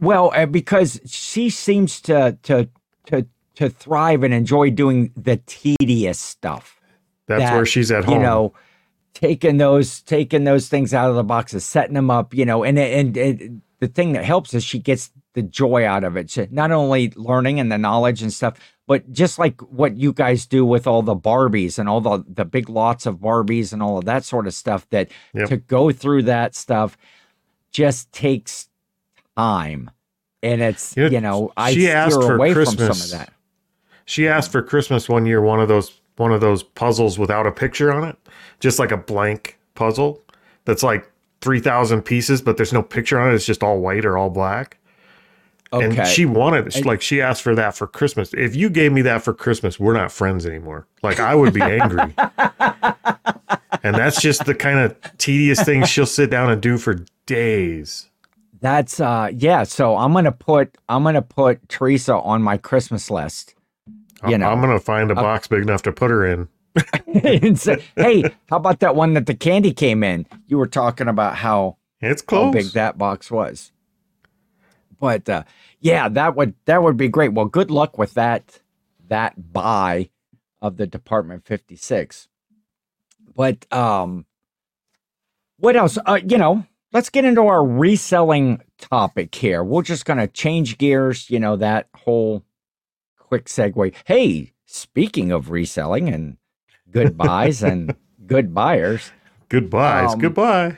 Well, 0.00 0.32
uh, 0.34 0.46
because 0.46 1.00
she 1.06 1.50
seems 1.50 2.00
to 2.02 2.38
to 2.42 2.68
to 3.06 3.26
to 3.58 3.68
thrive 3.70 4.22
and 4.22 4.32
enjoy 4.34 4.70
doing 4.70 5.12
the 5.16 5.36
tedious 5.46 6.18
stuff. 6.18 6.80
That's 7.26 7.42
that, 7.42 7.54
where 7.54 7.66
she's 7.66 7.90
at 7.92 8.04
home. 8.04 8.14
you 8.14 8.20
know 8.20 8.54
taking 9.14 9.56
those 9.56 10.00
taking 10.02 10.44
those 10.44 10.68
things 10.68 10.94
out 10.94 11.10
of 11.10 11.16
the 11.16 11.24
boxes 11.24 11.64
setting 11.64 11.94
them 11.94 12.10
up 12.10 12.32
you 12.32 12.44
know 12.44 12.62
and 12.64 12.78
and, 12.78 13.16
and 13.16 13.62
the 13.80 13.88
thing 13.88 14.12
that 14.12 14.24
helps 14.24 14.54
is 14.54 14.62
she 14.64 14.78
gets 14.78 15.10
the 15.34 15.42
joy 15.42 15.84
out 15.84 16.04
of 16.04 16.16
it 16.16 16.30
She- 16.30 16.46
not 16.50 16.70
only 16.70 17.12
learning 17.16 17.58
and 17.60 17.70
the 17.72 17.78
knowledge 17.78 18.22
and 18.22 18.32
stuff 18.32 18.58
but 18.86 19.10
just 19.12 19.38
like 19.38 19.60
what 19.62 19.96
you 19.96 20.12
guys 20.12 20.46
do 20.46 20.64
with 20.64 20.86
all 20.86 21.02
the 21.02 21.16
barbies 21.16 21.78
and 21.78 21.88
all 21.88 22.00
the 22.00 22.24
the 22.28 22.44
big 22.44 22.68
lots 22.68 23.06
of 23.06 23.16
barbies 23.16 23.72
and 23.72 23.82
all 23.82 23.98
of 23.98 24.04
that 24.04 24.24
sort 24.24 24.46
of 24.46 24.54
stuff 24.54 24.88
that 24.90 25.10
Yep. 25.34 25.48
to 25.48 25.56
go 25.56 25.90
through 25.90 26.22
that 26.24 26.54
stuff 26.54 26.96
just 27.72 28.10
takes 28.12 28.68
time 29.36 29.90
and 30.42 30.62
it's 30.62 30.96
You 30.96 31.04
know, 31.04 31.10
you 31.10 31.20
know 31.20 31.52
i 31.56 31.72
she 31.74 31.90
asked 31.90 32.14
steer 32.14 32.26
for 32.26 32.34
away 32.36 32.54
from 32.54 32.66
some 32.66 32.88
of 32.90 33.10
that 33.10 33.32
She 34.08 34.26
asked 34.26 34.50
for 34.50 34.62
Christmas 34.62 35.06
one 35.06 35.26
year 35.26 35.42
one 35.42 35.60
of 35.60 35.68
those 35.68 36.00
one 36.16 36.32
of 36.32 36.40
those 36.40 36.62
puzzles 36.62 37.18
without 37.18 37.46
a 37.46 37.52
picture 37.52 37.92
on 37.92 38.08
it, 38.08 38.16
just 38.58 38.78
like 38.78 38.90
a 38.90 38.96
blank 38.96 39.58
puzzle 39.74 40.24
that's 40.64 40.82
like 40.82 41.12
three 41.42 41.60
thousand 41.60 42.02
pieces, 42.02 42.40
but 42.40 42.56
there's 42.56 42.72
no 42.72 42.82
picture 42.82 43.20
on 43.20 43.30
it. 43.30 43.34
It's 43.34 43.44
just 43.44 43.62
all 43.62 43.80
white 43.80 44.06
or 44.06 44.16
all 44.16 44.30
black. 44.30 44.78
okay 45.74 45.98
And 45.98 46.08
she 46.08 46.24
wanted 46.24 46.74
it. 46.74 46.86
Like 46.86 47.02
she 47.02 47.20
asked 47.20 47.42
for 47.42 47.54
that 47.56 47.76
for 47.76 47.86
Christmas. 47.86 48.32
If 48.32 48.56
you 48.56 48.70
gave 48.70 48.94
me 48.94 49.02
that 49.02 49.22
for 49.22 49.34
Christmas, 49.34 49.78
we're 49.78 49.92
not 49.92 50.10
friends 50.10 50.46
anymore. 50.46 50.86
Like 51.02 51.20
I 51.20 51.34
would 51.34 51.52
be 51.52 51.60
angry. 51.60 52.14
and 53.82 53.94
that's 53.94 54.22
just 54.22 54.46
the 54.46 54.54
kind 54.54 54.78
of 54.78 54.96
tedious 55.18 55.62
thing 55.62 55.84
she'll 55.84 56.06
sit 56.06 56.30
down 56.30 56.50
and 56.50 56.62
do 56.62 56.78
for 56.78 57.04
days. 57.26 58.08
That's 58.62 59.00
uh 59.00 59.32
yeah, 59.34 59.64
so 59.64 59.98
I'm 59.98 60.14
gonna 60.14 60.32
put 60.32 60.78
I'm 60.88 61.04
gonna 61.04 61.20
put 61.20 61.68
Teresa 61.68 62.14
on 62.14 62.40
my 62.42 62.56
Christmas 62.56 63.10
list. 63.10 63.54
You 64.24 64.30
I'm- 64.32 64.40
know. 64.40 64.48
I'm 64.50 64.60
gonna 64.60 64.80
find 64.80 65.10
a 65.10 65.14
box 65.14 65.46
big 65.48 65.62
enough 65.62 65.82
to 65.82 65.92
put 65.92 66.10
her 66.10 66.26
in. 66.26 66.48
say, 67.56 67.82
hey, 67.96 68.22
how 68.48 68.56
about 68.56 68.80
that 68.80 68.94
one 68.94 69.14
that 69.14 69.26
the 69.26 69.34
candy 69.34 69.72
came 69.72 70.04
in? 70.04 70.26
You 70.46 70.58
were 70.58 70.66
talking 70.66 71.08
about 71.08 71.36
how 71.36 71.76
It's 72.00 72.22
how 72.28 72.50
big 72.52 72.66
that 72.72 72.98
box 72.98 73.30
was. 73.30 73.72
But 75.00 75.28
uh 75.28 75.44
yeah, 75.80 76.08
that 76.08 76.36
would 76.36 76.54
that 76.66 76.82
would 76.82 76.96
be 76.96 77.08
great. 77.08 77.32
Well, 77.32 77.46
good 77.46 77.70
luck 77.70 77.98
with 77.98 78.14
that 78.14 78.60
that 79.08 79.52
buy 79.52 80.10
of 80.60 80.76
the 80.76 80.86
Department 80.86 81.44
56. 81.46 82.28
But 83.34 83.72
um 83.72 84.26
what 85.58 85.74
else? 85.76 85.98
Uh, 86.06 86.20
you 86.24 86.38
know, 86.38 86.64
let's 86.92 87.10
get 87.10 87.24
into 87.24 87.42
our 87.42 87.64
reselling 87.64 88.62
topic 88.78 89.34
here. 89.34 89.64
We're 89.64 89.82
just 89.82 90.04
going 90.04 90.20
to 90.20 90.28
change 90.28 90.78
gears, 90.78 91.28
you 91.28 91.40
know, 91.40 91.56
that 91.56 91.88
whole 91.96 92.44
quick 93.28 93.44
segue. 93.46 93.94
Hey, 94.06 94.52
speaking 94.64 95.30
of 95.32 95.50
reselling 95.50 96.08
and 96.08 96.36
good 96.90 97.16
buys 97.16 97.62
and 97.62 97.94
good 98.26 98.54
buyers, 98.54 99.12
Goodbyes. 99.50 100.12
Um, 100.12 100.18
Goodbye. 100.18 100.76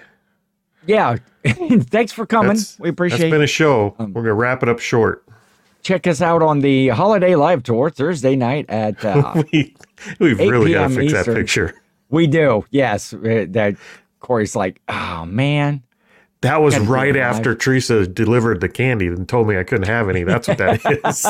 yeah, 0.86 1.16
thanks 1.44 2.12
for 2.12 2.26
coming. 2.26 2.48
That's- 2.48 2.78
we 2.78 2.88
appreciate 2.88 3.30
been 3.30 3.42
a 3.42 3.46
show. 3.46 3.94
Um, 3.98 4.12
We're 4.12 4.22
gonna 4.22 4.34
wrap 4.34 4.62
it 4.62 4.68
up 4.68 4.78
short. 4.80 5.24
check 5.82 6.06
us 6.06 6.20
out 6.20 6.42
on 6.42 6.60
the 6.60 6.88
holiday 6.88 7.34
live 7.34 7.62
tour 7.62 7.90
Thursday 7.90 8.36
night 8.36 8.66
at 8.68 9.02
uh, 9.04 9.42
we 9.52 9.74
we've 10.18 10.40
8 10.40 10.50
really 10.50 10.72
got 10.72 10.88
to 10.88 10.94
fix 10.94 11.12
that 11.12 11.26
picture. 11.26 11.74
we 12.10 12.26
do 12.26 12.64
yes 12.70 13.12
uh, 13.14 13.46
that 13.50 13.76
Cory's 14.20 14.54
like 14.54 14.80
oh 14.88 15.24
man 15.26 15.82
That 16.42 16.62
was 16.62 16.78
right 16.78 17.16
after 17.16 17.54
Teresa 17.54 18.06
delivered 18.06 18.60
the 18.60 18.68
candy 18.68 19.08
and 19.08 19.28
told 19.28 19.46
me 19.48 19.58
I 19.58 19.64
couldn't 19.64 19.88
have 19.88 20.08
any. 20.08 20.24
That's 20.24 20.48
what 20.48 20.58
that 20.58 21.00
is. 21.04 21.26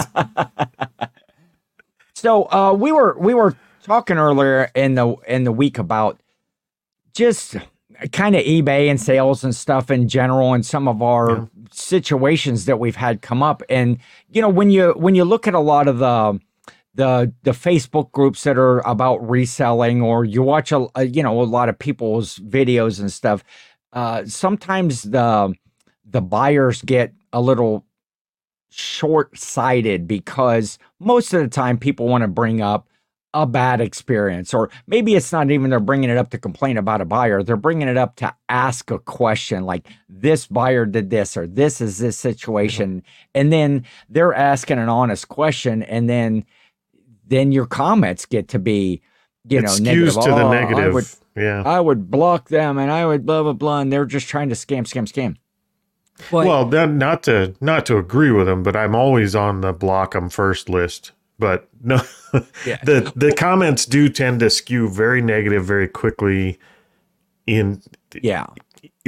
So 2.15 2.45
uh, 2.53 2.75
we 2.75 2.93
were 2.93 3.17
we 3.19 3.35
were 3.35 3.57
talking 3.83 4.19
earlier 4.19 4.71
in 4.75 4.95
the 4.95 5.15
in 5.27 5.45
the 5.45 5.53
week 5.53 5.79
about 5.79 6.21
just 7.15 7.57
kind 8.13 8.37
of 8.37 8.45
eBay 8.45 8.89
and 8.91 9.01
sales 9.01 9.43
and 9.45 9.55
stuff 9.55 9.91
in 9.91 10.09
general 10.09 10.55
and 10.55 10.65
some 10.65 10.87
of 10.89 11.03
our 11.03 11.31
Yeah. 11.31 11.45
situations 11.73 12.67
that 12.67 12.79
we've 12.79 12.97
had 12.97 13.23
come 13.23 13.43
up. 13.43 13.63
And 13.69 13.99
you 14.31 14.41
know 14.43 14.49
when 14.49 14.71
you 14.71 14.93
when 14.97 15.15
you 15.15 15.25
look 15.25 15.47
at 15.49 15.55
a 15.55 15.61
lot 15.61 15.89
of 15.89 15.99
the 15.99 16.39
the 16.95 17.33
the 17.45 17.53
Facebook 17.53 18.13
groups 18.13 18.43
that 18.45 18.59
are 18.59 18.81
about 18.81 19.19
reselling 19.29 20.03
or 20.03 20.25
you 20.25 20.43
watch 20.43 20.73
a, 20.73 20.87
a 20.95 21.05
you 21.07 21.23
know 21.23 21.41
a 21.41 21.45
lot 21.45 21.69
of 21.69 21.79
people's 21.79 22.39
videos 22.41 23.01
and 23.01 23.11
stuff, 23.13 23.43
uh, 23.93 24.25
sometimes 24.27 25.03
the 25.03 25.55
the 26.05 26.21
buyers 26.21 26.83
get 26.83 27.13
a 27.33 27.41
little 27.41 27.87
short 28.71 29.37
sighted 29.39 30.07
because 30.07 30.79
most 30.99 31.33
of 31.33 31.41
the 31.41 31.49
time 31.49 31.79
people 31.79 32.09
want 32.09 32.23
to 32.23 32.29
bring 32.29 32.61
up 32.61 32.89
a 33.33 33.47
bad 33.47 33.81
experience, 33.81 34.53
or 34.53 34.71
maybe 34.87 35.15
it's 35.15 35.33
not 35.33 35.51
even 35.51 35.71
they're 35.71 35.79
bringing 35.79 36.11
it 36.11 36.17
up 36.17 36.31
to 36.31 36.39
complain 36.39 36.77
about 36.77 37.01
a 37.01 37.05
buyer. 37.05 37.43
They're 37.43 37.57
bringing 37.57 37.89
it 37.89 37.97
up 37.97 38.17
to 38.17 38.35
ask 38.49 38.91
a 38.91 38.99
question 38.99 39.65
like, 39.65 39.87
this 40.09 40.47
buyer 40.47 40.85
did 40.85 41.11
this, 41.11 41.37
or 41.37 41.47
this 41.47 41.81
is 41.81 41.99
this 41.99 42.17
situation. 42.17 43.05
And 43.35 43.53
then 43.53 43.85
they're 44.09 44.35
asking 44.35 44.79
an 44.79 44.89
honest 44.89 45.29
question. 45.29 45.85
And 45.85 46.09
then, 46.11 46.45
then 47.27 47.53
your 47.53 47.67
comments 47.67 48.27
get 48.27 48.49
to 48.49 48.59
be, 48.59 49.01
you 49.49 49.59
it 49.59 49.63
know, 49.63 49.77
negative. 49.81 50.15
to 50.15 50.21
the 50.21 50.31
"Oh, 50.43 50.49
I 50.49 50.61
negative. 50.61 50.95
would, 50.95 51.07
yeah. 51.37 51.63
I 51.65 51.81
would 51.81 52.11
block 52.11 52.49
them 52.49 52.79
and 52.79 52.91
I 52.91 53.07
would 53.07 53.25
blah, 53.27 53.43
blah, 53.43 53.53
blah. 53.53 53.81
And 53.81 53.93
they're 53.93 54.05
just 54.05 54.29
trying 54.29 54.49
to 54.51 54.55
scam, 54.55 54.83
scam, 54.83 55.07
scam. 55.11 55.37
But, 56.31 56.47
well, 56.47 56.65
then 56.67 56.99
not 56.99 57.23
to 57.25 57.55
not 57.63 57.87
to 57.87 57.97
agree 57.97 58.31
with 58.31 58.47
them, 58.47 58.63
but 58.63 58.77
I'm 58.77 58.95
always 58.95 59.35
on 59.35 59.63
the 59.63 59.73
block 59.73 60.13
them 60.13 60.29
first 60.29 60.69
list. 60.69 61.13
But 61.39 61.69
no, 61.83 62.01
Yeah. 62.67 62.77
the 62.85 63.11
the 63.17 63.33
comments 63.33 63.87
do 63.87 64.11
tend 64.11 64.41
to 64.41 64.51
skew 64.51 64.89
very 64.91 65.23
negative 65.23 65.65
very 65.65 65.89
quickly. 65.89 66.59
In 67.47 67.81
yeah. 68.23 68.47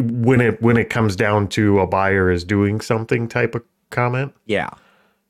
when 0.01 0.41
it 0.41 0.61
when 0.63 0.77
it 0.79 0.89
comes 0.89 1.15
down 1.15 1.49
to 1.49 1.81
a 1.81 1.87
buyer 1.87 2.31
is 2.31 2.43
doing 2.45 2.81
something 2.81 3.29
type 3.29 3.55
of 3.55 3.63
comment. 3.91 4.33
Yeah. 4.47 4.71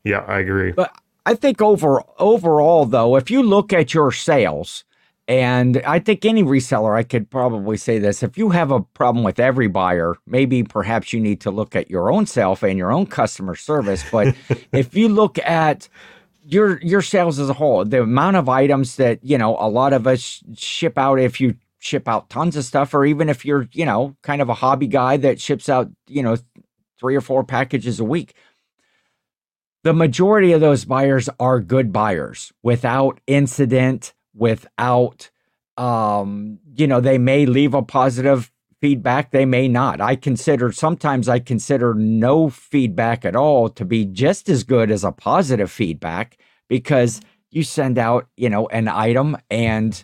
Yeah, 0.05 0.21
I 0.29 0.39
agree. 0.39 0.71
But 0.73 0.95
I 1.27 1.35
think 1.35 1.61
over 1.61 2.01
overall 2.21 2.87
though, 2.87 3.17
if 3.17 3.29
you 3.31 3.43
look 3.43 3.73
at 3.73 3.93
your 3.93 4.13
sales, 4.13 4.85
and 5.29 5.81
I 5.87 6.01
think 6.01 6.25
any 6.25 6.43
reseller, 6.43 6.97
I 6.97 7.05
could 7.05 7.31
probably 7.31 7.77
say 7.77 7.99
this: 7.99 8.23
if 8.23 8.37
you 8.37 8.51
have 8.51 8.71
a 8.71 8.81
problem 8.81 9.25
with 9.25 9.39
every 9.39 9.69
buyer, 9.69 10.17
maybe 10.27 10.65
perhaps 10.65 11.13
you 11.13 11.21
need 11.21 11.41
to 11.43 11.51
look 11.51 11.77
at 11.77 11.91
your 11.91 12.11
own 12.13 12.27
self 12.27 12.63
and 12.63 12.77
your 12.77 12.91
own 12.91 13.07
customer 13.07 13.55
service. 13.55 14.05
But 14.11 14.35
if 14.73 14.95
you 14.97 15.09
look 15.09 15.39
at 15.39 15.89
your 16.45 16.81
your 16.81 17.03
sales 17.03 17.39
as 17.39 17.49
a 17.49 17.55
whole, 17.55 17.85
the 17.85 18.03
amount 18.03 18.37
of 18.37 18.49
items 18.49 18.97
that 18.97 19.23
you 19.23 19.39
know 19.39 19.57
a 19.59 19.69
lot 19.69 19.93
of 19.93 20.07
us 20.07 20.43
ship 20.57 20.99
out, 20.99 21.21
if 21.21 21.41
you 21.41 21.55
ship 21.79 22.09
out 22.09 22.29
tons 22.29 22.57
of 22.57 22.65
stuff, 22.65 22.93
or 22.93 23.05
even 23.05 23.29
if 23.29 23.45
you're 23.45 23.69
you 23.73 23.87
know 23.87 24.17
kind 24.23 24.43
of 24.43 24.49
a 24.49 24.55
hobby 24.55 24.89
guy 24.89 25.17
that 25.19 25.41
ships 25.41 25.69
out 25.69 25.89
you 26.09 26.23
know 26.23 26.37
three 26.99 27.15
or 27.15 27.21
four 27.21 27.45
packages 27.45 28.01
a 28.01 28.05
week 28.05 28.35
the 29.85 29.93
majority 29.93 30.53
of 30.53 30.61
those 30.61 30.85
buyers 30.85 31.29
are 31.41 31.59
good 31.61 31.93
buyers 31.93 32.53
without 32.63 33.21
incident 33.27 34.15
without 34.35 35.31
um 35.77 36.59
you 36.75 36.87
know 36.87 37.01
they 37.01 37.19
may 37.19 37.47
leave 37.47 37.75
a 37.75 37.83
positive 37.83 38.51
feedback 38.81 39.31
they 39.31 39.45
may 39.45 39.69
not. 39.69 40.01
I 40.01 40.17
consider 40.17 40.73
sometimes 40.73 41.29
i 41.29 41.39
consider 41.39 41.95
no 41.95 42.49
feedback 42.51 43.25
at 43.25 43.37
all 43.37 43.69
to 43.71 43.85
be 43.85 44.05
just 44.05 44.49
as 44.49 44.65
good 44.65 44.91
as 44.91 45.05
a 45.05 45.13
positive 45.13 45.71
feedback 45.71 46.37
because 46.69 47.21
you 47.51 47.63
send 47.63 47.99
out 47.99 48.29
you 48.37 48.51
know 48.51 48.67
an 48.69 48.89
item 48.89 49.37
and 49.51 50.03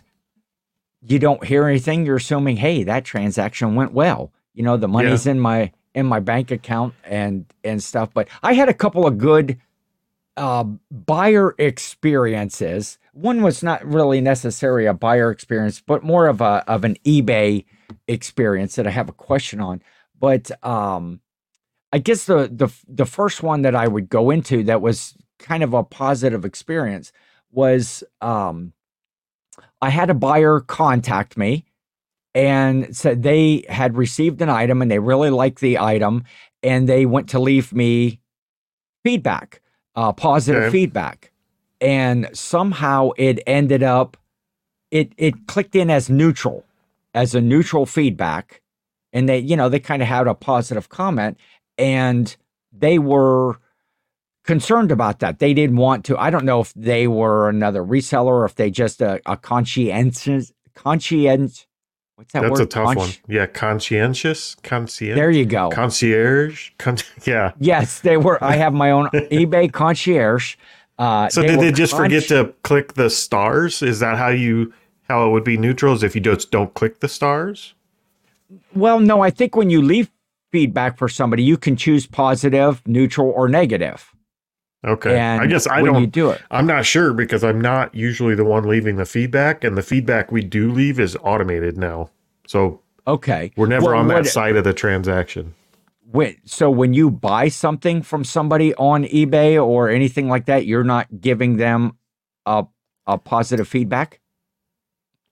you 1.01 1.17
don't 1.17 1.43
hear 1.43 1.65
anything. 1.65 2.05
You're 2.05 2.17
assuming 2.17 2.57
hey 2.57 2.83
that 2.83 3.05
transaction 3.05 3.75
went 3.75 3.93
well. 3.93 4.31
You 4.53 4.63
know 4.63 4.77
the 4.77 4.87
money's 4.87 5.25
in 5.27 5.39
my 5.39 5.71
in 5.93 6.05
my 6.05 6.19
bank 6.19 6.51
account 6.51 6.93
and 7.03 7.45
and 7.63 7.81
stuff. 7.81 8.09
But 8.13 8.27
i 8.43 8.53
had 8.53 8.69
a 8.69 8.73
couple 8.73 9.07
of 9.07 9.17
good 9.17 9.59
uh, 10.37 10.63
buyer 10.91 11.55
experiences. 11.57 12.98
One 13.21 13.41
was 13.41 13.61
not 13.63 13.85
really 13.85 14.21
necessarily 14.21 14.85
a 14.85 14.93
buyer 14.93 15.29
experience, 15.29 15.81
but 15.85 16.03
more 16.03 16.27
of 16.27 16.39
a 16.41 16.63
of 16.67 16.83
an 16.85 16.95
eBay 17.05 17.65
experience 18.07 18.75
that 18.75 18.87
I 18.87 18.91
have 18.91 19.09
a 19.09 19.13
question 19.13 19.59
on. 19.59 19.81
But 20.17 20.51
um, 20.65 21.19
I 21.91 21.97
guess 21.99 22.25
the 22.25 22.49
the 22.51 22.69
the 22.87 23.05
first 23.05 23.43
one 23.43 23.63
that 23.63 23.75
I 23.75 23.87
would 23.87 24.09
go 24.09 24.29
into 24.29 24.63
that 24.63 24.81
was 24.81 25.15
kind 25.37 25.63
of 25.63 25.73
a 25.73 25.83
positive 25.83 26.45
experience 26.45 27.11
was 27.51 28.03
um, 28.21 28.73
I 29.81 29.89
had 29.89 30.09
a 30.09 30.13
buyer 30.13 30.59
contact 30.59 31.37
me 31.37 31.65
and 32.33 32.95
said 32.95 33.23
they 33.23 33.65
had 33.67 33.97
received 33.97 34.41
an 34.41 34.49
item 34.49 34.81
and 34.81 34.89
they 34.91 34.99
really 34.99 35.29
liked 35.29 35.59
the 35.59 35.79
item 35.79 36.23
and 36.63 36.87
they 36.87 37.05
went 37.05 37.29
to 37.29 37.39
leave 37.39 37.73
me 37.73 38.21
feedback 39.03 39.61
uh, 39.95 40.13
positive 40.13 40.63
Okay. 40.65 40.71
feedback, 40.71 41.28
and 41.81 42.29
somehow 42.33 43.11
it 43.17 43.39
ended 43.47 43.83
up 43.83 44.17
it 44.91 45.13
it 45.17 45.47
clicked 45.47 45.75
in 45.75 45.89
as 45.89 46.09
neutral, 46.09 46.65
as 47.13 47.35
a 47.35 47.41
neutral 47.41 47.85
feedback, 47.85 48.61
and 49.13 49.29
they 49.29 49.39
you 49.39 49.55
know 49.55 49.69
they 49.69 49.79
kind 49.79 50.01
of 50.01 50.07
had 50.07 50.27
a 50.27 50.33
positive 50.33 50.89
comment, 50.89 51.37
and 51.77 52.35
they 52.71 52.99
were 52.99 53.57
concerned 54.43 54.91
about 54.91 55.19
that. 55.19 55.39
They 55.39 55.53
didn't 55.53 55.75
want 55.77 56.05
to. 56.05 56.17
I 56.17 56.29
don't 56.29 56.45
know 56.45 56.61
if 56.61 56.73
they 56.73 57.07
were 57.07 57.49
another 57.49 57.83
reseller 57.83 58.25
or 58.27 58.45
if 58.45 58.55
they 58.55 58.71
just 58.71 59.01
a, 59.01 59.21
a 59.25 59.37
conscientious 59.37 60.51
conscience. 60.75 61.67
What's 62.15 62.33
that 62.33 62.41
That's 62.41 62.51
word? 62.51 62.61
a 62.61 62.65
tough 62.65 62.95
one. 62.97 63.09
Yeah, 63.27 63.45
conscientious, 63.45 64.55
concierge, 64.55 65.15
There 65.15 65.31
you 65.31 65.45
go. 65.45 65.69
concierge. 65.69 66.71
Con- 66.77 66.97
yeah. 67.25 67.53
yes, 67.59 68.01
they 68.01 68.17
were. 68.17 68.43
I 68.43 68.55
have 68.57 68.73
my 68.73 68.91
own 68.91 69.07
eBay 69.13 69.71
concierge. 69.71 70.57
Uh, 70.99 71.29
So 71.29 71.41
did 71.41 71.59
they 71.61 71.71
just 71.71 71.95
forget 71.95 72.23
to 72.27 72.53
click 72.63 72.93
the 72.93 73.09
stars? 73.09 73.81
Is 73.81 73.99
that 74.01 74.17
how 74.17 74.27
you 74.29 74.73
how 75.07 75.25
it 75.27 75.31
would 75.31 75.45
be 75.45 75.57
neutral? 75.57 75.93
Is 75.93 76.03
if 76.03 76.13
you 76.13 76.21
just 76.21 76.51
don't 76.51 76.73
click 76.73 76.99
the 76.99 77.07
stars? 77.07 77.73
Well, 78.75 78.99
no, 78.99 79.21
I 79.21 79.29
think 79.31 79.55
when 79.55 79.69
you 79.69 79.81
leave 79.81 80.11
feedback 80.51 80.97
for 80.97 81.07
somebody, 81.07 81.41
you 81.43 81.57
can 81.57 81.75
choose 81.75 82.05
positive, 82.05 82.81
neutral, 82.85 83.29
or 83.29 83.47
negative. 83.47 84.13
Okay. 84.85 85.17
And 85.17 85.41
I 85.41 85.47
guess 85.47 85.67
I 85.67 85.81
don't. 85.81 86.09
do 86.11 86.29
it. 86.31 86.41
I'm 86.51 86.65
not 86.65 86.85
sure 86.85 87.13
because 87.13 87.43
I'm 87.43 87.61
not 87.61 87.93
usually 87.95 88.35
the 88.35 88.45
one 88.45 88.67
leaving 88.67 88.95
the 88.97 89.05
feedback, 89.05 89.63
and 89.63 89.77
the 89.77 89.81
feedback 89.83 90.31
we 90.31 90.41
do 90.41 90.71
leave 90.71 90.99
is 90.99 91.17
automated 91.23 91.77
now. 91.77 92.09
So 92.47 92.81
Okay. 93.07 93.51
we're 93.55 93.67
never 93.67 93.87
Well, 93.87 93.95
on 93.99 94.07
that 94.09 94.15
what- 94.15 94.27
side 94.27 94.55
of 94.55 94.63
the 94.63 94.73
transaction. 94.73 95.53
When, 96.11 96.37
so 96.43 96.71
when 96.71 96.93
you 96.93 97.11
buy 97.11 97.49
something 97.49 98.01
from 98.01 98.23
somebody 98.23 98.73
on 98.75 99.03
eBay 99.05 99.63
or 99.63 99.89
anything 99.89 100.27
like 100.27 100.45
that, 100.45 100.65
you're 100.65 100.83
not 100.83 101.07
giving 101.21 101.57
them 101.57 101.97
a 102.45 102.65
a 103.05 103.17
positive 103.17 103.67
feedback. 103.67 104.19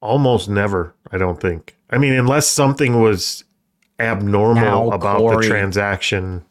Almost 0.01 0.49
never, 0.49 0.93
I 1.11 1.17
don't 1.17 1.39
think. 1.39 1.75
I 1.89 1.97
mean, 1.97 2.13
unless 2.13 2.47
something 2.47 3.01
was 3.01 3.43
abnormal 3.99 4.55
Now, 4.61 4.89
about 4.89 5.17
Cory. 5.19 5.45
the 5.45 5.49
transaction. 5.49 6.43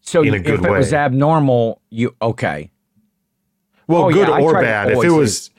So 0.00 0.22
In 0.22 0.34
a 0.34 0.36
if 0.38 0.44
good 0.44 0.64
it 0.64 0.70
was 0.70 0.92
abnormal, 0.92 1.80
you 1.90 2.14
okay? 2.20 2.70
Well, 3.86 4.04
Oh, 4.04 4.12
good 4.12 4.28
yeah, 4.28 4.40
or 4.40 4.54
bad. 4.54 4.90
If 4.90 5.04
it 5.04 5.10
was 5.10 5.50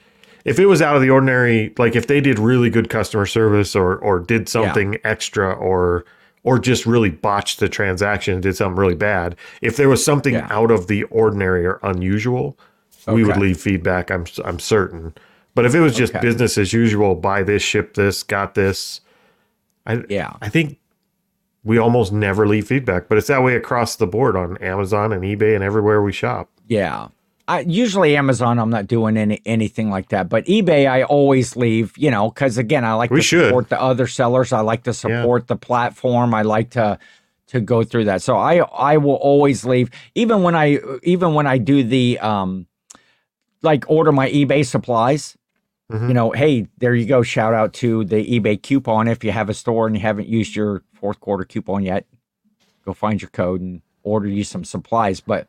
if 0.44 0.58
it 0.58 0.66
was 0.66 0.82
out 0.82 0.96
of 0.96 1.02
the 1.02 1.10
ordinary, 1.10 1.72
like 1.78 1.96
if 1.96 2.06
they 2.06 2.20
did 2.20 2.38
really 2.38 2.68
good 2.68 2.90
customer 2.90 3.24
service 3.26 3.74
or 3.76 3.96
or 3.98 4.18
did 4.20 4.48
something 4.48 4.96
extra 5.04 5.52
or 5.52 6.04
or 6.44 6.58
just 6.58 6.86
really 6.86 7.10
botched 7.10 7.60
the 7.60 7.68
transaction, 7.68 8.40
did 8.40 8.56
something 8.56 8.76
really 8.78 8.94
bad. 8.94 9.36
If 9.60 9.76
there 9.76 9.88
was 9.88 10.04
something 10.04 10.34
Yeah. 10.34 10.48
out 10.50 10.70
of 10.70 10.86
the 10.88 11.04
ordinary 11.04 11.64
or 11.66 11.78
unusual, 11.82 12.58
we 13.06 13.24
would 13.24 13.36
leave 13.36 13.58
feedback. 13.58 14.10
I'm 14.10 14.24
I'm 14.44 14.58
certain. 14.58 15.14
But 15.54 15.66
if 15.66 15.74
it 15.74 15.80
was 15.80 15.94
just 15.94 16.14
Okay. 16.14 16.22
business 16.26 16.56
as 16.58 16.72
usual, 16.72 17.14
buy 17.14 17.42
this, 17.42 17.62
ship 17.62 17.94
this, 17.94 18.22
got 18.22 18.54
this, 18.54 19.00
I 19.86 20.02
Yeah. 20.08 20.32
I 20.40 20.48
think 20.48 20.78
we 21.64 21.78
almost 21.78 22.12
never 22.12 22.46
leave 22.46 22.66
feedback. 22.66 23.08
But 23.08 23.18
it's 23.18 23.26
that 23.28 23.42
way 23.42 23.54
across 23.54 23.94
the 23.96 24.06
board 24.06 24.34
on 24.36 24.56
Amazon 24.58 25.12
and 25.12 25.22
eBay 25.22 25.54
and 25.54 25.62
everywhere 25.62 26.02
we 26.02 26.10
shop. 26.12 26.48
Yeah. 26.66 27.08
I, 27.52 27.60
usually 27.60 28.16
Amazon, 28.16 28.58
I'm 28.58 28.70
not 28.70 28.86
doing 28.86 29.16
any 29.16 29.40
anything 29.44 29.90
like 29.90 30.08
that. 30.10 30.28
But 30.28 30.46
eBay, 30.46 30.88
I 30.90 31.02
always 31.04 31.56
leave, 31.56 31.96
you 31.98 32.10
know, 32.10 32.30
because 32.30 32.58
again, 32.58 32.84
I 32.84 32.94
like 32.94 33.10
We 33.10 33.18
to 33.18 33.22
should. 33.22 33.46
support 33.48 33.68
the 33.68 33.80
other 33.80 34.06
sellers. 34.06 34.52
I 34.52 34.60
like 34.60 34.84
to 34.84 34.94
support 34.94 35.46
the 35.48 35.56
platform. 35.56 36.34
I 36.34 36.42
like 36.42 36.70
to 36.70 36.98
to 37.48 37.60
go 37.60 37.84
through 37.84 38.04
that. 38.04 38.22
So 38.22 38.36
I 38.36 38.58
I 38.58 38.96
will 38.96 39.16
always 39.16 39.64
leave, 39.64 39.90
even 40.14 40.42
when 40.42 40.54
I 40.54 40.78
even 41.02 41.34
when 41.34 41.46
I 41.46 41.58
do 41.58 41.82
the 41.82 42.18
um 42.20 42.66
like 43.62 43.84
order 43.88 44.12
my 44.12 44.30
eBay 44.30 44.64
supplies. 44.64 45.36
Mhm. 45.90 46.08
You 46.08 46.14
know, 46.14 46.30
hey, 46.30 46.68
there 46.78 46.94
you 46.94 47.06
go. 47.06 47.22
Shout 47.22 47.52
out 47.54 47.74
to 47.74 48.04
the 48.04 48.24
eBay 48.40 48.60
coupon. 48.62 49.08
If 49.08 49.22
you 49.24 49.32
have 49.32 49.50
a 49.50 49.54
store 49.54 49.86
and 49.86 49.94
you 49.94 50.00
haven't 50.02 50.28
used 50.28 50.56
your 50.56 50.82
fourth 50.94 51.20
quarter 51.20 51.44
coupon 51.44 51.82
yet, 51.82 52.06
go 52.84 52.94
find 52.94 53.20
your 53.20 53.28
code 53.30 53.60
and 53.60 53.82
order 54.02 54.26
you 54.28 54.42
some 54.44 54.64
supplies. 54.64 55.20
But 55.20 55.48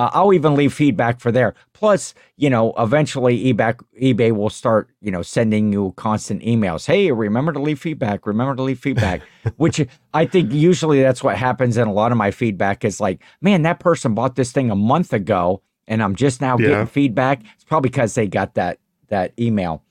uh, 0.00 0.08
I'll 0.14 0.32
even 0.32 0.54
leave 0.54 0.72
feedback 0.72 1.20
for 1.20 1.30
there. 1.30 1.54
Plus, 1.74 2.14
you 2.38 2.48
know, 2.48 2.72
eventually 2.78 3.52
eBay 3.52 3.78
eBay 4.00 4.32
will 4.32 4.48
start, 4.48 4.88
you 5.02 5.10
know, 5.10 5.20
sending 5.20 5.74
you 5.74 5.92
constant 5.96 6.40
emails. 6.42 6.86
Hey, 6.86 7.12
remember 7.12 7.52
to 7.52 7.58
leave 7.58 7.78
feedback. 7.78 8.26
Remember 8.26 8.56
to 8.56 8.62
leave 8.62 8.78
feedback. 8.78 9.20
Which 9.56 9.86
I 10.14 10.24
think 10.24 10.52
usually 10.54 11.02
that's 11.02 11.22
what 11.22 11.36
happens 11.36 11.76
in 11.76 11.86
a 11.86 11.92
lot 11.92 12.12
of 12.12 12.18
my 12.18 12.30
feedback 12.30 12.82
is 12.82 12.98
like, 12.98 13.20
man, 13.42 13.60
that 13.62 13.78
person 13.78 14.14
bought 14.14 14.36
this 14.36 14.52
thing 14.52 14.70
a 14.70 14.74
month 14.74 15.12
ago, 15.12 15.60
and 15.86 16.02
I'm 16.02 16.14
just 16.14 16.40
now 16.40 16.56
Yeah. 16.58 16.68
getting 16.68 16.86
feedback. 16.86 17.42
It's 17.54 17.64
probably 17.64 17.90
because 17.90 18.14
they 18.14 18.26
got 18.26 18.54
that 18.54 18.78
that 19.08 19.34
email. 19.38 19.82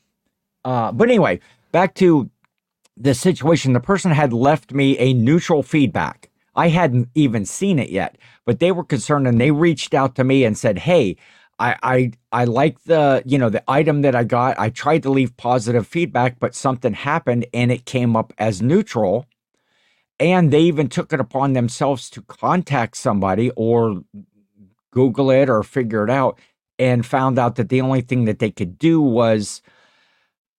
Uh, 0.65 0.91
but 0.91 1.07
anyway, 1.07 1.39
back 1.71 1.93
to 1.95 2.31
the 2.97 3.13
situation. 3.13 3.73
The 3.73 3.79
person 3.79 4.09
had 4.09 4.33
left 4.33 4.73
me 4.73 4.97
a 4.97 5.13
neutral 5.13 5.61
feedback. 5.61 6.28
I 6.63 6.67
hadn't 6.67 7.07
even 7.15 7.45
seen 7.45 7.79
it 7.79 7.89
yet, 7.89 8.17
but 8.45 8.59
they 8.59 8.71
were 8.73 8.83
concerned 8.83 9.27
and 9.27 9.39
they 9.39 9.51
reached 9.51 9.93
out 9.93 10.15
to 10.15 10.25
me 10.25 10.43
and 10.43 10.57
said, 10.57 10.77
"Hey, 10.79 11.15
I 11.57 11.69
I 11.93 12.11
I 12.41 12.43
like 12.61 12.83
the 12.83 13.23
you 13.25 13.37
know 13.37 13.49
the 13.49 13.63
item 13.79 14.01
that 14.01 14.15
I 14.21 14.25
got. 14.25 14.59
I 14.59 14.69
tried 14.69 15.03
to 15.03 15.09
leave 15.17 15.37
positive 15.37 15.87
feedback, 15.87 16.31
but 16.43 16.53
something 16.65 16.93
happened 16.93 17.45
and 17.53 17.71
it 17.71 17.85
came 17.85 18.15
up 18.19 18.33
as 18.37 18.61
neutral." 18.61 19.25
And 20.19 20.51
they 20.51 20.63
even 20.71 20.89
took 20.89 21.13
it 21.13 21.21
upon 21.21 21.53
themselves 21.53 22.09
to 22.09 22.21
contact 22.23 22.97
somebody 22.97 23.51
or 23.55 24.03
Google 24.91 25.31
it 25.31 25.49
or 25.49 25.63
figure 25.63 26.03
it 26.03 26.09
out 26.09 26.37
and 26.77 27.05
found 27.05 27.39
out 27.39 27.55
that 27.55 27.69
the 27.69 27.79
only 27.79 28.01
thing 28.01 28.25
that 28.25 28.39
they 28.39 28.51
could 28.51 28.77
do 28.77 28.99
was 28.99 29.61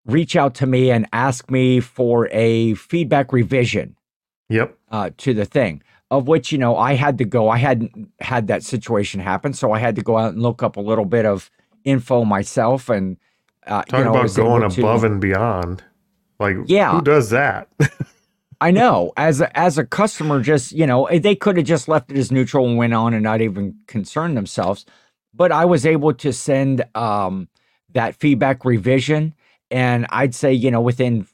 reach 0.07 0.35
out 0.35 0.55
to 0.61 0.67
me 0.67 0.91
and 0.91 1.07
ask 1.13 1.51
me 1.51 1.81
for 1.81 2.27
a 2.33 2.73
feedback 2.75 3.35
revision 3.35 3.97
Yep. 4.49 4.79
uh, 4.91 5.11
to 5.19 5.35
the 5.35 5.45
thing. 5.45 5.83
Of 6.11 6.27
which 6.27 6.51
you 6.51 6.59
know 6.59 6.77
I 6.77 6.95
had 6.95 7.19
to 7.19 7.25
go. 7.25 7.49
I 7.49 7.59
hadn't 7.59 8.11
had 8.21 8.49
that 8.49 8.65
situation 8.65 9.21
happen, 9.21 9.53
so 9.53 9.73
I 9.73 9.79
had 9.79 9.95
to 9.97 10.03
go 10.03 10.19
out 10.19 10.33
and 10.33 10.43
look 10.43 10.63
up 10.63 10.77
a 10.77 10.81
little 10.81 11.05
bit 11.05 11.25
of 11.25 11.51
info 11.85 12.25
myself. 12.25 12.89
And 12.89 13.17
uh, 13.67 13.83
Talk 13.83 13.99
you 13.99 14.05
know, 14.05 14.11
about 14.15 14.35
going 14.35 14.69
to- 14.69 14.81
above 14.81 15.05
and 15.05 15.21
beyond. 15.21 15.85
Like, 16.41 16.57
Yeah. 16.67 16.93
who 16.93 17.03
does 17.03 17.31
that? 17.31 17.69
I 18.63 18.71
know 18.73 19.13
as 19.17 19.41
a, 19.41 19.57
as 19.57 19.79
a 19.79 19.85
customer, 19.85 20.41
just 20.43 20.73
you 20.73 20.87
know, 20.87 21.09
they 21.13 21.37
could 21.37 21.57
have 21.59 21.67
just 21.67 21.87
left 21.87 22.11
it 22.11 22.19
as 22.19 22.33
neutral 22.33 22.67
and 22.67 22.77
went 22.77 22.93
on 22.95 23.15
and 23.15 23.23
not 23.23 23.41
even 23.41 23.77
concerned 23.87 24.37
themselves. 24.37 24.85
But 25.33 25.53
I 25.53 25.65
was 25.65 25.87
able 25.87 26.13
to 26.15 26.33
send 26.33 26.83
um, 26.97 27.49
that 27.93 28.17
feedback 28.17 28.65
revision, 28.65 29.33
and 29.71 30.07
I'd 30.11 30.35
say 30.35 30.53
you 30.53 30.73
know 30.73 30.81
within 30.81 31.29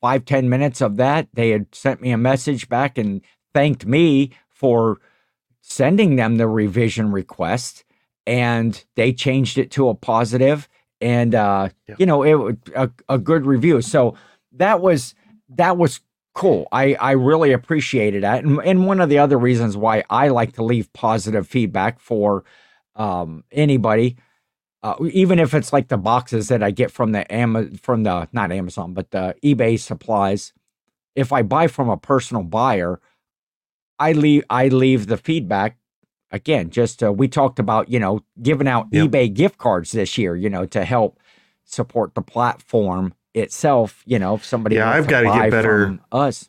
five 0.00 0.24
ten 0.24 0.48
minutes 0.48 0.80
of 0.80 0.96
that, 0.96 1.28
they 1.34 1.50
had 1.50 1.72
sent 1.72 2.00
me 2.00 2.10
a 2.10 2.18
message 2.18 2.68
back 2.68 2.98
and 2.98 3.20
thanked 3.54 3.86
me 3.86 4.30
for 4.48 4.98
sending 5.60 6.16
them 6.16 6.36
the 6.36 6.48
revision 6.48 7.12
request, 7.12 7.84
and 8.26 8.84
they 8.96 9.12
changed 9.12 9.58
it 9.58 9.70
to 9.72 9.88
a 9.88 9.94
positive, 9.94 10.68
and 11.00 11.34
uh, 11.34 11.68
Yeah. 11.88 11.96
you 11.98 12.06
know 12.06 12.22
it 12.22 12.34
was 12.34 12.56
a, 12.74 12.90
a 13.08 13.18
good 13.18 13.46
review. 13.46 13.80
So 13.82 14.16
that 14.52 14.80
was 14.80 15.14
that 15.50 15.76
was 15.76 16.00
cool. 16.34 16.66
I 16.72 16.94
I 16.94 17.12
really 17.12 17.52
appreciated 17.52 18.22
that, 18.22 18.44
and, 18.44 18.60
and 18.64 18.86
one 18.86 19.00
of 19.00 19.08
the 19.08 19.18
other 19.18 19.38
reasons 19.38 19.76
why 19.76 20.04
I 20.10 20.28
like 20.28 20.52
to 20.54 20.64
leave 20.64 20.92
positive 20.92 21.46
feedback 21.46 22.00
for 22.00 22.44
um, 22.96 23.44
anybody, 23.50 24.16
uh, 24.82 24.94
even 25.12 25.38
if 25.38 25.54
it's 25.54 25.72
like 25.72 25.88
the 25.88 25.96
boxes 25.96 26.48
that 26.48 26.62
I 26.62 26.70
get 26.70 26.90
from 26.90 27.12
the 27.12 27.30
Am 27.32 27.74
from 27.76 28.02
the 28.02 28.28
not 28.32 28.52
Amazon 28.52 28.94
but 28.94 29.10
the 29.10 29.34
eBay 29.44 29.78
supplies. 29.78 30.52
If 31.14 31.32
I 31.32 31.42
buy 31.42 31.66
from 31.66 31.90
a 31.90 31.96
personal 31.98 32.42
buyer, 32.42 32.98
I 34.02 34.12
leave 34.12 34.44
I 34.50 34.68
leave 34.68 35.06
the 35.06 35.16
feedback 35.16 35.76
again. 36.30 36.70
Just 36.70 37.02
uh, 37.02 37.12
we 37.12 37.28
talked 37.28 37.58
about 37.58 37.88
you 37.88 37.98
know 38.00 38.20
giving 38.42 38.68
out 38.68 38.88
Yep. 38.90 39.10
eBay 39.10 39.32
gift 39.32 39.58
cards 39.58 39.92
this 39.92 40.18
year, 40.18 40.34
you 40.36 40.50
know, 40.50 40.66
to 40.66 40.84
help 40.84 41.18
support 41.64 42.14
the 42.14 42.22
platform 42.22 43.14
itself. 43.34 44.02
You 44.06 44.18
know, 44.18 44.34
if 44.34 44.44
somebody 44.44 44.76
Yeah, 44.76 44.90
I've 44.90 45.04
to 45.06 45.10
gotta 45.10 45.26
get 45.40 45.50
better- 45.50 45.98
us. 46.10 46.48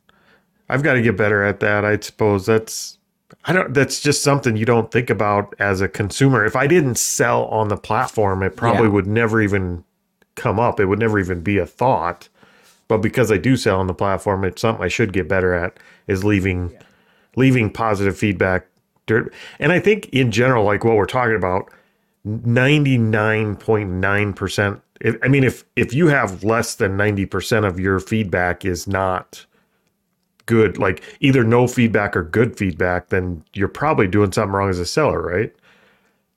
I've 0.69 0.81
got 0.81 0.93
to 0.93 1.01
get 1.01 1.17
better 1.17 1.43
at 1.43 1.59
that. 1.59 1.83
I 1.85 1.99
suppose 1.99 2.45
that's 2.45 2.97
I 3.45 3.51
don't 3.53 3.73
that's 3.73 3.99
just 3.99 4.23
something 4.23 4.55
you 4.55 4.65
don't 4.65 4.89
think 4.91 5.09
about 5.09 5.53
as 5.59 5.81
a 5.81 5.87
consumer. 5.87 6.45
If 6.45 6.55
I 6.55 6.67
didn't 6.67 6.97
sell 6.97 7.45
on 7.45 7.67
the 7.67 7.77
platform, 7.77 8.41
it 8.43 8.55
probably 8.55 8.83
Yeah. 8.87 8.93
would 8.93 9.07
never 9.07 9.41
even 9.41 9.83
come 10.35 10.59
up. 10.59 10.79
It 10.79 10.85
would 10.85 10.99
never 10.99 11.19
even 11.19 11.41
be 11.41 11.57
a 11.57 11.65
thought. 11.65 12.29
But 12.87 12.99
because 12.99 13.31
I 13.31 13.37
do 13.37 13.55
sell 13.57 13.79
on 13.79 13.87
the 13.87 13.93
platform, 13.93 14.43
it's 14.43 14.61
something 14.61 14.83
I 14.83 14.87
should 14.87 15.13
get 15.13 15.27
better 15.27 15.53
at 15.53 15.77
is 16.07 16.23
leaving 16.23 16.71
leaving 17.35 17.69
positive 17.69 18.17
feedback. 18.17 18.65
And 19.07 19.71
I 19.71 19.79
think 19.79 20.09
in 20.09 20.31
general, 20.31 20.63
like 20.63 20.83
what 20.83 20.95
we're 20.95 21.05
talking 21.05 21.35
about, 21.35 21.69
99.9%. 22.25 24.81
If, 25.01 25.17
I 25.21 25.27
mean, 25.27 25.43
if 25.43 25.65
if 25.75 25.93
you 25.93 26.07
have 26.07 26.45
less 26.45 26.75
than 26.75 26.97
90% 26.97 27.67
of 27.67 27.77
your 27.79 27.99
feedback 27.99 28.63
is 28.63 28.87
not 28.87 29.45
good, 30.45 30.77
like 30.77 31.03
either 31.19 31.43
no 31.43 31.67
feedback 31.67 32.15
or 32.15 32.23
good 32.23 32.57
feedback, 32.57 33.09
then 33.09 33.43
you're 33.53 33.67
probably 33.67 34.07
doing 34.07 34.31
something 34.31 34.53
wrong 34.53 34.69
as 34.69 34.79
a 34.79 34.85
seller, 34.85 35.21
right? 35.21 35.53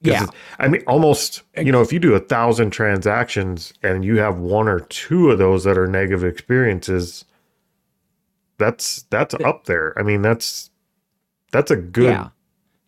Yeah. 0.01 0.27
I 0.59 0.69
mean, 0.69 0.83
almost, 0.87 1.43
you 1.57 1.73
know, 1.73 1.81
if 1.81 1.93
you 1.93 1.99
do 1.99 2.15
a 2.15 2.21
thousand 2.21 2.71
transactions 2.71 3.73
and 3.83 4.05
you 4.05 4.19
have 4.19 4.39
one 4.39 4.69
or 4.69 4.81
two 4.81 5.31
of 5.31 5.39
those 5.39 5.65
that 5.65 5.79
are 5.79 5.87
negative 5.87 6.25
experiences, 6.25 7.25
that's 8.59 9.03
that's 9.11 9.35
up 9.35 9.65
there. 9.65 9.99
I 9.99 10.03
mean, 10.03 10.23
that's 10.23 10.71
that's 11.53 11.71
a 11.71 11.77
good 11.77 12.05
Yeah. 12.05 12.29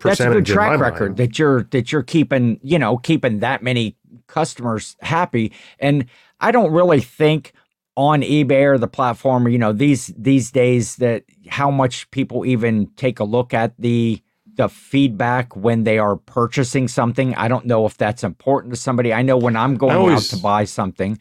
That's 0.00 0.20
a 0.20 0.30
good 0.30 0.46
track 0.46 0.78
record 0.78 1.10
mind. 1.10 1.16
that 1.16 1.38
you're 1.38 1.64
that 1.72 1.90
you're 1.90 2.04
keeping, 2.04 2.60
you 2.62 2.78
know, 2.78 2.96
keeping 2.98 3.40
that 3.40 3.62
many 3.62 3.96
customers 4.28 4.96
happy. 5.00 5.52
And 5.80 6.06
I 6.40 6.52
don't 6.52 6.70
really 6.72 7.00
think 7.00 7.52
on 7.96 8.22
eBay 8.22 8.62
or 8.62 8.78
the 8.78 8.86
platform, 8.86 9.48
you 9.48 9.58
know, 9.58 9.72
these 9.72 10.06
these 10.16 10.52
days 10.52 10.96
that 10.96 11.24
how 11.48 11.70
much 11.70 12.08
people 12.12 12.46
even 12.46 12.86
take 12.96 13.18
a 13.18 13.24
look 13.24 13.52
at 13.52 13.74
the 13.78 14.22
the 14.54 14.68
feedback 14.68 15.56
when 15.56 15.82
they 15.84 15.98
are 15.98 16.16
purchasing 16.16 16.86
something. 16.86 17.34
I 17.34 17.48
don't 17.48 17.66
know 17.66 17.84
if 17.86 17.96
that's 17.96 18.22
important 18.22 18.74
to 18.74 18.80
somebody. 18.80 19.12
I 19.12 19.22
know 19.22 19.36
when 19.36 19.56
I'm 19.56 19.76
going 19.76 19.96
always- 19.96 20.32
out 20.32 20.36
to 20.36 20.42
buy 20.42 20.64
something, 20.64 21.18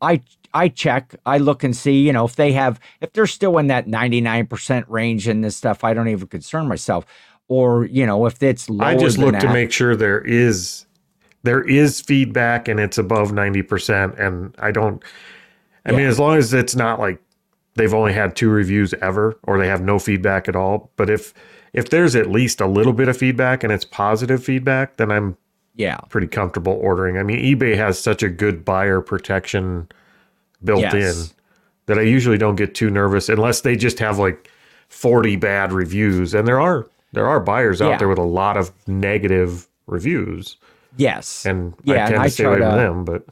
I 0.00 0.22
I 0.54 0.68
check, 0.68 1.16
I 1.26 1.38
look 1.38 1.64
and 1.64 1.76
see, 1.76 2.00
you 2.06 2.12
know, 2.12 2.24
if 2.24 2.36
they 2.36 2.52
have 2.52 2.78
if 3.00 3.12
they're 3.12 3.26
still 3.26 3.58
in 3.58 3.66
that 3.66 3.86
99% 3.86 4.84
range 4.88 5.26
and 5.26 5.44
this 5.44 5.56
stuff, 5.56 5.82
I 5.82 5.92
don't 5.92 6.08
even 6.08 6.28
concern 6.28 6.68
myself. 6.68 7.04
Or, 7.48 7.84
you 7.86 8.06
know, 8.06 8.24
if 8.26 8.42
it's 8.42 8.70
lower 8.70 8.88
I 8.88 8.96
just 8.96 9.18
look 9.18 9.38
to 9.40 9.52
make 9.52 9.72
sure 9.72 9.96
there 9.96 10.20
is 10.20 10.86
there 11.42 11.62
is 11.62 12.00
feedback 12.00 12.68
and 12.68 12.80
it's 12.80 12.96
above 12.96 13.32
90% 13.32 14.18
and 14.18 14.54
I 14.58 14.70
don't 14.70 15.02
I 15.84 15.92
mean 15.92 16.06
as 16.06 16.18
long 16.18 16.38
as 16.38 16.54
it's 16.54 16.74
not 16.74 16.98
like 16.98 17.20
they've 17.74 17.92
only 17.92 18.12
had 18.14 18.36
two 18.36 18.48
reviews 18.48 18.94
ever 19.02 19.38
or 19.42 19.58
they 19.58 19.66
have 19.66 19.82
no 19.82 19.98
feedback 19.98 20.48
at 20.48 20.56
all, 20.56 20.90
but 20.96 21.10
if 21.10 21.34
if 21.72 21.90
there's 21.90 22.14
at 22.14 22.30
least 22.30 22.60
a 22.60 22.66
little 22.66 22.92
bit 22.92 23.08
of 23.08 23.16
feedback 23.16 23.64
and 23.64 23.72
it's 23.72 23.84
positive 23.84 24.42
feedback, 24.42 24.96
then 24.96 25.10
I'm 25.10 25.36
yeah. 25.74 25.96
pretty 26.08 26.28
comfortable 26.28 26.74
ordering. 26.74 27.18
I 27.18 27.24
mean, 27.24 27.40
eBay 27.40 27.76
has 27.76 27.98
such 27.98 28.22
a 28.22 28.28
good 28.28 28.64
buyer 28.64 29.00
protection 29.00 29.88
built 30.64 30.80
Yes. 30.80 30.94
in 30.94 31.34
that 31.86 31.98
I 31.98 32.02
usually 32.02 32.38
don't 32.38 32.56
get 32.56 32.74
too 32.74 32.90
nervous 32.90 33.28
unless 33.28 33.60
they 33.60 33.76
just 33.76 33.98
have 33.98 34.18
like 34.18 34.50
40 34.88 35.36
bad 35.36 35.72
reviews. 35.72 36.34
And 36.34 36.46
there 36.48 36.60
are 36.60 36.86
there 37.12 37.26
are 37.28 37.38
buyers 37.40 37.80
out 37.80 37.90
Yeah. 37.90 37.98
there 37.98 38.08
with 38.08 38.18
a 38.18 38.22
lot 38.22 38.56
of 38.56 38.72
negative 38.88 39.68
reviews, 39.86 40.56
Yes. 40.96 41.46
and 41.46 41.74
Yeah, 41.84 41.94
I 41.94 41.98
and 41.98 42.08
tend 42.10 42.22
I 42.22 42.24
to 42.26 42.30
stay 42.30 42.42
try 42.44 42.52
away 42.54 42.60
from 42.62 42.70
to- 42.70 42.76
them. 42.76 43.04
But 43.04 43.24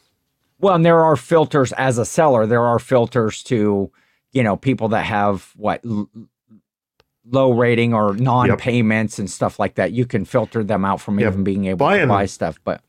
Well, 0.60 0.74
and 0.76 0.84
there 0.86 1.00
are 1.02 1.16
filters 1.16 1.72
as 1.72 1.98
a 1.98 2.04
seller. 2.04 2.46
There 2.46 2.62
are 2.64 2.78
filters 2.78 3.42
to, 3.44 3.90
you 4.32 4.42
know, 4.44 4.56
people 4.56 4.88
that 4.90 5.04
have 5.06 5.50
what 5.56 5.80
l- 5.84 6.08
low 7.28 7.52
rating 7.52 7.92
or 7.94 8.14
non-payments 8.14 9.18
and 9.18 9.28
stuff 9.30 9.58
like 9.58 9.74
that. 9.76 9.92
You 9.92 10.04
can 10.06 10.24
filter 10.24 10.62
them 10.62 10.84
out 10.84 11.00
from 11.00 11.18
Yeah, 11.18 11.28
even 11.28 11.42
being 11.44 11.64
able 11.66 11.78
buy 11.78 11.98
to 11.98 12.06
buy 12.06 12.26
stuff. 12.26 12.58
But 12.64 12.82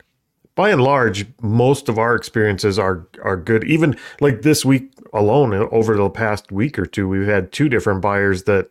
by 0.56 0.70
and 0.70 0.82
large, 0.82 1.26
most 1.41 1.89
of 1.89 1.97
our 1.97 2.16
experiences 2.16 2.78
are 2.78 3.08
are 3.24 3.38
good. 3.38 3.64
Even 3.64 3.97
like 4.22 4.41
this 4.43 4.64
week 4.64 4.91
alone, 5.14 5.54
over 5.72 5.95
the 5.95 6.10
past 6.10 6.51
week 6.51 6.78
or 6.78 6.86
two, 6.86 7.08
we've 7.08 7.28
had 7.28 7.51
two 7.51 7.70
different 7.70 8.01
buyers 8.01 8.43
that 8.43 8.70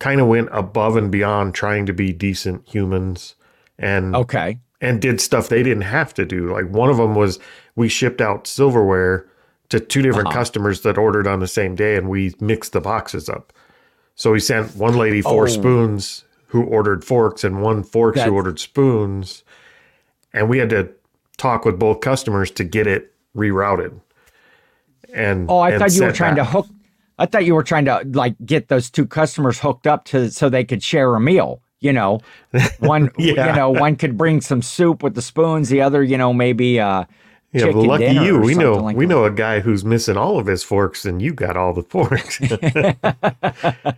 kind 0.00 0.20
of 0.20 0.26
went 0.28 0.48
above 0.52 0.96
and 0.96 1.10
beyond 1.10 1.54
trying 1.54 1.86
to 1.86 1.92
be 1.92 2.12
decent 2.12 2.66
humans 2.68 3.34
and 3.78 4.14
okay, 4.16 4.58
and 4.80 5.00
did 5.00 5.20
stuff 5.20 5.48
they 5.48 5.62
didn't 5.62 5.82
have 5.82 6.14
to 6.14 6.24
do. 6.24 6.50
Like 6.52 6.68
one 6.68 6.90
of 6.90 6.96
them 6.96 7.14
was 7.14 7.38
we 7.76 7.88
shipped 7.88 8.20
out 8.20 8.46
silverware 8.46 9.26
to 9.70 9.80
two 9.80 10.02
different 10.02 10.28
Uh-huh. 10.28 10.38
customers 10.38 10.82
that 10.82 10.98
ordered 10.98 11.26
on 11.26 11.40
the 11.40 11.46
same 11.48 11.74
day 11.74 11.96
and 11.96 12.08
we 12.08 12.34
mixed 12.40 12.72
the 12.72 12.80
boxes 12.80 13.28
up. 13.28 13.52
So 14.14 14.30
we 14.32 14.40
sent 14.40 14.76
one 14.76 14.96
lady 14.96 15.20
four 15.22 15.44
Oh. 15.44 15.46
spoons 15.46 16.24
who 16.48 16.62
ordered 16.62 17.04
forks 17.04 17.42
and 17.44 17.62
one 17.62 17.82
forks 17.82 18.16
That's- 18.16 18.28
who 18.30 18.36
ordered 18.36 18.58
spoons. 18.60 19.42
And 20.34 20.50
we 20.50 20.58
had 20.58 20.68
to 20.70 20.90
talk 21.38 21.64
with 21.64 21.78
both 21.78 22.00
customers 22.00 22.50
to 22.52 22.64
get 22.64 22.86
it 22.86 23.14
rerouted. 23.34 23.98
And 25.14 25.50
Oh, 25.50 25.58
I 25.60 25.70
and 25.70 25.78
thought 25.78 25.92
you 25.94 26.02
were 26.02 26.12
trying 26.12 26.34
back. 26.34 26.46
to 26.46 26.52
hook. 26.52 26.66
I 27.18 27.26
thought 27.26 27.44
you 27.46 27.54
were 27.54 27.62
trying 27.62 27.84
to 27.86 28.02
like 28.12 28.34
get 28.44 28.68
those 28.68 28.90
two 28.90 29.06
customers 29.06 29.60
hooked 29.60 29.86
up 29.86 30.04
to 30.06 30.30
so 30.30 30.48
they 30.48 30.64
could 30.64 30.82
share 30.82 31.14
a 31.14 31.20
meal. 31.20 31.60
You 31.80 31.92
know, 31.92 32.20
one 32.80 33.10
Yeah. 33.18 33.50
you 33.50 33.56
know 33.56 33.70
one 33.70 33.96
could 33.96 34.16
bring 34.18 34.40
some 34.40 34.62
soup 34.62 35.02
with 35.02 35.14
the 35.14 35.22
spoons. 35.22 35.68
The 35.68 35.80
other, 35.82 36.02
you 36.02 36.16
know, 36.18 36.32
maybe 36.32 36.80
uh, 36.80 37.04
Yeah, 37.52 37.66
well, 37.66 37.84
lucky 37.84 38.06
you. 38.06 38.38
We 38.40 38.54
know 38.54 38.74
like 38.74 38.96
we 38.96 39.04
that. 39.04 39.10
know 39.10 39.24
a 39.24 39.30
guy 39.30 39.60
who's 39.60 39.84
missing 39.84 40.16
all 40.16 40.38
of 40.38 40.46
his 40.46 40.64
forks, 40.64 41.04
and 41.04 41.20
you 41.22 41.32
got 41.34 41.56
all 41.56 41.72
the 41.74 41.82
forks. 41.82 42.40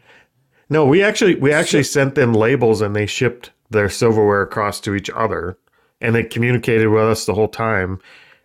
no, 0.69 0.85
we 0.85 1.03
actually 1.03 1.37
we 1.37 1.53
actually 1.53 1.85
sent 1.85 2.17
them 2.17 2.35
labels, 2.35 2.81
and 2.81 2.95
they 2.95 3.07
shipped 3.07 3.51
their 3.71 3.89
silverware 3.89 4.43
across 4.43 4.81
to 4.81 4.95
each 4.95 5.09
other, 5.11 5.57
and 6.01 6.15
they 6.15 6.23
communicated 6.25 6.89
with 6.89 7.03
us 7.05 7.25
the 7.27 7.35
whole 7.35 7.49
time, 7.49 8.01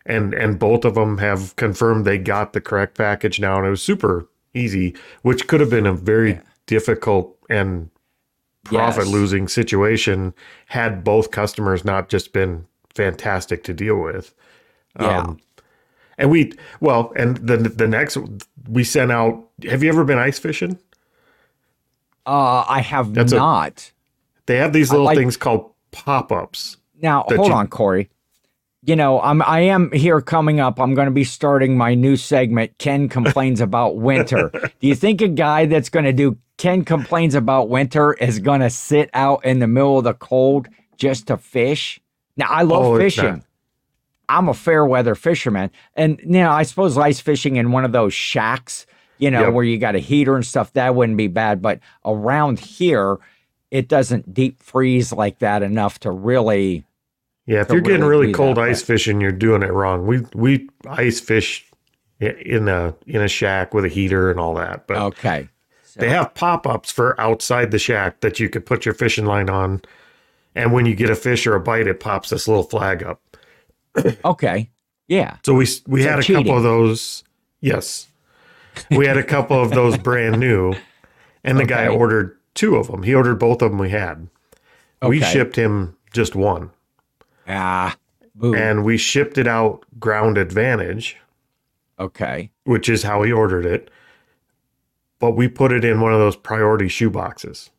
and 0.05 0.33
and 0.33 0.57
both 0.59 0.85
of 0.85 0.95
them 0.95 1.17
have 1.19 1.55
confirmed 1.55 2.05
they 2.05 2.17
got 2.17 2.53
the 2.53 2.61
correct 2.61 2.97
package 2.97 3.39
now, 3.39 3.57
and 3.57 3.67
it 3.67 3.69
was 3.69 3.81
super 3.83 4.27
easy, 4.53 4.95
which 5.21 5.47
could 5.47 5.59
have 5.59 5.69
been 5.69 5.85
a 5.87 5.93
very 5.93 6.39
difficult 6.65 7.37
and 7.49 7.89
profit 8.63 9.07
losing 9.07 9.47
situation 9.47 10.33
had 10.67 11.03
both 11.03 11.31
customers 11.31 11.83
not 11.83 12.09
just 12.09 12.31
been 12.31 12.65
fantastic 12.93 13.63
to 13.63 13.73
deal 13.73 13.95
with. 13.99 14.33
Yeah. 14.99 15.19
Um, 15.19 15.39
and 16.17 16.29
we 16.29 16.53
well, 16.79 17.11
and 17.15 17.37
the 17.37 17.57
the 17.57 17.87
next 17.87 18.17
we 18.69 18.83
sent 18.83 19.11
out. 19.11 19.47
Have 19.67 19.81
you 19.83 19.89
ever 19.89 20.03
been 20.03 20.19
ice 20.19 20.37
fishing? 20.39 20.77
uh, 22.25 22.63
I 22.67 22.81
have 22.81 23.13
That's 23.13 23.31
a- 23.31 23.37
not. 23.37 23.91
They 24.45 24.57
have 24.57 24.73
these 24.73 24.91
little 24.91 25.05
like- 25.05 25.17
things 25.17 25.37
called 25.37 25.71
pop 25.91 26.31
ups. 26.31 26.77
Now, 27.01 27.25
hold 27.27 27.47
you- 27.47 27.53
on, 27.53 27.67
Cory. 27.67 28.09
You 28.83 28.95
know, 28.95 29.21
I'm 29.21 29.43
I 29.43 29.59
am 29.61 29.91
here 29.91 30.21
coming 30.21 30.59
up. 30.59 30.79
I'm 30.79 30.95
going 30.95 31.05
to 31.05 31.11
be 31.11 31.23
starting 31.23 31.77
my 31.77 31.93
new 31.93 32.15
segment. 32.15 32.75
Ken 32.79 33.09
complains 33.09 33.61
about 33.69 33.97
winter. 33.97 34.49
Do 34.79 34.87
you 34.87 34.95
think 34.95 35.21
a 35.21 35.27
guy 35.27 35.67
that's 35.67 35.89
going 35.89 36.05
to 36.05 36.13
do 36.13 36.37
Ken 36.57 36.83
complains 36.83 37.35
about 37.35 37.69
winter 37.69 38.13
is 38.13 38.39
going 38.39 38.61
to 38.61 38.71
sit 38.71 39.11
out 39.13 39.45
in 39.45 39.59
the 39.59 39.67
middle 39.67 39.99
of 39.99 40.03
the 40.03 40.15
cold 40.15 40.67
just 40.97 41.27
to 41.27 41.37
fish? 41.37 41.99
Now, 42.37 42.47
I 42.49 42.63
love 42.63 42.83
Oh, 42.85 42.97
fishing. 42.97 43.43
I'm 44.27 44.49
a 44.49 44.53
fair 44.55 44.83
weather 44.85 45.13
fisherman, 45.13 45.69
and 45.95 46.19
you 46.21 46.29
know, 46.39 46.49
I 46.51 46.63
suppose 46.63 46.97
ice 46.97 47.19
fishing 47.19 47.57
in 47.57 47.71
one 47.71 47.85
of 47.85 47.91
those 47.91 48.13
shacks, 48.15 48.85
you 49.19 49.29
know, 49.29 49.41
Yep. 49.45 49.53
where 49.53 49.63
you 49.63 49.77
got 49.77 49.95
a 49.95 49.99
heater 49.99 50.35
and 50.35 50.45
stuff, 50.45 50.73
that 50.73 50.95
wouldn't 50.95 51.17
be 51.17 51.27
bad. 51.27 51.61
But 51.61 51.81
around 52.05 52.59
here, 52.59 53.17
it 53.69 53.87
doesn't 53.89 54.33
deep 54.33 54.63
freeze 54.63 55.11
like 55.13 55.37
that 55.39 55.61
enough 55.61 55.99
to 55.99 56.09
really. 56.11 56.83
Yeah, 57.47 57.61
if 57.61 57.69
you're 57.69 57.81
getting 57.81 58.01
really 58.03 58.27
really 58.27 58.33
cold 58.33 58.57
ice 58.59 58.81
but- 58.81 58.87
fishing, 58.87 59.19
you're 59.21 59.31
doing 59.31 59.63
it 59.63 59.71
wrong. 59.73 60.05
We 60.05 60.21
we 60.33 60.69
ice 60.87 61.19
fish 61.19 61.65
in 62.19 62.67
a 62.67 62.93
in 63.07 63.21
a 63.21 63.27
shack 63.27 63.73
with 63.73 63.83
a 63.85 63.89
heater 63.89 64.29
and 64.29 64.39
all 64.39 64.53
that, 64.55 64.85
but 64.87 64.97
Okay. 64.97 65.49
they 65.95 66.09
have 66.09 66.33
pop 66.35 66.67
ups 66.67 66.91
for 66.91 67.19
outside 67.19 67.71
the 67.71 67.79
shack 67.79 68.21
that 68.21 68.39
you 68.39 68.47
could 68.47 68.65
put 68.65 68.85
your 68.85 68.93
fishing 68.93 69.25
line 69.25 69.49
on, 69.49 69.81
and 70.55 70.71
when 70.71 70.85
you 70.85 70.95
get 70.95 71.09
a 71.09 71.15
fish 71.15 71.47
or 71.47 71.55
a 71.55 71.59
bite, 71.59 71.87
it 71.87 71.99
pops 71.99 72.29
this 72.29 72.47
little 72.47 72.63
flag 72.63 73.03
up. 73.03 73.21
Okay. 74.25 74.69
Yeah. 75.07 75.37
So 75.45 75.53
we 75.55 75.67
we 75.87 76.03
So 76.03 76.09
had 76.09 76.19
a 76.19 76.21
cheating. 76.21 76.43
couple 76.43 76.57
of 76.57 76.63
those. 76.63 77.23
Yes, 77.59 78.07
we 78.91 79.05
had 79.07 79.17
a 79.17 79.23
couple 79.23 79.59
of 79.61 79.71
those 79.71 79.97
brand 80.09 80.39
new, 80.39 80.73
and 81.43 81.59
the 81.59 81.65
guy 81.65 81.87
ordered 81.87 82.37
two 82.53 82.75
of 82.75 82.87
them. 82.87 83.03
He 83.03 83.13
ordered 83.15 83.35
both 83.35 83.61
of 83.61 83.71
them. 83.71 83.79
We 83.79 83.89
had. 83.89 84.27
We 85.05 85.19
shipped 85.21 85.55
him 85.55 85.97
just 86.13 86.35
one, 86.35 86.69
Ah. 87.51 87.95
Boo. 88.33 88.55
and 88.55 88.83
we 88.85 88.97
shipped 88.97 89.37
it 89.37 89.47
out 89.47 89.83
ground 89.99 90.37
advantage, 90.37 91.17
okay. 91.99 92.49
which 92.63 92.87
is 92.89 93.03
how 93.03 93.23
he 93.23 93.31
ordered 93.31 93.65
it. 93.65 93.89
But 95.19 95.31
we 95.31 95.47
put 95.47 95.71
it 95.71 95.83
in 95.85 96.01
one 96.01 96.13
of 96.13 96.19
those 96.19 96.35
priority 96.35 96.87
shoe 96.87 97.09
boxes, 97.09 97.69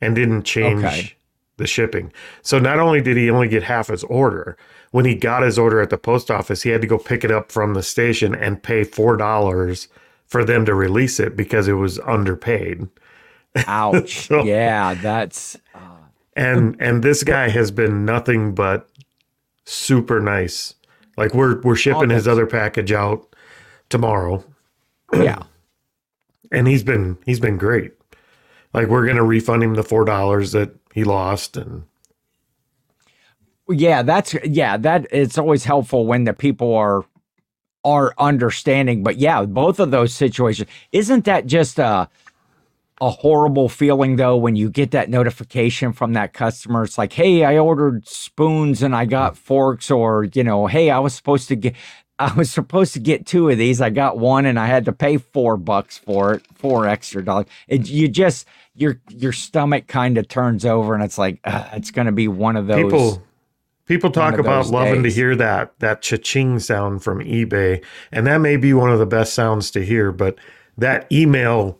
and 0.00 0.14
didn't 0.16 0.42
change 0.42 0.82
Okay. 0.84 1.12
the 1.58 1.66
shipping. 1.66 2.12
So 2.42 2.58
not 2.58 2.78
only 2.80 3.00
did 3.00 3.16
he 3.16 3.30
only 3.30 3.48
get 3.48 3.62
half 3.62 3.88
his 3.88 4.02
order, 4.04 4.56
when 4.90 5.04
he 5.04 5.14
got 5.14 5.42
his 5.42 5.58
order 5.58 5.80
at 5.80 5.90
the 5.90 5.98
post 5.98 6.30
office, 6.30 6.62
he 6.62 6.70
had 6.70 6.80
to 6.80 6.86
go 6.88 6.98
pick 6.98 7.22
it 7.22 7.30
up 7.30 7.52
from 7.52 7.74
the 7.74 7.82
station 7.82 8.34
and 8.34 8.62
pay 8.62 8.82
four 8.82 9.16
dollars 9.16 9.88
for 10.26 10.44
them 10.44 10.64
to 10.64 10.74
release 10.74 11.20
it 11.20 11.36
because 11.36 11.68
it 11.68 11.74
was 11.74 11.98
underpaid. 12.00 12.88
Ouch. 13.68 14.26
So- 14.26 14.42
yeah. 14.42 14.94
That's. 14.94 15.56
And 16.36 16.76
and 16.80 17.02
this 17.02 17.24
guy 17.24 17.48
has 17.48 17.70
been 17.70 18.04
nothing 18.04 18.54
but 18.54 18.88
super 19.64 20.20
nice. 20.20 20.74
Like 21.16 21.34
we're 21.34 21.60
we're 21.62 21.76
shipping 21.76 22.10
his 22.10 22.28
other 22.28 22.46
package 22.46 22.92
out 22.92 23.34
tomorrow, 23.88 24.44
Yeah. 25.14 25.42
and 26.52 26.68
he's 26.68 26.82
been 26.82 27.16
he's 27.24 27.40
been 27.40 27.56
great. 27.56 27.92
Like 28.74 28.88
we're 28.88 29.06
gonna 29.06 29.24
refund 29.24 29.62
him 29.62 29.74
the 29.74 29.82
four 29.82 30.04
dollars 30.04 30.52
that 30.52 30.76
he 30.92 31.04
lost, 31.04 31.56
and 31.56 31.84
Yeah. 33.68 34.02
That's. 34.02 34.34
Yeah. 34.44 34.76
That. 34.76 35.06
It's 35.10 35.38
always 35.38 35.64
helpful 35.64 36.06
when 36.06 36.24
the 36.24 36.34
people 36.34 36.74
are 36.74 37.04
are 37.82 38.12
understanding. 38.18 39.02
But 39.02 39.16
yeah, 39.16 39.42
both 39.44 39.80
of 39.80 39.90
those 39.90 40.12
situations. 40.12 40.68
Isn't 40.92 41.24
that 41.24 41.46
just 41.46 41.78
a 41.78 42.10
a 43.00 43.10
horrible 43.10 43.68
feeling 43.68 44.16
though 44.16 44.36
when 44.36 44.56
you 44.56 44.70
get 44.70 44.90
that 44.92 45.10
notification 45.10 45.92
from 45.92 46.14
that 46.14 46.32
customer? 46.32 46.84
It's 46.84 46.98
like, 46.98 47.12
hey, 47.12 47.44
I 47.44 47.58
ordered 47.58 48.06
spoons 48.08 48.82
and 48.82 48.94
I 48.94 49.04
got 49.04 49.36
forks, 49.36 49.90
or 49.90 50.24
you 50.24 50.44
know, 50.44 50.66
hey, 50.66 50.90
I 50.90 50.98
was 50.98 51.14
supposed 51.14 51.48
to 51.48 51.56
get. 51.56 51.74
I 52.18 52.32
was 52.32 52.50
supposed 52.50 52.94
to 52.94 52.98
get 52.98 53.26
two 53.26 53.50
of 53.50 53.58
these. 53.58 53.82
I 53.82 53.90
got 53.90 54.16
one, 54.16 54.46
and 54.46 54.58
I 54.58 54.66
had 54.66 54.86
to 54.86 54.92
pay 54.92 55.18
four 55.18 55.58
bucks 55.58 55.98
for 55.98 56.32
it, 56.32 56.46
four 56.54 56.86
extra 56.86 57.22
dollars. 57.22 57.44
It, 57.68 57.88
you 57.90 58.08
just 58.08 58.46
your 58.74 59.00
your 59.10 59.32
stomach 59.32 59.86
kind 59.86 60.16
of 60.16 60.26
turns 60.26 60.64
over, 60.64 60.94
and 60.94 61.04
it's 61.04 61.18
like 61.18 61.40
uh, 61.44 61.68
it's 61.74 61.90
going 61.90 62.06
to 62.06 62.12
be 62.12 62.26
one 62.26 62.56
of 62.56 62.68
those. 62.68 62.82
people 62.82 63.22
people 63.86 64.10
talk 64.10 64.38
about 64.38 64.66
loving 64.66 65.02
to 65.02 65.10
hear 65.10 65.34
that 65.36 65.78
that 65.78 66.02
cha-ching 66.02 66.58
sound 66.58 67.02
from 67.02 67.20
ebay 67.20 67.82
and 68.12 68.26
that 68.26 68.38
may 68.38 68.56
be 68.56 68.74
one 68.74 68.90
of 68.90 68.98
the 68.98 69.06
best 69.06 69.32
sounds 69.32 69.70
to 69.70 69.84
hear 69.84 70.12
but 70.12 70.36
that 70.76 71.10
email 71.10 71.78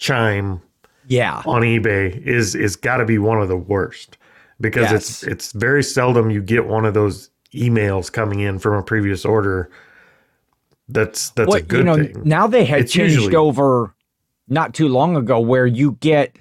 chime 0.00 0.60
yeah, 1.06 1.42
on 1.46 1.62
ebay 1.62 2.20
is 2.26 2.54
is 2.54 2.74
got 2.74 2.96
to 2.96 3.04
be 3.04 3.18
one 3.18 3.40
of 3.40 3.48
the 3.48 3.56
worst 3.56 4.16
because 4.60 4.90
it's 4.92 5.22
Yes. 5.22 5.32
it's 5.32 5.52
very 5.52 5.82
seldom 5.82 6.30
you 6.30 6.40
get 6.42 6.66
one 6.66 6.84
of 6.84 6.94
those 6.94 7.30
emails 7.54 8.10
coming 8.12 8.40
in 8.40 8.58
from 8.58 8.74
a 8.74 8.82
previous 8.82 9.24
order. 9.24 9.70
That's 10.88 11.30
that's 11.30 11.54
a 11.54 11.62
good 11.62 11.78
you 11.78 11.84
know, 11.84 11.96
thing. 11.96 12.22
now 12.24 12.46
they 12.46 12.64
had 12.64 12.80
It's 12.80 12.92
changed 12.92 13.14
usually- 13.14 13.36
over 13.36 13.94
not 14.48 14.74
too 14.74 14.88
long 14.88 15.16
ago 15.16 15.38
where 15.38 15.66
you 15.66 15.92
get 16.00 16.36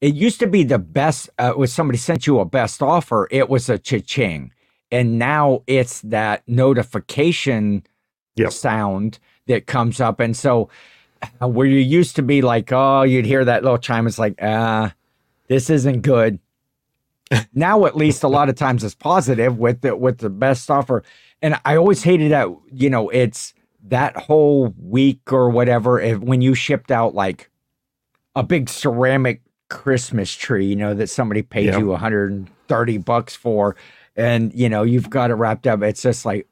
it 0.00 0.14
used 0.14 0.40
to 0.40 0.46
be 0.46 0.62
the 0.64 0.78
best 0.78 1.28
uh, 1.38 1.52
when 1.52 1.68
somebody 1.68 1.98
sent 1.98 2.26
you 2.26 2.40
a 2.40 2.44
best 2.46 2.80
offer 2.82 3.28
it 3.30 3.50
was 3.50 3.68
a 3.68 3.78
cha-ching. 3.78 4.52
And 4.92 5.18
now 5.18 5.62
it's 5.66 6.00
that 6.02 6.42
notification 6.48 7.84
Yep. 8.36 8.52
sound 8.52 9.18
that 9.46 9.66
comes 9.66 10.00
up. 10.00 10.20
And 10.20 10.34
so 10.36 10.70
where 11.40 11.66
you 11.66 11.78
used 11.78 12.16
to 12.16 12.22
be 12.22 12.42
like 12.42 12.72
oh 12.72 13.02
you'd 13.02 13.26
hear 13.26 13.44
that 13.44 13.62
little 13.62 13.78
chime. 13.78 14.06
It's 14.06 14.18
like 14.18 14.38
ah 14.42 14.92
this 15.48 15.70
isn't 15.70 16.02
good. 16.02 16.38
Now 17.54 17.84
at 17.86 17.96
least 17.96 18.22
a 18.24 18.28
lot 18.28 18.48
of 18.48 18.56
times 18.56 18.82
it's 18.82 18.94
positive 18.94 19.56
with 19.58 19.82
the 19.82 19.94
with 19.96 20.18
the 20.18 20.30
best 20.30 20.70
offer. 20.70 21.02
And 21.42 21.58
i 21.64 21.76
always 21.76 22.02
hated 22.02 22.32
that 22.32 22.48
you 22.72 22.90
know 22.90 23.08
it's 23.10 23.54
that 23.88 24.16
whole 24.16 24.74
week 24.78 25.32
or 25.32 25.48
whatever 25.48 25.98
if, 26.00 26.18
when 26.18 26.42
you 26.42 26.54
shipped 26.54 26.90
out 26.90 27.14
like 27.14 27.48
a 28.36 28.42
big 28.42 28.68
ceramic 28.68 29.40
christmas 29.70 30.30
tree 30.34 30.66
you 30.66 30.76
know 30.76 30.92
that 30.92 31.08
somebody 31.08 31.40
paid 31.42 31.66
Yeah. 31.66 31.78
you 31.78 31.86
130 31.86 32.98
bucks 32.98 33.34
for. 33.36 33.76
And 34.16 34.52
you 34.52 34.68
know 34.68 34.82
you've 34.82 35.08
got 35.08 35.30
it 35.30 35.34
wrapped 35.34 35.66
up. 35.66 35.82
It's 35.82 36.02
just 36.02 36.26
like 36.26 36.46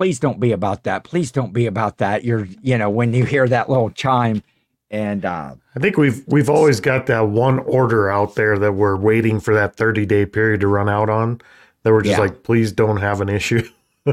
please 0.00 0.18
don't 0.18 0.40
be 0.40 0.50
about 0.52 0.84
that 0.84 1.04
please 1.04 1.30
don't 1.30 1.52
be 1.52 1.66
about 1.66 1.98
that 1.98 2.24
you're 2.24 2.48
you 2.62 2.78
know 2.78 2.88
when 2.88 3.12
you 3.12 3.26
hear 3.26 3.46
that 3.46 3.68
little 3.68 3.90
chime 3.90 4.42
and 4.90 5.26
uh 5.26 5.54
i 5.76 5.78
think 5.78 5.98
we've 5.98 6.24
we've 6.26 6.48
always 6.48 6.80
got 6.80 7.04
that 7.04 7.28
one 7.28 7.58
order 7.60 8.08
out 8.10 8.34
there 8.34 8.58
that 8.58 8.72
we're 8.72 8.96
waiting 8.96 9.38
for 9.38 9.52
that 9.52 9.76
30 9.76 10.06
day 10.06 10.24
period 10.24 10.60
to 10.62 10.68
run 10.68 10.88
out 10.88 11.10
on 11.10 11.38
that 11.82 11.92
we're 11.92 12.00
just 12.00 12.16
Yeah. 12.16 12.20
like 12.24 12.42
please 12.44 12.72
don't 12.72 12.96
have 12.96 13.20
an 13.20 13.28
issue 13.28 13.62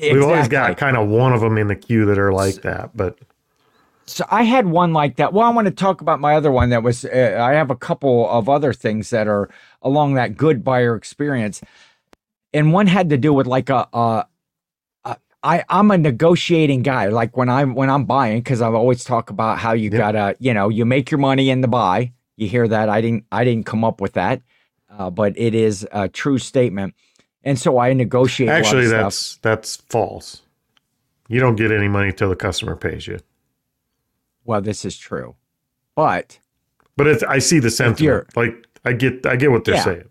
We've 0.00 0.22
always 0.22 0.46
got 0.46 0.76
kind 0.76 0.96
of 0.96 1.08
one 1.08 1.32
of 1.32 1.40
them 1.40 1.58
in 1.58 1.66
the 1.66 1.74
queue 1.74 2.06
that 2.06 2.16
are 2.18 2.32
like 2.32 2.62
that, 2.62 2.96
but 2.96 3.18
So 4.06 4.24
I 4.30 4.44
had 4.44 4.66
one 4.66 4.92
like 4.92 5.16
that. 5.16 5.32
Well, 5.32 5.44
I 5.44 5.50
want 5.50 5.66
to 5.66 5.72
talk 5.72 6.00
about 6.00 6.20
my 6.20 6.36
other 6.36 6.52
one 6.52 6.70
that 6.70 6.84
was. 6.84 7.04
Uh, 7.04 7.36
I 7.40 7.54
have 7.54 7.68
a 7.72 7.76
couple 7.76 8.30
of 8.30 8.48
other 8.48 8.72
things 8.72 9.10
that 9.10 9.26
are 9.26 9.50
along 9.82 10.14
that 10.14 10.36
good 10.36 10.62
buyer 10.62 10.94
experience. 10.94 11.60
and 12.54 12.72
one 12.72 12.86
had 12.86 13.10
to 13.10 13.16
do 13.18 13.34
with 13.34 13.48
like 13.48 13.68
a, 13.68 13.88
a, 13.92 13.98
a 13.98 14.26
I 15.42 15.64
I'm 15.68 15.90
a 15.90 15.98
negotiating 15.98 16.82
guy. 16.82 17.06
Like 17.08 17.36
when 17.36 17.48
I'm 17.48 17.74
when 17.74 17.90
I'm 17.90 18.04
buying, 18.04 18.38
because 18.40 18.60
I 18.60 18.68
always 18.68 19.04
talk 19.04 19.30
about 19.30 19.58
how 19.58 19.72
you 19.72 19.90
Yep. 19.90 19.98
gotta 19.98 20.36
you 20.38 20.52
know 20.54 20.68
you 20.68 20.84
make 20.84 21.10
your 21.10 21.18
money 21.18 21.50
in 21.50 21.60
the 21.60 21.68
buy. 21.68 22.12
You 22.36 22.48
hear 22.48 22.66
that? 22.68 22.88
I 22.88 23.00
didn't 23.00 23.24
I 23.32 23.44
didn't 23.44 23.66
come 23.66 23.84
up 23.84 24.00
with 24.00 24.14
that, 24.14 24.42
uh, 24.90 25.10
but 25.10 25.38
it 25.38 25.54
is 25.54 25.86
a 25.92 26.08
true 26.08 26.38
statement. 26.38 26.94
And 27.44 27.58
so 27.58 27.78
I 27.78 27.92
negotiate. 27.92 28.48
a 28.48 28.52
lot 28.52 28.58
of 28.60 28.66
Actually, 28.66 28.86
stuff. 28.86 29.02
that's 29.02 29.36
that's 29.36 29.76
false. 29.76 30.42
You 31.28 31.40
don't 31.40 31.56
get 31.56 31.70
any 31.72 31.88
money 31.88 32.12
till 32.12 32.28
the 32.28 32.36
customer 32.36 32.76
pays 32.76 33.06
you. 33.06 33.18
well, 34.44 34.60
this 34.60 34.84
is 34.84 34.96
true, 34.96 35.34
but 35.94 36.38
But 36.96 37.06
it's, 37.08 37.22
I 37.24 37.38
see 37.40 37.58
the 37.58 37.70
sentiment. 37.70 38.36
Like 38.36 38.66
I 38.84 38.92
get 38.92 39.26
I 39.26 39.36
get 39.36 39.50
what 39.50 39.64
they're 39.64 39.74
Yeah. 39.76 39.84
saying, 39.84 40.08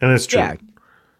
and 0.00 0.12
it's 0.12 0.26
true. 0.26 0.40
Yeah. 0.40 0.56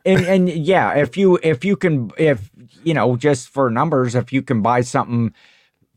And 0.05 0.25
and 0.27 0.49
yeah, 0.49 0.95
if 0.95 1.17
you 1.17 1.39
if 1.43 1.65
you 1.65 1.77
can 1.77 2.11
if 2.17 2.51
you 2.85 2.95
know 2.95 3.17
just 3.17 3.49
for 3.49 3.71
numbers, 3.71 4.15
if 4.15 4.33
you 4.33 4.43
can 4.43 4.63
buy 4.63 4.81
something 4.81 5.35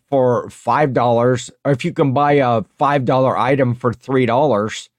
for 0.09 0.49
five 0.49 0.93
dollars, 0.93 1.49
or 1.63 1.71
if 1.71 1.85
you 1.85 1.93
can 1.93 2.13
buy 2.13 2.33
a 2.33 2.63
five 2.77 3.05
dollar 3.05 3.37
item 3.37 3.73
for 3.75 3.93
three 3.93 4.25
dollars 4.25 4.89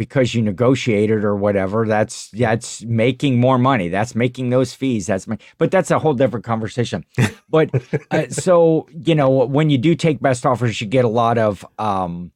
because 0.00 0.34
you 0.34 0.40
negotiated 0.40 1.24
or 1.24 1.36
whatever, 1.36 1.86
that's 1.86 2.30
that's 2.30 2.82
making 2.84 3.38
more 3.38 3.58
money. 3.58 3.88
That's 3.88 4.14
making 4.14 4.48
those 4.48 4.72
fees. 4.72 5.06
That's 5.06 5.26
my, 5.26 5.36
but 5.58 5.70
that's 5.70 5.90
a 5.90 5.98
whole 5.98 6.14
different 6.14 6.44
conversation. 6.44 7.04
But 7.50 7.70
uh, 8.10 8.26
so 8.30 8.88
you 8.90 9.14
know 9.14 9.28
when 9.28 9.68
you 9.68 9.76
do 9.76 9.94
take 9.94 10.20
best 10.20 10.46
offers, 10.46 10.80
you 10.80 10.86
get 10.86 11.04
a 11.04 11.08
lot 11.08 11.36
of 11.36 11.66
um 11.78 12.32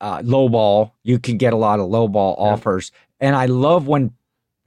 uh, 0.00 0.20
lowball. 0.20 0.92
You 1.02 1.18
can 1.18 1.36
get 1.36 1.52
a 1.52 1.56
lot 1.56 1.78
of 1.78 1.88
low 1.88 2.08
lowball 2.08 2.36
offers, 2.38 2.90
and 3.20 3.36
I 3.36 3.46
love 3.46 3.86
when 3.86 4.12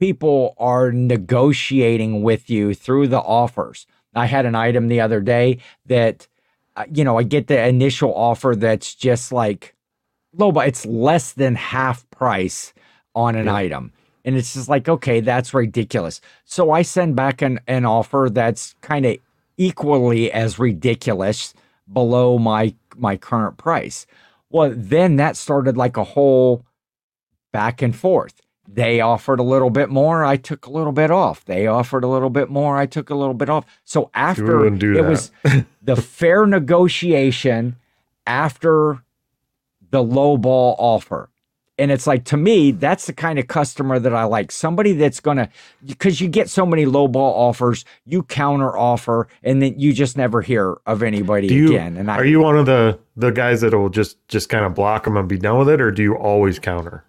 people 0.00 0.54
are 0.58 0.90
negotiating 0.90 2.22
with 2.22 2.50
you 2.50 2.74
through 2.74 3.06
the 3.06 3.20
offers. 3.20 3.86
I 4.14 4.26
had 4.26 4.46
an 4.46 4.54
item 4.56 4.88
the 4.88 5.00
other 5.00 5.20
day 5.20 5.58
that, 5.86 6.26
uh, 6.74 6.86
you 6.92 7.04
know, 7.04 7.18
I 7.18 7.22
get 7.22 7.46
the 7.46 7.64
initial 7.68 8.12
offer 8.14 8.56
that's 8.56 8.94
just 8.94 9.30
like 9.30 9.74
lowball. 10.36 10.66
It's 10.66 10.86
less 10.86 11.32
than 11.32 11.54
half 11.54 12.08
price 12.10 12.72
on 13.14 13.36
an 13.36 13.46
Yeah. 13.46 13.54
item. 13.54 13.92
And 14.24 14.36
it's 14.36 14.54
just 14.54 14.68
like, 14.68 14.88
okay, 14.88 15.20
that's 15.20 15.54
ridiculous. 15.54 16.20
So 16.44 16.70
I 16.72 16.82
send 16.82 17.14
back 17.14 17.40
an, 17.42 17.60
an 17.66 17.84
offer 17.84 18.28
that's 18.30 18.74
kind 18.80 19.06
of 19.06 19.16
equally 19.56 20.32
as 20.32 20.58
ridiculous 20.58 21.54
below 21.92 22.38
my 22.38 22.74
my 22.96 23.16
current 23.16 23.56
price. 23.56 24.06
Well, 24.50 24.72
then 24.74 25.16
that 25.16 25.36
started 25.36 25.76
like 25.76 25.96
a 25.96 26.04
whole 26.04 26.64
back 27.52 27.82
and 27.82 27.94
forth. 27.94 28.40
They 28.72 29.00
offered 29.00 29.40
a 29.40 29.42
little 29.42 29.70
bit 29.70 29.88
more, 29.88 30.24
I 30.24 30.36
took 30.36 30.66
a 30.66 30.70
little 30.70 30.92
bit 30.92 31.10
off. 31.10 31.44
They 31.44 31.66
offered 31.66 32.04
a 32.04 32.08
little 32.08 32.30
bit 32.30 32.48
more, 32.48 32.76
I 32.76 32.86
took 32.86 33.10
a 33.10 33.14
little 33.14 33.34
bit 33.34 33.50
off. 33.50 33.66
So 33.84 34.10
after 34.14 34.64
it 34.66 34.78
that. 34.78 35.02
was 35.02 35.32
the 35.82 35.96
fair 35.96 36.46
negotiation 36.46 37.76
after 38.26 39.02
the 39.90 40.02
low 40.02 40.36
ball 40.36 40.76
offer. 40.78 41.28
And 41.78 41.90
it's 41.90 42.06
like 42.06 42.24
to 42.26 42.36
me, 42.36 42.72
that's 42.72 43.06
the 43.06 43.14
kind 43.14 43.38
of 43.38 43.48
customer 43.48 43.98
that 43.98 44.14
I 44.14 44.24
like. 44.24 44.52
Somebody 44.52 44.92
that's 44.92 45.18
gonna 45.18 45.48
because 45.84 46.20
you 46.20 46.28
get 46.28 46.50
so 46.50 46.66
many 46.66 46.84
low 46.84 47.08
ball 47.08 47.48
offers, 47.48 47.86
you 48.04 48.22
counter 48.22 48.76
offer, 48.76 49.28
and 49.42 49.62
then 49.62 49.80
you 49.80 49.94
just 49.94 50.14
never 50.14 50.42
hear 50.42 50.76
of 50.84 51.02
anybody 51.02 51.48
you 51.48 51.68
again. 51.68 51.96
And 51.96 52.10
I 52.10 52.18
are 52.18 52.24
you 52.24 52.40
one 52.40 52.58
of 52.58 52.66
the 52.66 52.98
the 53.16 53.30
guys 53.30 53.62
that 53.62 53.72
will 53.72 53.88
just 53.88 54.18
just 54.28 54.50
kind 54.50 54.66
of 54.66 54.74
block 54.74 55.04
them 55.04 55.16
and 55.16 55.26
be 55.26 55.38
done 55.38 55.58
with 55.58 55.70
it, 55.70 55.80
or 55.80 55.90
do 55.90 56.02
you 56.02 56.14
always 56.14 56.58
counter? 56.58 57.02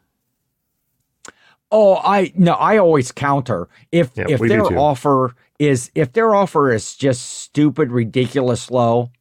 Oh, 1.72 1.96
I 1.96 2.34
no, 2.36 2.54
I 2.54 2.78
always 2.78 3.12
counter 3.12 3.70
if 3.92 4.12
Yeah, 4.16 4.26
if 4.28 4.40
their 4.40 4.66
offer 4.78 5.36
is 5.60 5.92
if 5.96 6.14
their 6.14 6.36
offer 6.36 6.72
is 6.72 6.96
just 6.96 7.22
stupid, 7.42 7.92
ridiculous 7.92 8.70
low, 8.72 9.12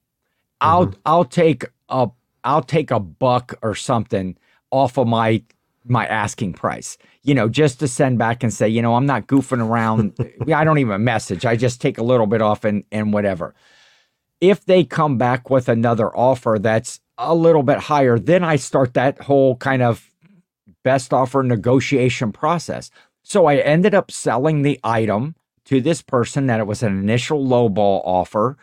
I'll 0.61 0.87
Mm-hmm. 0.87 1.01
I'll 1.07 1.25
take 1.25 1.65
a 1.89 2.09
I'll 2.45 2.63
take 2.63 2.91
a 2.91 3.01
buck 3.01 3.55
or 3.63 3.75
something 3.75 4.37
off 4.71 4.99
of 4.99 5.07
my 5.07 5.43
my 5.85 6.07
asking 6.07 6.55
price. 6.55 6.99
You 7.23 7.35
know, 7.35 7.49
just 7.49 7.81
to 7.81 7.89
send 7.89 8.19
back 8.19 8.43
and 8.43 8.53
say, 8.53 8.69
you 8.69 8.83
know, 8.83 8.95
I'm 8.97 9.07
not 9.07 9.27
goofing 9.27 9.65
around. 9.65 10.17
I 10.53 10.65
don't 10.65 10.79
even 10.79 11.05
message. 11.05 11.47
I 11.47 11.57
just 11.57 11.81
take 11.81 11.99
a 11.99 12.03
little 12.03 12.27
bit 12.27 12.43
off 12.43 12.65
and 12.65 12.85
and 12.91 13.13
whatever. 13.13 13.55
If 14.41 14.65
they 14.65 14.85
come 14.85 15.19
back 15.19 15.51
with 15.51 15.69
another 15.69 16.15
offer 16.17 16.59
that's 16.61 17.01
a 17.19 17.35
little 17.35 17.63
bit 17.63 17.79
higher, 17.79 18.19
then 18.19 18.43
I 18.43 18.57
start 18.57 18.95
that 18.95 19.21
whole 19.23 19.57
kind 19.57 19.83
of 19.83 20.10
best 20.83 21.13
offer 21.13 21.43
negotiation 21.43 22.33
process. 22.33 22.91
So 23.23 23.47
I 23.47 23.57
ended 23.57 23.95
up 23.95 24.11
selling 24.11 24.63
the 24.63 24.81
item 24.83 25.35
to 25.67 25.81
this 25.81 26.03
person 26.03 26.47
that 26.47 26.61
it 26.61 26.67
was 26.67 26.83
an 26.83 26.99
initial 26.99 27.45
lowball 27.45 28.03
offer 28.05 28.57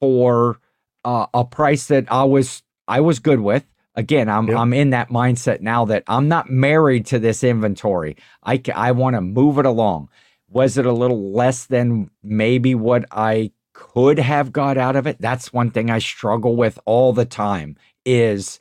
for 0.00 0.58
uh, 1.04 1.26
a 1.32 1.44
price 1.44 1.86
that 1.86 2.10
I 2.10 2.24
was 2.24 2.62
I 2.88 3.00
was 3.00 3.18
good 3.18 3.40
with. 3.40 3.64
Again, 3.94 4.28
I'm 4.28 4.48
Yep. 4.48 4.56
I'm 4.56 4.72
in 4.72 4.90
that 4.90 5.10
mindset 5.10 5.60
now 5.60 5.84
that 5.86 6.02
I'm 6.08 6.28
not 6.28 6.50
married 6.50 7.06
to 7.06 7.18
this 7.18 7.44
inventory. 7.44 8.16
I 8.42 8.60
I 8.74 8.92
want 8.92 9.14
to 9.14 9.20
move 9.20 9.58
it 9.58 9.66
along. 9.66 10.08
Was 10.48 10.76
it 10.76 10.86
a 10.86 10.92
little 10.92 11.32
less 11.32 11.66
than 11.66 12.10
maybe 12.22 12.74
what 12.74 13.04
I 13.10 13.52
could 13.72 14.18
have 14.18 14.52
got 14.52 14.76
out 14.76 14.96
of 14.96 15.06
it? 15.06 15.16
That's 15.20 15.52
one 15.52 15.70
thing 15.70 15.90
I 15.90 15.98
struggle 15.98 16.56
with 16.56 16.78
all 16.84 17.12
the 17.12 17.24
time 17.24 17.76
is 18.04 18.60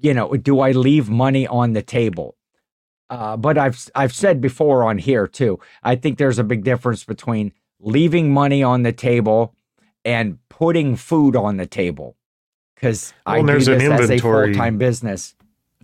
you 0.00 0.14
know, 0.14 0.34
do 0.36 0.60
I 0.60 0.72
leave 0.72 1.08
money 1.08 1.46
on 1.46 1.72
the 1.72 1.82
table? 1.82 2.36
Uh, 3.10 3.36
but 3.36 3.58
I've 3.58 3.90
I've 3.94 4.12
said 4.14 4.40
before 4.40 4.84
on 4.84 4.98
here 4.98 5.26
too. 5.26 5.58
I 5.82 5.96
think 5.96 6.18
there's 6.18 6.38
a 6.38 6.44
big 6.44 6.64
difference 6.64 7.04
between 7.04 7.52
leaving 7.80 8.32
money 8.32 8.62
on 8.62 8.82
the 8.84 8.92
table 8.92 9.54
and 10.04 10.38
putting 10.48 10.96
food 10.96 11.36
on 11.36 11.56
the 11.58 11.66
table. 11.66 12.16
Because 12.74 13.12
I 13.26 13.34
Well, 13.34 13.42
do 13.42 13.46
there's 13.52 13.66
this 13.66 13.82
an 13.82 13.92
as 13.92 14.10
a 14.10 14.18
full 14.18 14.52
time 14.54 14.78
business. 14.78 15.34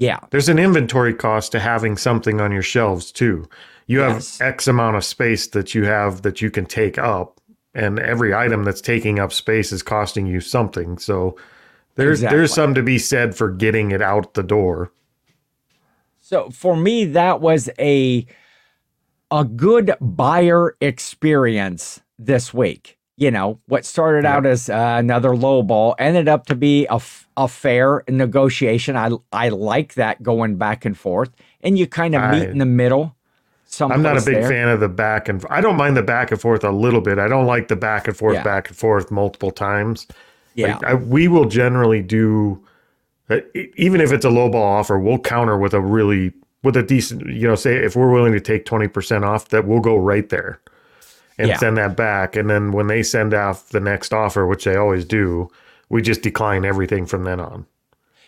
Yeah, 0.00 0.20
There's 0.30 0.48
an 0.48 0.61
inventory 0.61 1.12
cost 1.12 1.50
to 1.52 1.59
having 1.59 1.96
something 1.96 2.40
on 2.40 2.52
your 2.52 2.62
shelves 2.62 3.11
too. 3.11 3.48
You 3.88 3.98
have 4.00 4.14
Yes. 4.14 4.40
X 4.40 4.68
amount 4.68 4.96
of 4.96 5.04
space 5.04 5.48
that 5.48 5.74
you 5.74 5.84
have 5.86 6.22
that 6.22 6.40
you 6.40 6.50
can 6.52 6.66
take 6.66 6.98
up, 6.98 7.40
and 7.74 7.98
every 7.98 8.32
item 8.32 8.62
that's 8.62 8.80
taking 8.80 9.18
up 9.18 9.32
space 9.32 9.72
is 9.72 9.82
costing 9.82 10.26
you 10.26 10.40
something. 10.40 10.98
So 10.98 11.36
there's 11.99 12.20
Exactly. 12.20 12.38
there's 12.38 12.55
some 12.55 12.74
to 12.74 12.82
be 12.82 12.99
said 12.99 13.34
for 13.36 13.51
getting 13.51 13.90
it 13.90 14.01
out 14.01 14.34
the 14.34 14.42
door. 14.42 14.92
So 16.20 16.51
for 16.51 16.76
me, 16.76 17.05
that 17.07 17.40
was 17.40 17.68
a 17.78 18.26
a 19.30 19.44
good 19.44 19.94
buyer 20.01 20.76
experience 20.80 22.01
this 22.18 22.53
week. 22.55 22.96
You 23.16 23.30
know, 23.32 23.59
what 23.66 23.84
started 23.84 24.24
out 24.24 24.46
as 24.46 24.70
uh, 24.70 24.94
another 24.99 25.34
low 25.36 25.62
ball 25.64 25.96
ended 25.99 26.28
up 26.28 26.46
to 26.46 26.55
be 26.55 26.86
a, 26.86 26.94
f- 26.94 27.26
a 27.36 27.49
fair 27.49 28.05
negotiation. 28.09 28.96
I 28.96 29.11
I 29.32 29.49
like 29.49 29.94
that 29.94 30.22
going 30.22 30.57
back 30.57 30.84
and 30.84 30.96
forth, 30.96 31.30
and 31.62 31.76
you 31.76 31.86
kind 31.88 32.14
of 32.14 32.30
meet 32.30 32.42
I- 32.46 32.51
in 32.51 32.59
the 32.59 32.66
middle. 32.66 33.14
I'm 33.80 34.01
not 34.01 34.16
a 34.16 34.24
big 34.24 34.36
there. 34.36 34.49
fan 34.49 34.68
of 34.68 34.80
the 34.80 34.88
back 34.88 35.28
and 35.28 35.44
I 35.51 35.61
don't 35.61 35.76
mind 35.76 35.94
the 35.94 36.03
back 36.03 36.30
and 36.30 36.40
forth 36.40 36.64
a 36.64 36.70
little 36.70 37.03
bit. 37.03 37.18
I 37.18 37.28
don't 37.28 37.44
like 37.44 37.68
the 37.68 37.76
back 37.76 38.09
and 38.09 38.16
forth, 38.16 38.36
Yeah. 38.36 38.42
back 38.42 38.68
and 38.68 38.76
forth 38.76 39.11
multiple 39.11 39.51
times. 39.51 40.07
Yeah, 40.59 40.74
Like, 40.76 40.84
I, 40.84 40.94
we 40.94 41.28
will 41.28 41.46
generally 41.46 42.02
do, 42.02 42.62
uh, 43.30 43.38
even 43.76 44.00
if 44.00 44.12
it's 44.12 44.24
a 44.24 44.30
low 44.30 44.50
ball 44.50 44.64
offer, 44.78 44.98
we'll 44.98 45.18
counter 45.20 45.56
with 45.56 45.74
a 45.74 45.80
really 45.80 46.32
with 46.64 46.76
a 46.76 46.82
decent. 46.82 47.26
You 47.26 47.48
know, 47.48 47.54
say 47.54 47.76
if 47.76 47.96
we're 47.96 48.11
willing 48.12 48.32
to 48.32 48.40
take 48.40 48.64
twenty 48.64 48.88
percent 48.88 49.24
off, 49.24 49.48
that 49.48 49.66
we'll 49.66 49.80
go 49.80 49.96
right 49.96 50.28
there 50.28 50.61
and 51.38 51.48
Yeah. 51.48 51.56
send 51.59 51.76
that 51.78 51.96
back. 51.96 52.36
And 52.36 52.50
then 52.50 52.72
when 52.72 52.88
they 52.88 53.02
send 53.02 53.34
off 53.34 53.68
the 53.70 53.80
next 53.80 54.12
offer, 54.12 54.46
which 54.46 54.64
they 54.64 54.76
always 54.76 55.04
do, 55.04 55.48
we 55.88 56.02
just 56.02 56.22
decline 56.22 56.64
everything 56.64 57.06
from 57.06 57.24
then 57.24 57.40
on. 57.40 57.66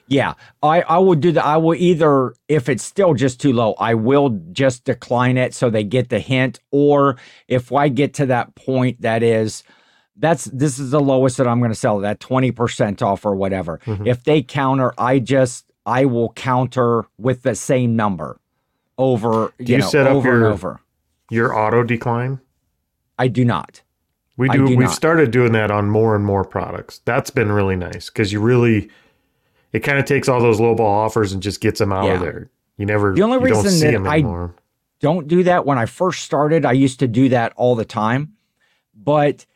Yeah, 0.07 0.35
I 0.63 0.83
I 0.83 0.99
will 0.99 1.15
do 1.17 1.33
that. 1.33 1.45
I 1.45 1.57
will 1.57 1.75
either 1.77 2.35
if 2.49 2.69
it's 2.69 2.85
still 2.85 3.15
just 3.15 3.41
too 3.41 3.53
low, 3.53 3.75
I 3.79 3.95
will 3.95 4.31
just 4.53 4.85
decline 4.85 5.37
it 5.39 5.55
so 5.55 5.71
they 5.71 5.85
get 5.85 6.09
the 6.09 6.19
hint. 6.21 6.61
Or 6.73 7.17
if 7.49 7.73
I 7.73 7.89
get 7.89 8.15
to 8.15 8.27
that 8.27 8.55
point 8.57 9.03
that 9.03 9.23
is 9.23 9.63
that's 10.21 10.45
this 10.47 10.79
is 10.79 10.91
the 10.93 11.01
lowest 11.01 11.37
that 11.39 11.49
I'm 11.49 11.59
going 11.59 11.73
to 11.73 11.75
sell 11.79 11.99
that 12.01 12.21
20% 12.21 13.03
off 13.03 13.25
or 13.25 13.35
whatever. 13.35 13.81
Mhm. 13.87 14.07
If 14.07 14.23
they 14.25 14.43
counter, 14.43 14.93
I 14.99 15.19
just 15.19 15.65
I 15.87 16.05
will 16.05 16.33
counter 16.35 17.07
with 17.19 17.43
the 17.43 17.55
same 17.55 17.97
number 17.97 18.39
over 18.99 19.53
Do 19.59 19.65
you, 19.65 19.77
you 19.77 19.79
know 19.83 19.89
set 19.89 20.07
up 20.07 20.23
your- 20.25 20.47
over. 20.47 20.81
Your 21.31 21.57
auto 21.57 21.83
decline. 21.85 22.41
I 23.19 23.29
do 23.29 23.45
not. 23.45 23.83
We 24.37 24.49
do. 24.49 24.59
do 24.67 24.77
we've 24.77 24.79
not. 24.89 24.95
started 24.95 25.31
doing 25.31 25.53
that 25.53 25.71
on 25.71 25.91
more 25.91 26.15
and 26.17 26.25
more 26.25 26.45
products. 26.45 27.01
That's 27.05 27.31
been 27.31 27.53
really 27.53 27.77
nice 27.77 28.09
because 28.11 28.33
you 28.33 28.41
really, 28.41 28.89
it 29.73 29.81
kind 29.81 29.99
of 29.99 30.07
takes 30.07 30.29
all 30.29 30.41
those 30.41 30.59
low 30.61 30.75
ball 30.75 31.01
offers 31.05 31.33
and 31.33 31.43
just 31.43 31.61
gets 31.61 31.79
them 31.79 31.93
out 31.93 32.09
of 32.11 32.21
there. 32.21 32.51
You 32.79 32.87
never. 32.87 33.15
The 33.15 33.23
only 33.23 33.39
reason 33.39 33.71
see 33.71 33.91
that 33.91 34.07
I- 34.07 34.49
don't 35.01 35.29
do 35.29 35.43
that 35.45 35.65
when 35.67 35.79
I 35.79 35.87
first 35.87 36.25
started. 36.25 36.65
I 36.67 36.73
used 36.73 36.99
to 37.01 37.09
do 37.09 37.29
that 37.31 37.53
all 37.57 37.75
the 37.75 37.85
time, 37.85 38.33
but 38.95 39.47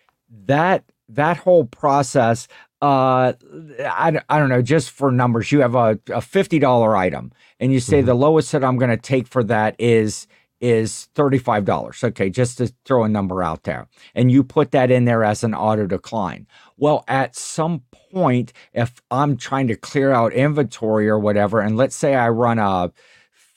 that 0.46 0.84
that 1.08 1.36
whole 1.36 1.64
process, 1.66 2.48
uh, 2.82 3.32
I, 3.80 4.20
I 4.28 4.38
don't 4.38 4.48
know, 4.48 4.62
just 4.62 4.90
for 4.90 5.12
numbers, 5.12 5.52
you 5.52 5.60
have 5.60 5.74
a, 5.74 5.98
a 6.10 6.20
fifty 6.20 6.58
dollar 6.58 6.96
item, 6.96 7.32
and 7.60 7.72
you 7.72 7.80
say 7.80 8.02
Mhm. 8.02 8.06
the 8.06 8.14
lowest 8.14 8.52
that 8.52 8.64
I'm 8.64 8.78
going 8.78 8.90
to 8.90 8.96
take 8.96 9.26
for 9.28 9.44
that 9.44 9.76
is 9.78 10.26
is 10.60 11.08
$35. 11.14 12.02
Okay, 12.04 12.30
just 12.30 12.56
to 12.58 12.72
throw 12.86 13.04
a 13.04 13.08
number 13.08 13.42
out 13.42 13.64
there. 13.64 13.86
And 14.14 14.32
you 14.32 14.42
put 14.42 14.70
that 14.70 14.90
in 14.90 15.04
there 15.04 15.22
as 15.22 15.44
an 15.44 15.52
auto 15.54 15.86
decline. 15.86 16.46
Well, 16.78 17.04
at 17.06 17.36
some 17.36 17.82
point, 18.12 18.54
if 18.72 19.02
I'm 19.10 19.36
trying 19.36 19.66
to 19.68 19.76
clear 19.76 20.12
out 20.12 20.32
inventory 20.32 21.06
or 21.06 21.18
whatever, 21.18 21.60
and 21.60 21.76
let's 21.76 21.94
say 21.94 22.14
I 22.14 22.30
run 22.30 22.58
a 22.58 22.90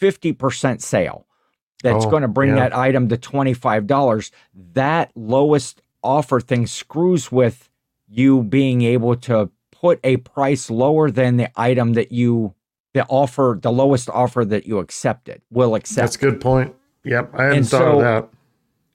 50% 0.02 0.82
sale 0.82 1.28
that's 1.82 2.06
Oh, 2.06 2.10
going 2.10 2.24
to 2.24 2.28
bring 2.28 2.50
yeah. 2.50 2.56
that 2.70 2.76
item 2.76 3.08
to 3.10 3.18
$25, 3.18 4.32
that 4.74 5.12
lowest 5.16 5.82
offer 6.04 6.40
thing 6.40 6.68
screws 6.68 7.32
with 7.32 7.70
you 8.08 8.44
being 8.44 8.82
able 8.82 9.16
to 9.16 9.50
put 9.72 10.00
a 10.04 10.18
price 10.18 10.70
lower 10.70 11.12
than 11.12 11.38
the 11.38 11.50
item 11.60 11.94
that 11.94 12.12
you 12.12 12.54
the 12.94 13.06
offer 13.08 13.60
the 13.62 13.72
lowest 13.72 14.10
offer 14.10 14.44
that 14.46 14.66
you 14.66 14.80
accepted 14.80 15.42
will 15.52 15.76
accept 15.76 16.04
That's 16.04 16.16
a 16.16 16.20
good 16.20 16.42
point. 16.42 16.74
Yep, 17.04 17.32
I 17.36 17.44
hadn't 17.44 17.58
And 17.60 17.68
thought 17.70 17.80
so- 17.80 17.94
of 17.96 18.02
that. 18.02 18.30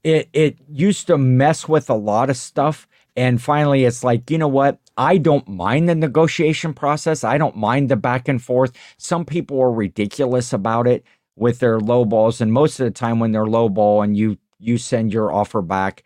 it 0.02 0.28
it 0.32 0.56
used 0.68 1.06
to 1.06 1.16
mess 1.18 1.68
with 1.68 1.88
a 1.90 1.94
lot 1.94 2.30
of 2.30 2.36
stuff 2.36 2.88
and 3.14 3.40
finally 3.40 3.84
it's 3.84 4.02
like 4.02 4.30
you 4.30 4.38
know 4.38 4.48
what 4.48 4.78
i 4.96 5.16
don't 5.18 5.46
mind 5.46 5.88
the 5.88 5.94
negotiation 5.94 6.72
process 6.74 7.22
i 7.22 7.36
don't 7.38 7.56
mind 7.56 7.88
the 7.88 7.94
back 7.96 8.26
and 8.26 8.42
forth 8.42 8.72
some 8.96 9.24
people 9.24 9.60
are 9.60 9.70
ridiculous 9.70 10.52
about 10.52 10.86
it 10.86 11.04
with 11.36 11.58
their 11.60 11.78
low 11.78 12.04
balls 12.04 12.40
and 12.40 12.52
most 12.52 12.80
of 12.80 12.84
the 12.84 12.90
time 12.90 13.20
when 13.20 13.30
they're 13.32 13.46
low 13.46 13.68
ball 13.68 14.02
and 14.02 14.16
you 14.16 14.36
you 14.58 14.76
send 14.78 15.12
your 15.12 15.30
offer 15.32 15.60
back 15.62 16.02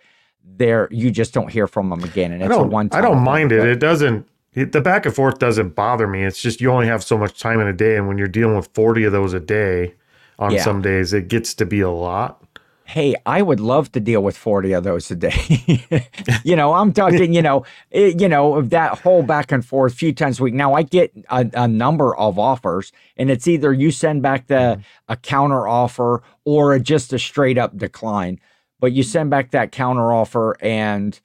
there 0.57 0.89
you 0.91 1.11
just 1.11 1.35
don't 1.35 1.51
hear 1.51 1.67
from 1.67 1.91
them 1.91 2.03
again 2.05 2.33
and 2.33 2.43
it's 2.43 2.55
a 2.55 2.63
one 2.63 2.89
I 2.93 3.01
don't 3.01 3.23
mind 3.23 3.53
it. 3.53 3.67
It 3.67 3.81
doesn't. 3.81 4.27
It, 4.55 4.73
the 4.73 4.81
back 4.81 5.05
and 5.05 5.15
forth 5.15 5.39
doesn't 5.39 5.75
bother 5.75 6.07
me. 6.07 6.25
It's 6.25 6.41
just 6.41 6.61
you 6.63 6.71
only 6.71 6.87
have 6.87 7.05
so 7.05 7.19
much 7.19 7.39
time 7.39 7.61
in 7.61 7.67
a 7.67 7.75
day, 7.75 7.97
and 7.97 8.09
when 8.09 8.17
you're 8.17 8.27
dealing 8.27 8.57
with 8.57 8.69
forty 8.73 9.05
of 9.05 9.13
those 9.13 9.35
a 9.35 9.41
day, 9.41 9.95
on 10.39 10.53
Yeah. 10.53 10.63
some 10.63 10.81
days 10.83 11.13
it 11.13 11.29
gets 11.29 11.55
to 11.55 11.67
be 11.67 11.81
a 11.81 11.91
lot. 11.91 12.43
hey, 12.89 13.17
I 13.27 13.43
would 13.43 13.59
love 13.59 13.91
to 13.93 14.01
deal 14.01 14.23
with 14.23 14.37
40 14.37 14.73
of 14.73 14.85
those 14.85 15.11
a 15.11 15.17
day. 15.17 16.09
you 16.45 16.55
know, 16.55 16.73
I'm 16.73 16.93
talking, 16.93 17.33
you 17.33 17.43
know, 17.43 17.65
it, 17.91 18.21
you 18.21 18.29
know, 18.29 18.55
of 18.55 18.71
that 18.71 19.01
whole 19.01 19.25
back 19.25 19.51
and 19.51 19.67
forth 19.67 19.95
few 19.95 20.13
times 20.13 20.39
a 20.39 20.45
week. 20.45 20.55
Now 20.55 20.75
I 20.75 20.83
get 20.85 21.13
a, 21.29 21.51
a 21.55 21.67
number 21.67 22.17
of 22.17 22.39
offers 22.39 22.93
and 23.17 23.29
it's 23.29 23.49
either 23.49 23.73
you 23.73 23.91
send 23.91 24.23
back 24.23 24.47
the 24.47 24.55
mm-hmm. 24.55 24.81
a 25.09 25.17
counter 25.17 25.67
offer 25.67 26.23
or 26.45 26.75
a, 26.75 26.81
just 26.81 27.13
a 27.13 27.19
straight 27.19 27.59
up 27.59 27.77
decline, 27.77 28.39
but 28.81 28.93
you 28.93 29.03
send 29.03 29.31
back 29.31 29.51
that 29.51 29.73
counter 29.73 30.13
offer 30.13 30.57
and 30.61 31.21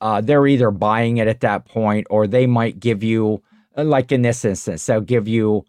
uh, 0.00 0.20
they're 0.20 0.46
either 0.46 0.70
buying 0.70 1.16
it 1.18 1.28
at 1.28 1.40
that 1.40 1.64
point 1.64 2.06
or 2.10 2.26
they 2.26 2.46
might 2.46 2.80
give 2.80 3.02
you, 3.02 3.42
uh, 3.76 3.84
like 3.84 4.12
in 4.12 4.22
this 4.22 4.44
instance, 4.44 4.84
they'll 4.86 5.00
give 5.00 5.26
you 5.28 5.64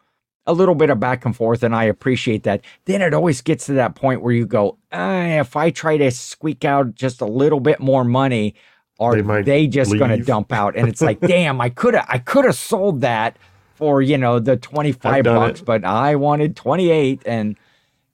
a 0.47 0.53
little 0.53 0.75
bit 0.75 0.89
of 0.89 0.99
back 0.99 1.25
and 1.25 1.35
forth, 1.35 1.63
and 1.63 1.75
I 1.75 1.85
appreciate 1.85 2.43
that. 2.43 2.61
Then 2.85 3.01
it 3.01 3.13
always 3.13 3.41
gets 3.41 3.65
to 3.65 3.73
that 3.73 3.95
point 3.95 4.21
where 4.21 4.33
you 4.33 4.45
go, 4.45 4.77
ah, 4.91 5.23
if 5.39 5.55
I 5.55 5.71
try 5.71 5.97
to 5.97 6.11
squeak 6.11 6.63
out 6.63 6.93
just 6.93 7.21
a 7.21 7.25
little 7.25 7.59
bit 7.59 7.79
more 7.79 8.03
money, 8.03 8.53
are 8.99 9.15
They 9.15 9.21
they, 9.43 9.67
just 9.67 9.97
going 9.97 10.11
to 10.11 10.17
dump 10.23 10.53
out? 10.53 10.75
And 10.75 10.87
it's 10.87 11.01
like, 11.01 11.19
damn, 11.21 11.59
I 11.59 11.69
could 11.69 11.95
have, 11.95 12.05
I 12.07 12.19
could 12.19 12.45
have 12.45 12.55
sold 12.55 13.01
that 13.01 13.37
for 13.73 14.01
you 14.01 14.17
know 14.17 14.39
the 14.39 14.55
twenty 14.55 14.89
I've 14.89 15.01
five 15.01 15.23
done 15.25 15.35
bucks, 15.35 15.61
it. 15.61 15.65
but 15.65 15.83
I 15.83 16.15
wanted 16.15 16.55
twenty 16.55 16.91
eight, 16.91 17.21
and 17.25 17.57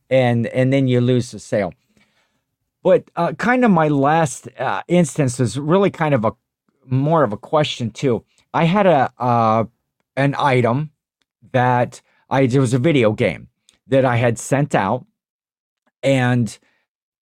and 0.09 0.47
and 0.47 0.71
then 0.73 0.87
you 0.87 1.01
lose 1.01 1.31
the 1.31 1.39
sale. 1.39 1.73
But 2.83 3.09
uh, 3.15 3.33
kind 3.33 3.63
of 3.63 3.71
my 3.71 3.87
last 3.89 4.47
uh, 4.57 4.81
instance 4.87 5.39
is 5.39 5.57
really 5.59 5.91
kind 5.91 6.13
of 6.13 6.25
a 6.25 6.33
more 6.85 7.23
of 7.23 7.31
a 7.31 7.37
question 7.37 7.91
too. 7.91 8.25
I 8.53 8.65
had 8.65 8.87
a 8.87 9.11
uh, 9.19 9.65
an 10.17 10.35
item 10.37 10.91
that 11.51 12.01
I 12.29 12.41
it 12.41 12.55
was 12.59 12.73
a 12.73 12.79
video 12.79 13.11
game 13.11 13.49
that 13.87 14.03
I 14.05 14.15
had 14.17 14.39
sent 14.39 14.73
out, 14.73 15.05
and 16.01 16.57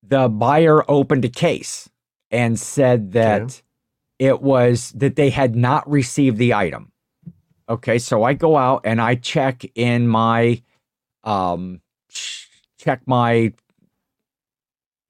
the 0.01 0.29
buyer 0.29 0.89
opened 0.89 1.25
a 1.25 1.29
case 1.29 1.89
and 2.31 2.57
said 2.59 3.11
that 3.13 3.41
Okay. 3.41 3.61
it 4.19 4.41
was 4.41 4.91
that 4.91 5.15
they 5.15 5.29
had 5.29 5.55
not 5.55 5.89
received 5.89 6.37
the 6.37 6.53
item. 6.53 6.91
Okay, 7.67 7.99
so 7.99 8.23
I 8.23 8.33
go 8.33 8.55
out 8.57 8.81
and 8.85 9.01
I 9.01 9.15
check 9.15 9.63
in 9.75 10.07
my 10.07 10.61
um 11.23 11.81
check 12.77 13.01
my 13.05 13.53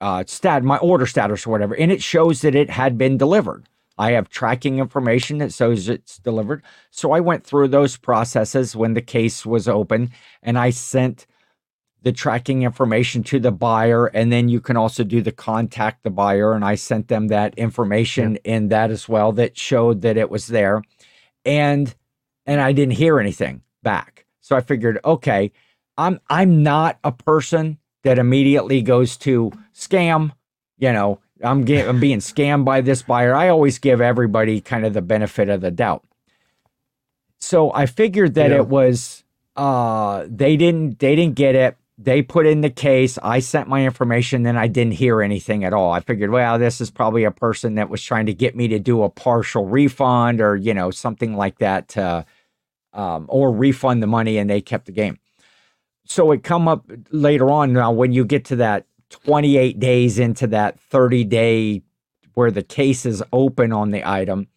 uh 0.02 0.24
stat 0.28 0.64
my 0.64 0.78
order 0.78 1.06
status 1.06 1.46
or 1.46 1.52
whatever 1.52 1.76
and 1.76 1.92
it 1.92 2.02
shows 2.02 2.42
that 2.42 2.56
it 2.56 2.70
had 2.70 2.98
been 2.98 3.18
delivered. 3.18 3.68
I 3.98 4.12
have 4.12 4.30
tracking 4.30 4.80
information 4.80 5.40
that 5.40 5.54
shows 5.54 5.90
it's 5.90 6.20
delivered. 6.20 6.64
So 6.90 7.12
I 7.12 7.20
went 7.20 7.46
through 7.46 7.68
those 7.68 7.98
processes 7.98 8.74
when 8.74 8.94
the 8.94 9.02
case 9.02 9.46
was 9.46 9.68
open 9.68 10.12
and 10.42 10.58
I 10.58 10.70
sent 10.70 11.28
the 12.02 12.14
tracking 12.14 12.64
information 12.64 13.24
to 13.24 13.40
the 13.40 13.52
buyer 13.52 14.06
and 14.08 14.32
then 14.32 14.48
you 14.48 14.62
can 14.62 14.78
also 14.78 15.04
do 15.04 15.22
the 15.22 15.34
contact 15.34 16.04
the 16.04 16.10
buyer 16.10 16.54
and 16.54 16.64
I 16.64 16.76
sent 16.76 17.10
them 17.10 17.28
that 17.28 17.58
information 17.58 18.38
in 18.46 18.70
that 18.70 18.90
as 18.90 19.10
well 19.10 19.34
that 19.34 19.58
showed 19.58 20.02
that 20.02 20.16
it 20.16 20.30
was 20.30 20.48
there 20.48 20.82
and 21.44 21.94
and 22.46 22.62
I 22.62 22.72
didn't 22.72 22.96
hear 22.96 23.20
anything 23.20 23.64
back. 23.84 24.26
So 24.40 24.56
I 24.56 24.62
figured 24.62 25.00
okay, 25.04 25.52
I'm 25.98 26.22
I'm 26.30 26.64
not 26.64 27.00
a 27.04 27.12
person 27.12 27.79
that 28.04 28.18
immediately 28.20 28.82
goes 28.82 29.18
to 29.18 29.52
scam, 29.74 30.32
you 30.78 30.92
know, 30.94 31.20
I'm 31.44 31.64
getting 31.66 31.90
I'm 31.90 32.00
being 32.00 32.20
scammed 32.20 32.66
by 32.66 32.82
this 32.82 33.02
buyer. 33.02 33.34
I 33.36 33.50
always 33.50 33.80
give 33.80 34.02
everybody 34.02 34.62
kind 34.62 34.86
of 34.86 34.94
the 34.94 35.02
benefit 35.02 35.50
of 35.50 35.62
the 35.62 35.72
doubt. 35.72 36.04
So 37.40 37.72
I 37.74 37.86
figured 37.86 38.34
that 38.36 38.52
Yeah. 38.52 38.58
it 38.58 38.68
was 38.68 39.24
uh 39.56 40.26
they 40.30 40.58
didn't 40.58 41.00
they 41.00 41.16
didn't 41.16 41.36
get 41.36 41.56
it. 41.56 41.78
They 41.98 42.22
put 42.22 42.46
in 42.46 42.62
the 42.62 42.70
case. 42.70 43.18
I 43.22 43.40
sent 43.40 43.68
my 43.68 43.84
information, 43.84 44.44
then 44.44 44.56
I 44.58 44.68
didn't 44.68 44.94
hear 44.94 45.22
anything 45.22 45.66
at 45.66 45.74
all. 45.74 45.92
I 45.92 46.00
figured, 46.00 46.30
well, 46.30 46.58
this 46.58 46.80
is 46.80 46.90
probably 46.90 47.26
a 47.26 47.32
person 47.32 47.76
that 47.76 47.90
was 47.90 48.02
trying 48.02 48.26
to 48.28 48.34
get 48.34 48.56
me 48.56 48.70
to 48.70 48.80
do 48.80 49.04
a 49.04 49.10
partial 49.10 49.66
refund 49.66 50.40
or 50.40 50.56
you 50.56 50.74
know 50.74 50.92
something 50.92 51.36
like 51.36 51.60
that 51.60 51.90
to 51.90 52.26
um, 52.94 53.26
or 53.28 53.52
refund 53.52 54.02
the 54.02 54.08
money, 54.08 54.38
and 54.38 54.50
they 54.50 54.62
kept 54.62 54.86
the 54.86 54.92
game. 54.94 55.20
So 56.10 56.32
it 56.32 56.44
come 56.44 56.68
up 56.68 56.90
later 57.12 57.50
on. 57.50 57.72
Now, 57.72 57.92
when 57.92 58.12
you 58.12 58.26
get 58.26 58.44
to 58.46 58.56
that 58.58 58.86
28 59.12 59.80
days 59.80 60.20
into 60.20 60.48
that 60.48 60.80
30 60.80 61.24
day 61.24 61.84
where 62.34 62.52
the 62.52 62.64
case 62.64 63.06
is 63.06 63.24
open 63.32 63.72
on 63.72 63.92
the 63.92 64.08
item, 64.10 64.48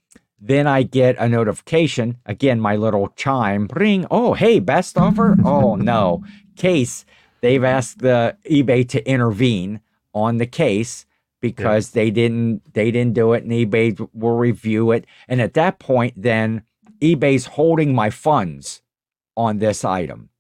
then 0.41 0.67
I 0.67 0.83
get 0.83 1.17
a 1.19 1.29
notification. 1.29 2.17
Again, 2.27 2.59
my 2.59 2.75
little 2.75 3.09
chime 3.17 3.69
ring. 3.73 4.07
Oh, 4.11 4.35
hey, 4.35 4.59
best 4.59 4.99
offer. 4.99 5.37
Oh 5.45 5.77
no, 5.77 6.25
case. 6.57 7.05
They've 7.43 7.63
asked 7.63 7.99
the 7.99 8.37
eBay 8.51 8.89
to 8.89 9.09
intervene 9.09 9.81
on 10.15 10.39
the 10.39 10.47
case 10.47 11.07
because 11.41 11.91
they 11.91 12.11
didn't 12.11 12.75
they 12.75 12.91
didn't 12.91 13.15
do 13.15 13.35
it, 13.35 13.45
and 13.45 13.53
eBay 13.53 14.09
will 14.15 14.37
review 14.37 14.91
it. 14.91 15.07
And 15.29 15.41
at 15.41 15.55
that 15.55 15.79
point, 15.79 16.15
then 16.17 16.63
eBay's 17.01 17.47
holding 17.47 17.95
my 17.95 18.11
funds 18.11 18.83
on 19.37 19.59
this 19.59 19.85
item. 19.85 20.31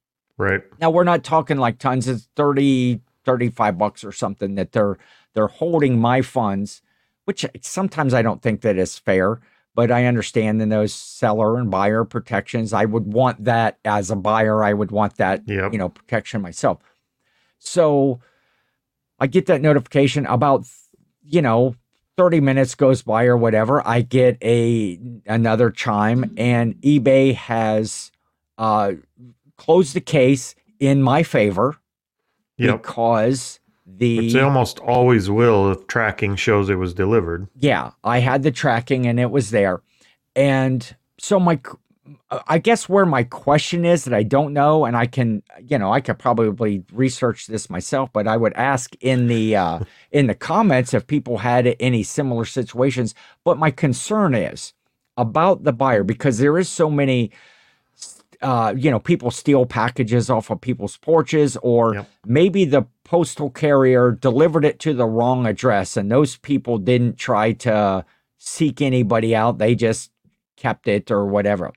Right. 0.42 0.62
Now 0.80 0.90
we're 0.90 1.04
not 1.04 1.22
talking 1.22 1.56
like 1.58 1.78
tons, 1.78 2.08
it's 2.08 2.28
30, 2.34 3.00
35 3.24 3.78
bucks 3.78 4.02
or 4.02 4.10
something 4.10 4.56
that 4.56 4.72
they're 4.72 4.98
they're 5.34 5.46
holding 5.46 5.98
my 6.00 6.20
funds, 6.20 6.82
which 7.26 7.46
sometimes 7.60 8.12
I 8.12 8.22
don't 8.22 8.42
think 8.42 8.60
that 8.62 8.76
is 8.76 8.98
fair, 8.98 9.40
but 9.74 9.90
I 9.92 10.04
understand 10.06 10.60
in 10.60 10.68
those 10.68 10.92
seller 10.92 11.58
and 11.58 11.70
buyer 11.70 12.04
protections. 12.04 12.72
I 12.72 12.84
would 12.84 13.12
want 13.12 13.44
that 13.44 13.78
as 13.84 14.10
a 14.10 14.16
buyer, 14.16 14.64
I 14.64 14.72
would 14.72 14.90
want 14.90 15.16
that, 15.18 15.42
Yep. 15.46 15.72
you 15.72 15.78
know, 15.78 15.88
protection 15.88 16.42
myself. 16.42 16.80
So 17.60 18.20
I 19.20 19.28
get 19.28 19.46
that 19.46 19.62
notification 19.62 20.26
about, 20.26 20.66
you 21.24 21.40
know, 21.40 21.76
30 22.16 22.40
minutes 22.40 22.74
goes 22.74 23.02
by 23.02 23.24
or 23.26 23.36
whatever. 23.36 23.86
I 23.86 24.02
get 24.02 24.36
a 24.42 24.98
another 25.26 25.70
chime 25.70 26.34
and 26.36 26.74
eBay 26.82 27.34
has 27.34 28.10
uh 28.58 28.92
closed 29.64 29.94
the 29.94 30.00
case 30.00 30.54
in 30.80 31.02
my 31.02 31.22
favor 31.22 31.76
Yep. 32.58 32.82
because 32.82 33.60
the 33.86 34.18
Which 34.18 34.32
they 34.34 34.40
almost 34.40 34.78
always 34.80 35.30
will 35.30 35.70
if 35.72 35.86
tracking 35.86 36.36
shows 36.36 36.68
it 36.68 36.76
was 36.76 36.94
delivered. 36.94 37.48
yeah, 37.58 37.90
I 38.04 38.18
had 38.18 38.42
the 38.42 38.50
tracking 38.50 39.06
and 39.06 39.18
it 39.20 39.30
was 39.30 39.50
there. 39.50 39.82
And 40.36 40.94
so 41.18 41.38
my 41.40 41.60
I 42.48 42.58
guess 42.58 42.88
where 42.88 43.06
my 43.06 43.22
question 43.22 43.84
is 43.84 44.04
that 44.04 44.14
I 44.14 44.22
don't 44.24 44.52
know 44.52 44.84
and 44.84 44.96
I 44.96 45.06
can 45.06 45.42
you 45.70 45.78
know, 45.78 45.92
I 45.92 46.00
could 46.00 46.18
probably 46.18 46.82
research 46.92 47.46
this 47.46 47.70
myself, 47.70 48.10
but 48.12 48.26
I 48.26 48.36
would 48.36 48.54
ask 48.54 48.94
in 49.00 49.28
the 49.28 49.56
uh 49.56 49.78
in 50.10 50.26
the 50.26 50.34
comments 50.34 50.94
if 50.94 51.06
people 51.06 51.38
had 51.38 51.76
any 51.80 52.02
similar 52.02 52.44
situations. 52.44 53.14
But 53.44 53.58
my 53.58 53.70
concern 53.70 54.34
is 54.34 54.72
about 55.16 55.64
the 55.64 55.72
buyer 55.72 56.04
because 56.04 56.38
there 56.38 56.58
is 56.58 56.68
so 56.68 56.90
many 56.90 57.30
uh, 58.42 58.74
you 58.76 58.90
know, 58.90 58.98
people 58.98 59.30
steal 59.30 59.64
packages 59.66 60.28
off 60.28 60.50
of 60.50 60.60
people's 60.60 60.96
porches, 60.96 61.56
or 61.62 61.94
Yep. 61.94 62.08
maybe 62.26 62.64
the 62.64 62.86
postal 63.04 63.50
carrier 63.50 64.10
delivered 64.10 64.64
it 64.64 64.78
to 64.80 64.94
the 64.94 65.06
wrong 65.06 65.46
address, 65.46 65.96
and 65.96 66.10
those 66.10 66.36
people 66.36 66.78
didn't 66.78 67.16
try 67.18 67.52
to 67.52 68.04
seek 68.38 68.80
anybody 68.82 69.34
out. 69.34 69.58
They 69.58 69.74
just 69.74 70.10
kept 70.56 70.88
it 70.88 71.10
or 71.10 71.24
whatever. 71.26 71.72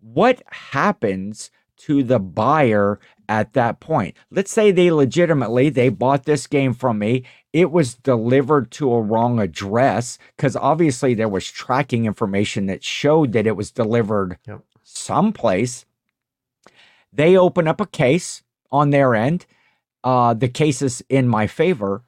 What 0.00 0.42
happens 0.50 1.50
to 1.78 2.02
the 2.04 2.18
buyer 2.20 3.00
at 3.28 3.54
that 3.54 3.80
point. 3.80 4.14
Let's 4.30 4.52
say 4.52 4.70
they 4.70 4.90
legitimately 4.90 5.70
they 5.70 5.88
bought 5.88 6.24
this 6.26 6.46
game 6.46 6.74
from 6.74 6.98
me. 6.98 7.24
It 7.52 7.70
was 7.72 7.94
delivered 7.94 8.70
to 8.72 8.92
a 8.92 9.00
wrong 9.00 9.40
address 9.40 10.18
because 10.36 10.54
obviously 10.54 11.14
there 11.14 11.28
was 11.28 11.50
tracking 11.50 12.04
information 12.06 12.66
that 12.66 12.84
showed 12.84 13.32
that 13.32 13.46
it 13.46 13.56
was 13.56 13.70
delivered 13.70 14.38
Yep. 14.46 14.60
Someplace. 14.98 15.84
They 17.12 17.36
open 17.36 17.68
up 17.68 17.80
a 17.80 17.86
case 17.86 18.42
on 18.70 18.90
their 18.90 19.14
end. 19.14 19.46
Uh, 20.04 20.34
the 20.34 20.48
case 20.48 20.82
is 20.82 21.04
in 21.08 21.28
my 21.28 21.46
favor. 21.46 22.02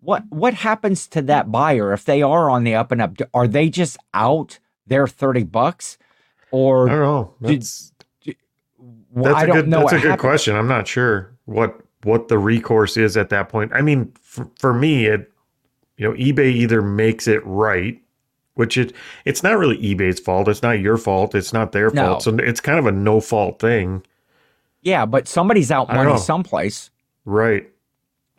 What 0.00 0.24
what 0.30 0.54
happens 0.54 1.06
to 1.08 1.22
that 1.22 1.50
buyer 1.52 1.92
if 1.92 2.04
they 2.04 2.22
are 2.22 2.50
on 2.50 2.64
the 2.64 2.74
up 2.74 2.92
and 2.92 3.00
up? 3.00 3.16
Are 3.32 3.48
they 3.48 3.68
just 3.68 3.96
out 4.12 4.58
their 4.86 5.06
thirty 5.06 5.44
bucks, 5.44 5.96
or 6.50 6.88
I 6.88 6.92
don't 6.92 7.00
know. 7.00 7.34
That's, 7.40 7.92
that's 8.26 9.36
I 9.36 9.44
a 9.44 9.46
don't 9.46 9.56
good, 9.56 9.68
know 9.68 9.80
That's 9.80 9.92
a 9.92 9.96
good 9.96 10.02
happened. 10.02 10.20
question. 10.20 10.56
I'm 10.56 10.68
not 10.68 10.88
sure 10.88 11.36
what 11.44 11.80
what 12.02 12.28
the 12.28 12.38
recourse 12.38 12.96
is 12.96 13.16
at 13.16 13.28
that 13.30 13.48
point. 13.48 13.70
I 13.74 13.80
mean, 13.80 14.12
for, 14.20 14.50
for 14.58 14.74
me, 14.74 15.06
it 15.06 15.32
you 15.96 16.08
know, 16.08 16.14
eBay 16.14 16.52
either 16.52 16.82
makes 16.82 17.28
it 17.28 17.44
right, 17.44 18.00
which 18.54 18.76
it 18.76 18.92
it's 19.24 19.42
not 19.42 19.58
really 19.58 19.78
eBay's 19.78 20.20
fault. 20.20 20.48
It's 20.48 20.62
not 20.62 20.80
your 20.80 20.96
fault. 20.96 21.34
It's 21.34 21.52
not 21.52 21.72
their 21.72 21.90
No. 21.90 22.06
fault. 22.06 22.22
So 22.22 22.34
it's 22.36 22.60
kind 22.60 22.78
of 22.78 22.86
a 22.86 22.92
no 22.92 23.20
fault 23.20 23.58
thing, 23.58 24.02
Yeah, 24.82 25.06
but 25.06 25.28
somebody's 25.28 25.70
out 25.70 25.88
money 25.88 26.16
someplace. 26.18 26.90
right? 27.24 27.68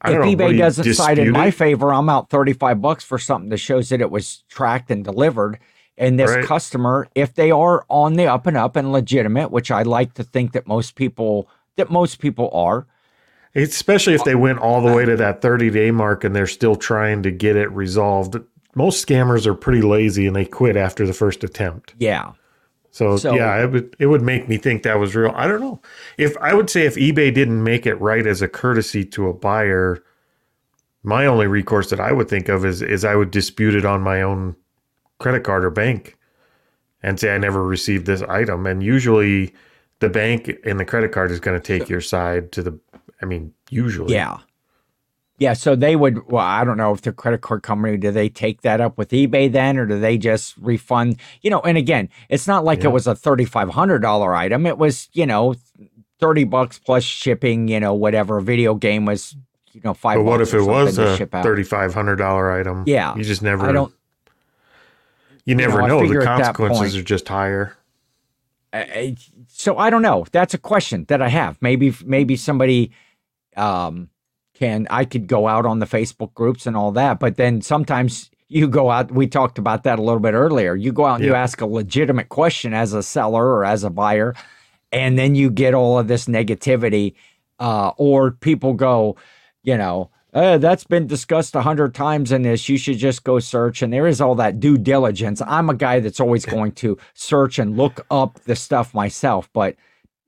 I 0.01 0.11
If 0.11 0.17
don't 0.19 0.37
know. 0.37 0.45
eBay 0.45 0.57
doesn't 0.57 0.93
side 0.95 1.17
in 1.17 1.31
my 1.31 1.49
favor, 1.49 1.93
I'm 1.93 2.09
out 2.09 2.29
35 2.29 2.81
bucks 2.81 3.03
for 3.05 3.17
something 3.17 3.49
that 3.49 3.57
shows 3.57 3.87
that 3.89 4.01
it 4.01 4.11
was 4.11 4.43
tracked 4.49 4.91
and 4.91 5.03
delivered. 5.03 5.59
And 5.97 6.19
this 6.19 6.31
Right. 6.31 6.43
customer, 6.43 7.07
if 7.15 7.35
they 7.35 7.51
are 7.51 7.85
on 7.87 8.13
the 8.15 8.27
up 8.27 8.45
and 8.47 8.57
up 8.57 8.75
and 8.75 8.91
legitimate, 8.91 9.51
which 9.51 9.71
I 9.71 9.83
like 9.83 10.13
to 10.15 10.23
think 10.23 10.51
that 10.53 10.67
most 10.67 10.95
people 10.95 11.47
that 11.75 11.89
most 11.89 12.19
people 12.19 12.49
are, 12.53 12.85
especially 13.55 14.13
if 14.13 14.23
they 14.23 14.33
uh, 14.33 14.37
went 14.39 14.59
all 14.59 14.81
the 14.81 14.91
uh, 14.91 14.95
way 14.95 15.05
to 15.05 15.15
that 15.15 15.41
30 15.41 15.69
day 15.69 15.91
mark 15.91 16.23
and 16.23 16.35
they're 16.35 16.47
still 16.47 16.75
trying 16.75 17.23
to 17.23 17.31
get 17.31 17.55
it 17.55 17.71
resolved. 17.71 18.37
Most 18.75 19.05
scammers 19.07 19.45
are 19.45 19.53
pretty 19.53 19.81
lazy 19.81 20.25
and 20.27 20.35
they 20.35 20.45
quit 20.45 20.75
after 20.75 21.05
the 21.05 21.13
first 21.13 21.43
attempt. 21.43 21.93
yeah. 21.99 22.31
So, 22.91 23.17
So- 23.17 23.33
yeah, 23.33 23.63
it 23.63 23.71
would 23.71 23.95
it 23.97 24.05
would 24.05 24.21
make 24.21 24.47
me 24.47 24.57
think 24.57 24.83
that 24.83 24.99
was 24.99 25.15
real. 25.15 25.31
I 25.35 25.47
don't 25.47 25.61
know. 25.61 25.81
If 26.19 26.37
I 26.37 26.53
would 26.53 26.69
say 26.69 26.85
if 26.85 26.93
eBay 26.95 27.33
didn't 27.33 27.63
make 27.63 27.87
it 27.87 27.95
right 27.95 28.25
as 28.27 28.43
a 28.43 28.47
courtesy 28.47 29.03
to 29.05 29.27
a 29.29 29.33
buyer, 29.33 30.03
my 31.01 31.25
only 31.25 31.47
recourse 31.47 31.89
that 31.89 31.99
I 31.99 32.11
would 32.11 32.29
think 32.29 32.49
of 32.49 32.63
is 32.65 32.83
is 32.83 33.03
I 33.03 33.15
would 33.15 33.31
dispute 33.31 33.73
it 33.73 33.83
on 33.85 34.01
my 34.01 34.21
own 34.21 34.55
credit 35.19 35.43
card 35.43 35.65
or 35.65 35.71
bank 35.71 36.17
and 37.01 37.19
say 37.19 37.33
I 37.33 37.37
never 37.39 37.63
received 37.63 38.05
this 38.05 38.21
item. 38.23 38.67
And 38.67 38.83
usually 38.83 39.53
the 39.99 40.09
bank 40.09 40.51
and 40.63 40.79
the 40.79 40.85
credit 40.85 41.11
card 41.11 41.31
is 41.31 41.39
going 41.39 41.59
to 41.59 41.65
take 41.79 41.89
your 41.89 42.01
side 42.01 42.51
to 42.51 42.61
the 42.61 42.79
I 43.23 43.25
mean, 43.25 43.53
usually. 43.71 44.13
Yeah. 44.13 44.37
Yeah. 45.39 45.53
So 45.53 45.75
they 45.75 45.95
would, 45.95 46.27
well, 46.31 46.45
I 46.45 46.63
don't 46.63 46.77
know 46.77 46.93
if 46.93 47.01
the 47.01 47.11
credit 47.11 47.41
card 47.41 47.63
company, 47.63 47.97
do 47.97 48.11
they 48.11 48.29
take 48.29 48.61
that 48.61 48.79
up 48.79 48.97
with 48.97 49.09
eBay 49.09 49.51
then, 49.51 49.77
or 49.77 49.85
do 49.85 49.99
they 49.99 50.17
just 50.17 50.55
refund? 50.57 51.17
You 51.41 51.49
know, 51.49 51.59
and 51.61 51.77
again, 51.77 52.09
it's 52.29 52.47
not 52.47 52.63
like 52.63 52.79
Yeah. 52.83 52.89
it 52.89 52.93
was 52.93 53.07
a 53.07 53.15
$3,500 53.15 54.35
item. 54.35 54.65
It 54.65 54.77
was, 54.77 55.09
you 55.13 55.25
know, 55.25 55.55
30 56.19 56.43
bucks 56.45 56.79
plus 56.79 57.03
shipping, 57.03 57.67
you 57.67 57.79
know, 57.79 57.93
whatever. 57.93 58.39
Video 58.39 58.75
game 58.75 59.05
was, 59.05 59.35
you 59.73 59.81
know, 59.83 59.93
five 59.93 60.17
But 60.19 60.23
what 60.23 60.39
if 60.41 60.53
it 60.53 60.61
was 60.61 60.97
a 60.99 61.17
thirty 61.17 61.63
five 61.63 61.93
hundred 61.93 62.17
dollar 62.17 62.51
item? 62.51 62.83
Yeah. 62.85 63.15
you 63.15 63.23
just 63.23 63.41
never. 63.41 63.65
I 63.67 63.71
don't, 63.71 63.91
You 65.45 65.55
never 65.55 65.81
know, 65.81 65.99
know. 66.01 66.07
The 66.07 66.23
consequences 66.23 66.79
point- 66.93 66.95
are 66.95 67.03
just 67.03 67.27
higher. 67.27 67.75
I- 68.71 69.15
so 69.47 69.77
I 69.77 69.89
don't 69.89 70.01
know. 70.03 70.25
That's 70.31 70.53
a 70.53 70.57
question 70.57 71.05
that 71.09 71.21
I 71.21 71.29
have. 71.29 71.57
Maybe 71.61 71.93
maybe 72.05 72.35
somebody 72.35 72.91
um 73.57 74.09
can 74.53 74.87
I 74.89 75.05
could 75.05 75.27
go 75.27 75.47
out 75.47 75.65
on 75.65 75.79
the 75.79 75.85
Facebook 75.85 76.33
groups 76.33 76.65
and 76.67 76.77
all 76.77 76.91
that, 76.93 77.19
but 77.19 77.37
then 77.37 77.61
sometimes 77.61 78.29
you 78.49 78.67
go 78.67 78.91
out 78.91 79.11
we 79.11 79.27
talked 79.27 79.57
about 79.57 79.83
that 79.83 79.99
a 79.99 80.01
little 80.01 80.19
bit 80.19 80.33
earlier. 80.33 80.75
You 80.75 80.91
go 80.91 81.05
out 81.05 81.15
and 81.15 81.25
you 81.25 81.33
ask 81.33 81.61
a 81.61 81.65
legitimate 81.65 82.29
question 82.29 82.73
as 82.73 82.93
a 82.93 83.01
seller 83.01 83.45
or 83.45 83.65
as 83.65 83.83
a 83.83 83.89
buyer 83.89 84.35
and 84.91 85.17
then 85.17 85.33
you 85.33 85.49
get 85.49 85.73
all 85.73 85.97
of 85.97 86.07
this 86.07 86.25
negativity 86.25 87.15
uh 87.59 87.91
or 87.97 88.31
people 88.31 88.73
go, 88.73 89.15
you 89.63 89.77
know, 89.77 90.11
uh, 90.33 90.57
that's 90.57 90.83
been 90.83 91.05
discussed 91.05 91.55
a 91.55 91.61
hundred 91.61 91.93
times 91.93 92.31
in 92.31 92.41
this. 92.41 92.67
You 92.67 92.77
should 92.77 92.97
just 92.97 93.23
go 93.23 93.39
search. 93.39 93.81
And 93.81 93.93
there 93.93 94.07
is 94.07 94.19
all 94.19 94.35
that 94.35 94.59
due 94.59 94.77
diligence. 94.77 95.41
I'm 95.45 95.69
a 95.69 95.75
guy 95.75 95.99
that's 95.99 96.19
always 96.19 96.45
going 96.57 96.71
to 96.73 96.97
search 97.13 97.59
and 97.59 97.77
look 97.77 98.05
up 98.09 98.39
the 98.45 98.55
stuff 98.55 98.93
myself. 98.93 99.47
But 99.53 99.75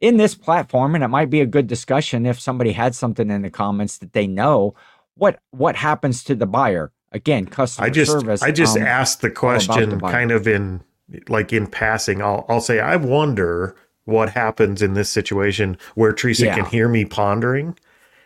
in 0.01 0.17
this 0.17 0.35
platform, 0.35 0.95
and 0.95 1.03
it 1.03 1.07
might 1.07 1.29
be 1.29 1.41
a 1.41 1.45
good 1.45 1.67
discussion 1.67 2.25
if 2.25 2.39
somebody 2.39 2.71
had 2.73 2.93
something 2.95 3.29
in 3.31 3.41
the 3.43 3.49
comments 3.49 3.97
that 3.99 4.13
they 4.13 4.27
know, 4.27 4.75
what 5.15 5.39
what 5.51 5.75
happens 5.75 6.23
to 6.25 6.35
the 6.35 6.45
buyer? 6.45 6.91
Again, 7.11 7.45
customer 7.45 7.87
I 7.87 7.89
just 7.89 8.11
service. 8.11 8.41
I 8.43 8.51
just 8.51 8.75
um, 8.75 8.83
asked 8.83 9.21
the 9.21 9.31
question 9.31 9.89
the 9.89 9.97
kind 9.99 10.31
of 10.31 10.47
in 10.47 10.81
like 11.29 11.53
in 11.53 11.67
passing. 11.67 12.21
I'll 12.21 12.45
I'll 12.49 12.59
say 12.61 12.79
I 12.79 12.97
wonder 12.97 13.75
what 14.03 14.29
happens 14.29 14.81
in 14.81 14.93
this 14.95 15.09
situation 15.09 15.77
where 15.95 16.11
Teresa 16.13 16.45
Yeah. 16.45 16.55
can 16.55 16.65
hear 16.65 16.87
me 16.89 17.05
pondering 17.05 17.77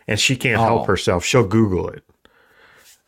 and 0.08 0.18
she 0.18 0.36
can't 0.36 0.60
help 0.60 0.82
Oh. 0.82 0.84
herself. 0.84 1.24
She'll 1.24 1.46
Google 1.46 1.88
it. 1.88 2.02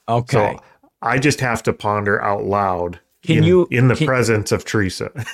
okay. 0.08 0.54
So 0.56 0.60
I 1.02 1.18
just 1.18 1.40
have 1.40 1.62
to 1.64 1.72
ponder 1.72 2.22
out 2.22 2.44
loud 2.44 3.00
Can 3.24 3.38
in, 3.38 3.44
you- 3.44 3.68
in 3.70 3.88
the 3.88 3.96
can- 3.96 4.06
presence 4.06 4.52
of 4.52 4.64
Teresa. 4.64 5.10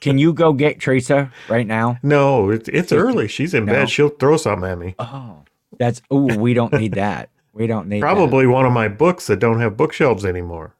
Can 0.00 0.18
you 0.18 0.32
go 0.32 0.52
get 0.52 0.80
Teresa 0.80 1.32
right 1.48 1.66
now? 1.66 1.98
no, 2.02 2.50
it's 2.50 2.68
it's 2.68 2.92
early. 2.92 3.28
She's 3.28 3.54
in 3.54 3.64
No. 3.64 3.72
bed. 3.72 3.90
She'll 3.90 4.08
throw 4.10 4.36
something 4.36 4.68
at 4.70 4.78
me. 4.78 4.94
Oh, 4.98 5.38
that's 5.78 6.02
oh, 6.10 6.36
we 6.36 6.52
don't 6.54 6.72
need 6.74 6.92
that. 6.94 7.30
We 7.52 7.66
don't 7.66 7.88
need 7.88 8.02
that. 8.02 8.06
Probably 8.06 8.46
one 8.46 8.66
of 8.66 8.72
my 8.72 8.88
books 8.88 9.26
that 9.28 9.38
don't 9.38 9.60
have 9.60 9.76
bookshelves 9.76 10.24
anymore. 10.24 10.74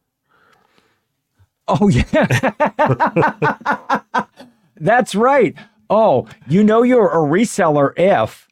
Oh 1.68 1.88
yeah. 1.88 2.05
That's 4.76 5.14
right. 5.14 5.55
Oh, 5.88 6.26
you 6.48 6.62
know 6.64 6.82
you're 6.82 7.09
a 7.09 7.16
reseller 7.16 7.92
if 7.98 8.48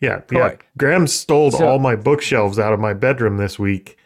Yeah, 0.00 0.22
yeah. 0.32 0.56
Graham 0.78 1.06
stole 1.06 1.50
So- 1.50 1.66
all 1.66 1.78
my 1.78 1.96
bookshelves 1.96 2.58
out 2.58 2.72
of 2.72 2.80
my 2.80 2.94
bedroom 2.94 3.36
this 3.36 3.58
week 3.58 3.98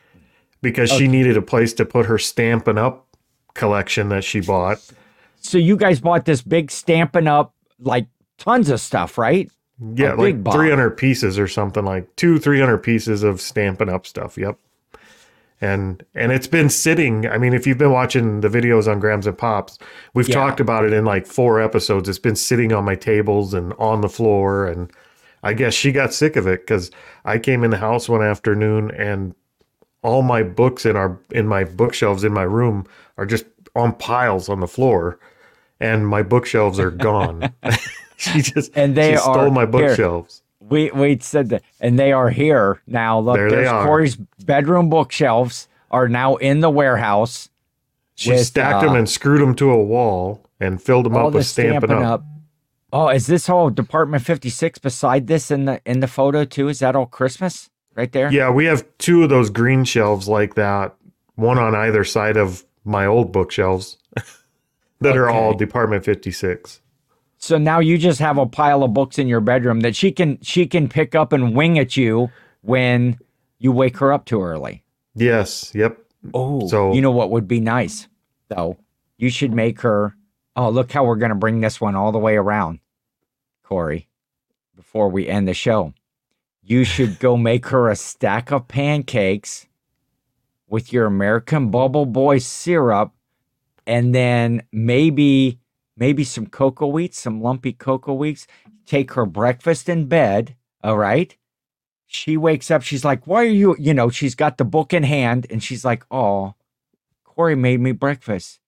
because 0.63 0.91
she 0.91 1.07
needed 1.09 1.37
a 1.37 1.43
place 1.43 1.73
to 1.75 1.85
put 1.85 2.07
her 2.07 2.19
Stampin' 2.19 2.79
Up 2.79 3.07
collection 3.55 4.09
that 4.09 4.25
she 4.25 4.41
bought. 4.41 4.79
So 5.41 5.59
you 5.59 5.77
guys 5.77 6.01
bought 6.01 6.25
this 6.25 6.43
big 6.43 6.71
Stampin' 6.71 7.27
Up 7.29 7.55
like 7.81 8.07
tons 8.39 8.71
of 8.71 8.81
stuff, 8.81 9.19
right? 9.19 9.51
Yeah, 9.95 10.11
big 10.13 10.19
like 10.19 10.45
box. 10.45 10.57
300 10.57 10.91
pieces 10.91 11.39
or 11.39 11.47
something 11.49 11.85
like 11.85 12.15
two, 12.17 12.39
300 12.39 12.79
pieces 12.79 13.23
of 13.23 13.41
Stampin' 13.41 13.89
Up 13.89 14.07
stuff. 14.07 14.37
Yep. 14.37 14.59
And 15.61 16.05
and 16.15 16.31
it's 16.31 16.47
been 16.47 16.69
sitting. 16.71 17.27
I 17.27 17.37
mean, 17.39 17.53
if 17.53 17.67
you've 17.67 17.79
been 17.79 17.91
watching 17.93 18.41
the 18.43 18.49
videos 18.49 18.91
on 18.91 19.01
Grams 19.01 19.27
and 19.27 19.37
Pops, 19.37 19.79
we've 20.15 20.29
Yeah. 20.29 20.37
talked 20.37 20.61
about 20.61 20.85
it 20.85 20.93
in 20.93 21.05
like 21.05 21.27
four 21.27 21.61
episodes. 21.61 22.09
It's 22.09 22.19
been 22.19 22.37
sitting 22.37 22.73
on 22.73 22.85
my 22.85 22.95
tables 22.95 23.55
and 23.55 23.73
on 23.79 24.01
the 24.01 24.09
floor. 24.09 24.67
And 24.67 24.93
I 25.43 25.55
guess 25.55 25.75
she 25.75 25.91
got 25.91 26.15
sick 26.15 26.37
of 26.37 26.47
it 26.47 26.61
because 26.61 26.93
I 27.25 27.39
came 27.39 27.65
in 27.65 27.71
the 27.71 27.79
house 27.79 28.09
one 28.09 28.23
afternoon 28.23 28.93
and 28.93 29.35
all 30.03 30.23
my 30.23 30.45
books 30.45 30.87
in 30.87 30.95
our 30.97 31.19
in 31.33 31.49
my 31.49 31.65
bookshelves 31.65 32.23
in 32.23 32.33
my 32.33 32.45
room 32.45 32.85
are 33.17 33.27
just 33.27 33.45
on 33.79 33.95
piles 33.95 34.49
on 34.49 34.61
the 34.61 34.67
floor, 34.67 35.19
and 35.81 36.07
my 36.07 36.23
bookshelves 36.23 36.79
are 36.79 36.91
gone. 36.91 37.53
she 38.17 38.43
just 38.43 38.73
And 38.75 38.95
they 38.97 39.15
are- 39.15 39.19
stole 39.21 39.51
my 39.51 39.63
here. 39.63 39.67
bookshelves. 39.69 40.43
We 40.61 40.91
we 40.91 41.19
said 41.21 41.49
that, 41.51 41.63
and 41.81 41.99
they 41.99 42.13
are 42.13 42.29
here 42.29 42.83
now. 42.87 43.21
Look, 43.21 43.37
There 43.37 43.49
they 43.49 43.57
there's 43.57 43.69
are. 43.69 43.87
Cory's 43.87 44.17
bedroom 44.17 44.91
bookshelves 44.91 45.67
are 45.91 46.09
now 46.09 46.37
in 46.37 46.61
the 46.61 46.69
warehouse. 46.69 47.49
She 48.17 48.33
with, 48.33 48.45
stacked 48.45 48.83
uh, 48.85 48.89
them 48.89 48.97
and 48.97 49.09
screwed 49.09 49.41
them 49.41 49.55
to 49.55 49.71
a 49.71 49.83
wall 49.83 50.45
and 50.61 50.83
filled 50.83 51.07
them 51.07 51.17
up 51.17 51.33
with 51.33 51.47
Stampin' 51.47 51.91
Up. 51.93 52.23
Oh, 52.93 53.09
is 53.09 53.27
this 53.29 53.49
all 53.49 53.71
Department 53.71 54.23
56 54.25 54.79
beside 54.81 55.27
this 55.27 55.51
in 55.51 55.65
the 55.65 55.81
in 55.87 56.01
the 56.01 56.09
photo 56.09 56.45
too? 56.45 56.69
Is 56.69 56.81
that 56.81 56.95
all 56.97 57.07
Christmas 57.07 57.71
right 57.95 58.11
there? 58.13 58.31
Yeah, 58.31 58.51
we 58.51 58.67
have 58.67 58.85
two 58.99 59.23
of 59.23 59.31
those 59.31 59.49
green 59.49 59.85
shelves 59.85 60.29
like 60.29 60.55
that, 60.57 60.95
one 61.37 61.57
on 61.59 61.75
either 61.75 62.05
side 62.05 62.37
of 62.37 62.65
my 62.89 63.07
old 63.07 63.31
bookshelves 63.33 63.99
that 65.01 65.17
are 65.17 65.29
all 65.29 65.55
Department 65.55 66.05
56. 66.05 66.81
So 67.37 67.57
now 67.57 67.79
you 67.79 67.99
just 67.99 68.19
have 68.19 68.37
a 68.39 68.47
pile 68.47 68.83
of 68.83 68.93
books 68.95 69.19
in 69.19 69.29
your 69.29 69.41
bedroom 69.41 69.81
that 69.81 69.95
she 69.95 70.11
can 70.11 70.41
she 70.43 70.67
can 70.67 70.89
pick 70.89 71.15
up 71.15 71.33
and 71.33 71.55
wing 71.55 71.79
at 71.79 71.97
you 71.97 72.31
when 72.63 73.19
you 73.61 73.71
wake 73.71 73.99
her 73.99 74.13
up 74.13 74.25
too 74.25 74.43
early. 74.43 74.83
Yes, 75.15 75.73
yep. 75.75 75.99
Oh, 76.35 76.67
So- 76.67 76.93
you 76.93 77.01
know 77.01 77.13
what 77.13 77.31
would 77.31 77.47
be 77.47 77.61
nice 77.61 78.09
though? 78.49 78.77
You 79.19 79.31
should 79.31 79.53
make 79.53 79.81
her. 79.83 80.17
Oh, 80.57 80.71
look 80.71 80.91
how 80.91 81.05
we're 81.05 81.15
gonna 81.17 81.37
bring 81.37 81.61
this 81.61 81.81
one 81.81 81.95
all 81.95 82.11
the 82.11 82.19
way 82.19 82.35
around, 82.35 82.81
Cory. 83.63 84.09
Before 84.75 85.09
we 85.09 85.29
end 85.29 85.47
the 85.47 85.55
show, 85.55 85.93
you 86.63 86.83
should 86.83 87.21
go 87.21 87.37
make 87.37 87.67
her 87.67 87.89
a 87.89 87.95
stack 87.95 88.51
of 88.51 88.67
pancakes 88.67 89.68
with 90.69 90.93
your 90.93 91.07
American 91.07 91.71
Bubble 91.71 92.07
Boy 92.07 92.39
syrup, 92.39 93.13
and 93.87 94.15
then 94.15 94.63
maybe 94.73 95.59
maybe 95.97 96.25
some 96.25 96.47
cocoa 96.47 96.87
wheats, 96.87 97.19
some 97.19 97.41
lumpy 97.43 97.73
cocoa 97.73 98.15
wheats. 98.15 98.47
take 98.87 99.13
her 99.13 99.27
breakfast 99.27 99.89
in 99.89 100.07
bed. 100.07 100.55
All 100.83 100.97
right. 100.97 101.37
She 102.07 102.37
wakes 102.37 102.71
up. 102.71 102.83
She's 102.83 103.05
like, 103.05 103.27
Why 103.27 103.43
are 103.43 103.49
you? 103.49 103.77
You 103.79 103.93
know, 103.95 104.09
she's 104.09 104.35
got 104.35 104.57
the 104.59 104.65
book 104.65 104.93
in 104.95 105.03
hand 105.03 105.47
and 105.51 105.63
she's 105.63 105.85
like, 105.85 106.05
Oh, 106.11 106.55
Cory 107.25 107.55
made 107.57 107.81
me 107.81 107.93
breakfast. 107.93 108.61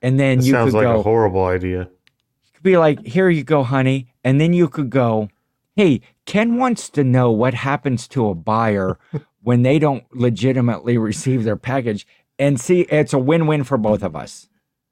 And 0.00 0.18
then 0.18 0.38
That 0.38 0.46
you 0.46 0.52
sounds 0.52 0.72
could 0.72 0.78
like 0.78 0.84
go, 0.84 0.98
a 1.00 1.02
horrible 1.02 1.44
idea. 1.44 1.82
You 1.82 2.50
could 2.54 2.62
be 2.64 2.76
like, 2.78 3.06
Here 3.06 3.28
you 3.28 3.44
go, 3.44 3.62
honey. 3.62 4.08
And 4.24 4.40
then 4.40 4.52
you 4.52 4.68
could 4.68 4.90
go, 4.90 5.28
Hey, 5.76 6.00
Ken 6.26 6.56
wants 6.56 6.88
to 6.90 7.04
know 7.04 7.30
what 7.30 7.54
happens 7.54 8.08
to 8.08 8.28
a 8.28 8.34
buyer 8.34 8.98
when 9.42 9.62
they 9.62 9.78
don't 9.78 10.04
legitimately 10.14 10.98
receive 10.98 11.44
their 11.44 11.56
package. 11.56 12.06
And 12.38 12.60
see, 12.60 12.82
it's 12.82 13.12
a 13.12 13.18
win 13.18 13.46
win 13.46 13.64
for 13.64 13.76
both 13.78 14.02
of 14.02 14.16
us. 14.16 14.48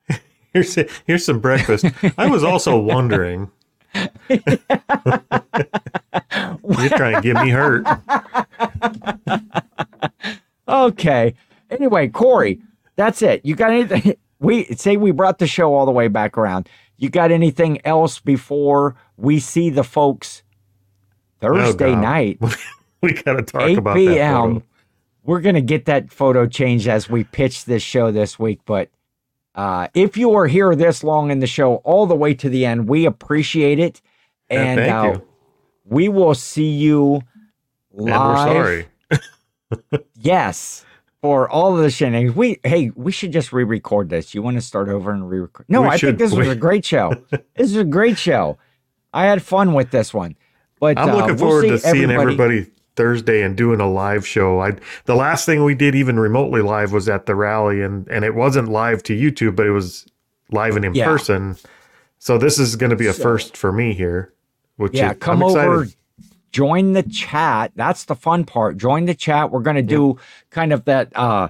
Here's 0.53 0.77
here's 1.07 1.25
some 1.25 1.39
breakfast. 1.41 1.85
I 2.19 2.27
was 2.27 2.43
also 2.43 2.77
wondering. 2.79 3.51
You're 4.29 4.41
trying 6.91 7.17
to 7.17 7.21
get 7.23 7.43
me 7.45 7.51
hurt. 7.51 7.87
Okay. 10.69 11.35
Anyway, 11.69 12.07
Cory, 12.09 12.61
that's 12.95 13.23
it. 13.23 13.45
You 13.45 13.57
got 13.57 13.73
anything? 13.73 14.15
We 14.39 14.65
say 14.67 14.97
we 14.97 15.11
brought 15.11 15.39
the 15.41 15.47
show 15.49 15.75
all 15.75 15.85
the 15.85 15.91
way 15.91 16.07
back 16.07 16.39
around. 16.39 16.69
You 16.97 17.11
got 17.11 17.33
anything 17.33 17.85
else 17.85 18.21
before 18.21 18.95
we 19.17 19.41
see 19.41 19.69
the 19.71 19.83
folks 19.83 20.43
Thursday 21.41 21.93
Oh, 21.93 22.01
night, 22.01 22.39
We 23.03 23.13
got 23.15 23.35
to 23.35 23.43
talk 23.43 23.63
8 23.63 23.79
about 23.79 23.95
that. 23.95 24.01
p.m.? 24.01 24.63
We're 25.23 25.41
gonna 25.41 25.61
get 25.61 25.85
that 25.87 26.11
photo 26.13 26.47
changed 26.47 26.89
as 26.89 27.09
we 27.11 27.25
pitch 27.25 27.65
this 27.67 27.83
show 27.83 28.11
this 28.11 28.39
week. 28.39 28.61
But 28.67 28.89
uh, 29.55 29.89
if 29.95 30.17
you 30.17 30.33
are 30.35 30.47
here 30.47 30.75
this 30.75 31.05
long 31.05 31.31
in 31.31 31.41
the 31.41 31.47
show, 31.47 31.77
all 31.77 32.07
the 32.07 32.15
way 32.17 32.35
to 32.35 32.49
the 32.49 32.65
end, 32.65 32.89
we 32.89 33.05
appreciate 33.07 33.79
it, 33.79 34.01
Yeah, 34.51 34.63
and 34.63 34.79
thank 34.81 34.93
uh, 34.93 35.19
you. 35.21 35.27
we 35.85 36.09
will 36.09 36.35
see 36.35 36.71
you 36.71 37.21
live. 37.93 38.39
sorry. 38.55 38.87
Yes. 40.17 40.85
For 41.23 41.51
all 41.51 41.77
of 41.77 41.83
the 41.83 41.91
shenanigans. 41.91 42.35
We 42.35 42.59
hey, 42.65 42.91
we 42.97 43.13
should 43.13 43.31
just 43.31 43.53
re-record 43.53 44.09
this. 44.09 44.35
You 44.35 44.41
want 44.43 44.57
to 44.57 44.63
start 44.63 44.89
over 44.89 45.13
and 45.13 45.29
re-record? 45.29 45.67
No, 45.69 45.83
We 45.83 45.89
I 45.89 45.97
should- 45.97 46.19
think 46.19 46.19
this 46.19 46.33
was 46.35 46.49
a 46.49 46.57
great 46.67 46.85
show. 46.85 47.13
this 47.31 47.41
is 47.71 47.77
a 47.77 47.85
great 47.85 48.17
show. 48.19 48.57
I 49.13 49.27
had 49.27 49.43
fun 49.43 49.75
with 49.75 49.91
this 49.91 50.15
one. 50.15 50.35
But 50.81 50.99
I'm 50.99 51.11
uh, 51.11 51.17
looking 51.17 51.37
we'll 51.37 51.39
forward 51.39 51.69
to 51.69 51.79
seeing 51.79 52.11
everybody. 52.11 52.71
Thursday 53.01 53.41
and 53.43 53.57
doing 53.57 53.81
a 53.81 53.91
live 53.91 54.27
show. 54.27 54.61
I 54.61 54.73
the 55.07 55.15
last 55.15 55.47
thing 55.47 55.65
we 55.65 55.75
did 55.75 55.95
even 55.95 56.19
remotely 56.21 56.61
live 56.61 56.93
was 56.93 57.09
at 57.09 57.25
the 57.25 57.35
rally 57.35 57.81
and 57.81 58.07
and 58.09 58.25
it 58.27 58.35
wasn't 58.35 58.69
live 58.69 59.03
to 59.05 59.15
YouTube, 59.17 59.57
but 59.57 59.65
it 59.67 59.71
was 59.71 60.07
live 60.53 60.77
and 60.77 60.85
in 60.85 60.95
Yeah. 60.95 61.07
person. 61.07 61.57
So 62.19 62.37
this 62.37 62.59
is 62.59 62.77
going 62.77 62.91
to 62.91 62.97
be 62.97 63.07
a 63.07 63.15
So- 63.15 63.23
first 63.23 63.57
for 63.57 63.73
me 63.73 63.95
here. 63.95 64.33
Which 64.77 64.95
Yeah, 64.95 65.13
is, 65.13 65.19
come 65.21 65.43
over, 65.43 65.87
join 66.53 66.93
the 66.93 67.03
chat. 67.03 67.73
That's 67.77 68.05
the 68.05 68.15
fun 68.15 68.45
part. 68.45 68.77
Join 68.77 69.07
the 69.07 69.15
chat. 69.15 69.51
We're 69.51 69.61
gonna 69.61 69.83
do 69.83 70.19
kind 70.51 70.73
of 70.73 70.85
that 70.87 71.09
uh 71.17 71.49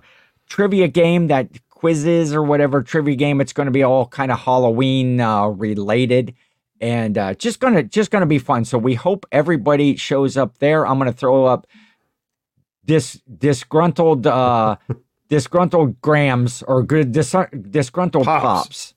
trivia 0.49 0.87
game, 0.89 1.27
that 1.29 1.49
quizzes 1.71 2.33
or 2.35 2.43
whatever 2.43 2.83
trivia 2.83 3.17
game. 3.17 3.41
It's 3.41 3.53
gonna 3.53 3.71
be 3.71 3.83
all 3.83 4.07
kind 4.07 4.31
of 4.31 4.39
Halloween 4.41 5.21
uh 5.21 5.47
related. 5.49 6.35
And 6.81 7.19
uh 7.19 7.35
just 7.35 7.61
gonna 7.61 7.83
just 7.83 8.11
gonna 8.11 8.27
be 8.27 8.39
fun. 8.39 8.65
So 8.65 8.79
we 8.79 8.95
hope 8.95 9.27
everybody 9.33 9.97
shows 9.97 10.37
up 10.37 10.59
there. 10.59 10.87
I'm 10.87 10.99
gonna 10.99 11.13
throw 11.13 11.45
up 11.45 11.67
this 12.85 13.21
disgruntled 13.39 14.27
uh 14.27 14.77
disgruntled 15.29 16.01
grams 16.01 16.63
or 16.63 16.83
good 16.83 17.13
dis- 17.13 17.35
disgruntled 17.71 18.25
Pops. 18.25 18.43
pops. 18.43 18.95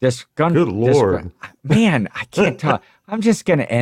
Disgrun- 0.00 0.52
Good 0.54 0.68
Lord. 0.68 1.32
man, 1.64 2.08
I 2.14 2.24
can't 2.26 2.58
talk. 2.58 2.82
I'm 3.08 3.20
just 3.20 3.44
gonna 3.44 3.64
end. 3.64 3.76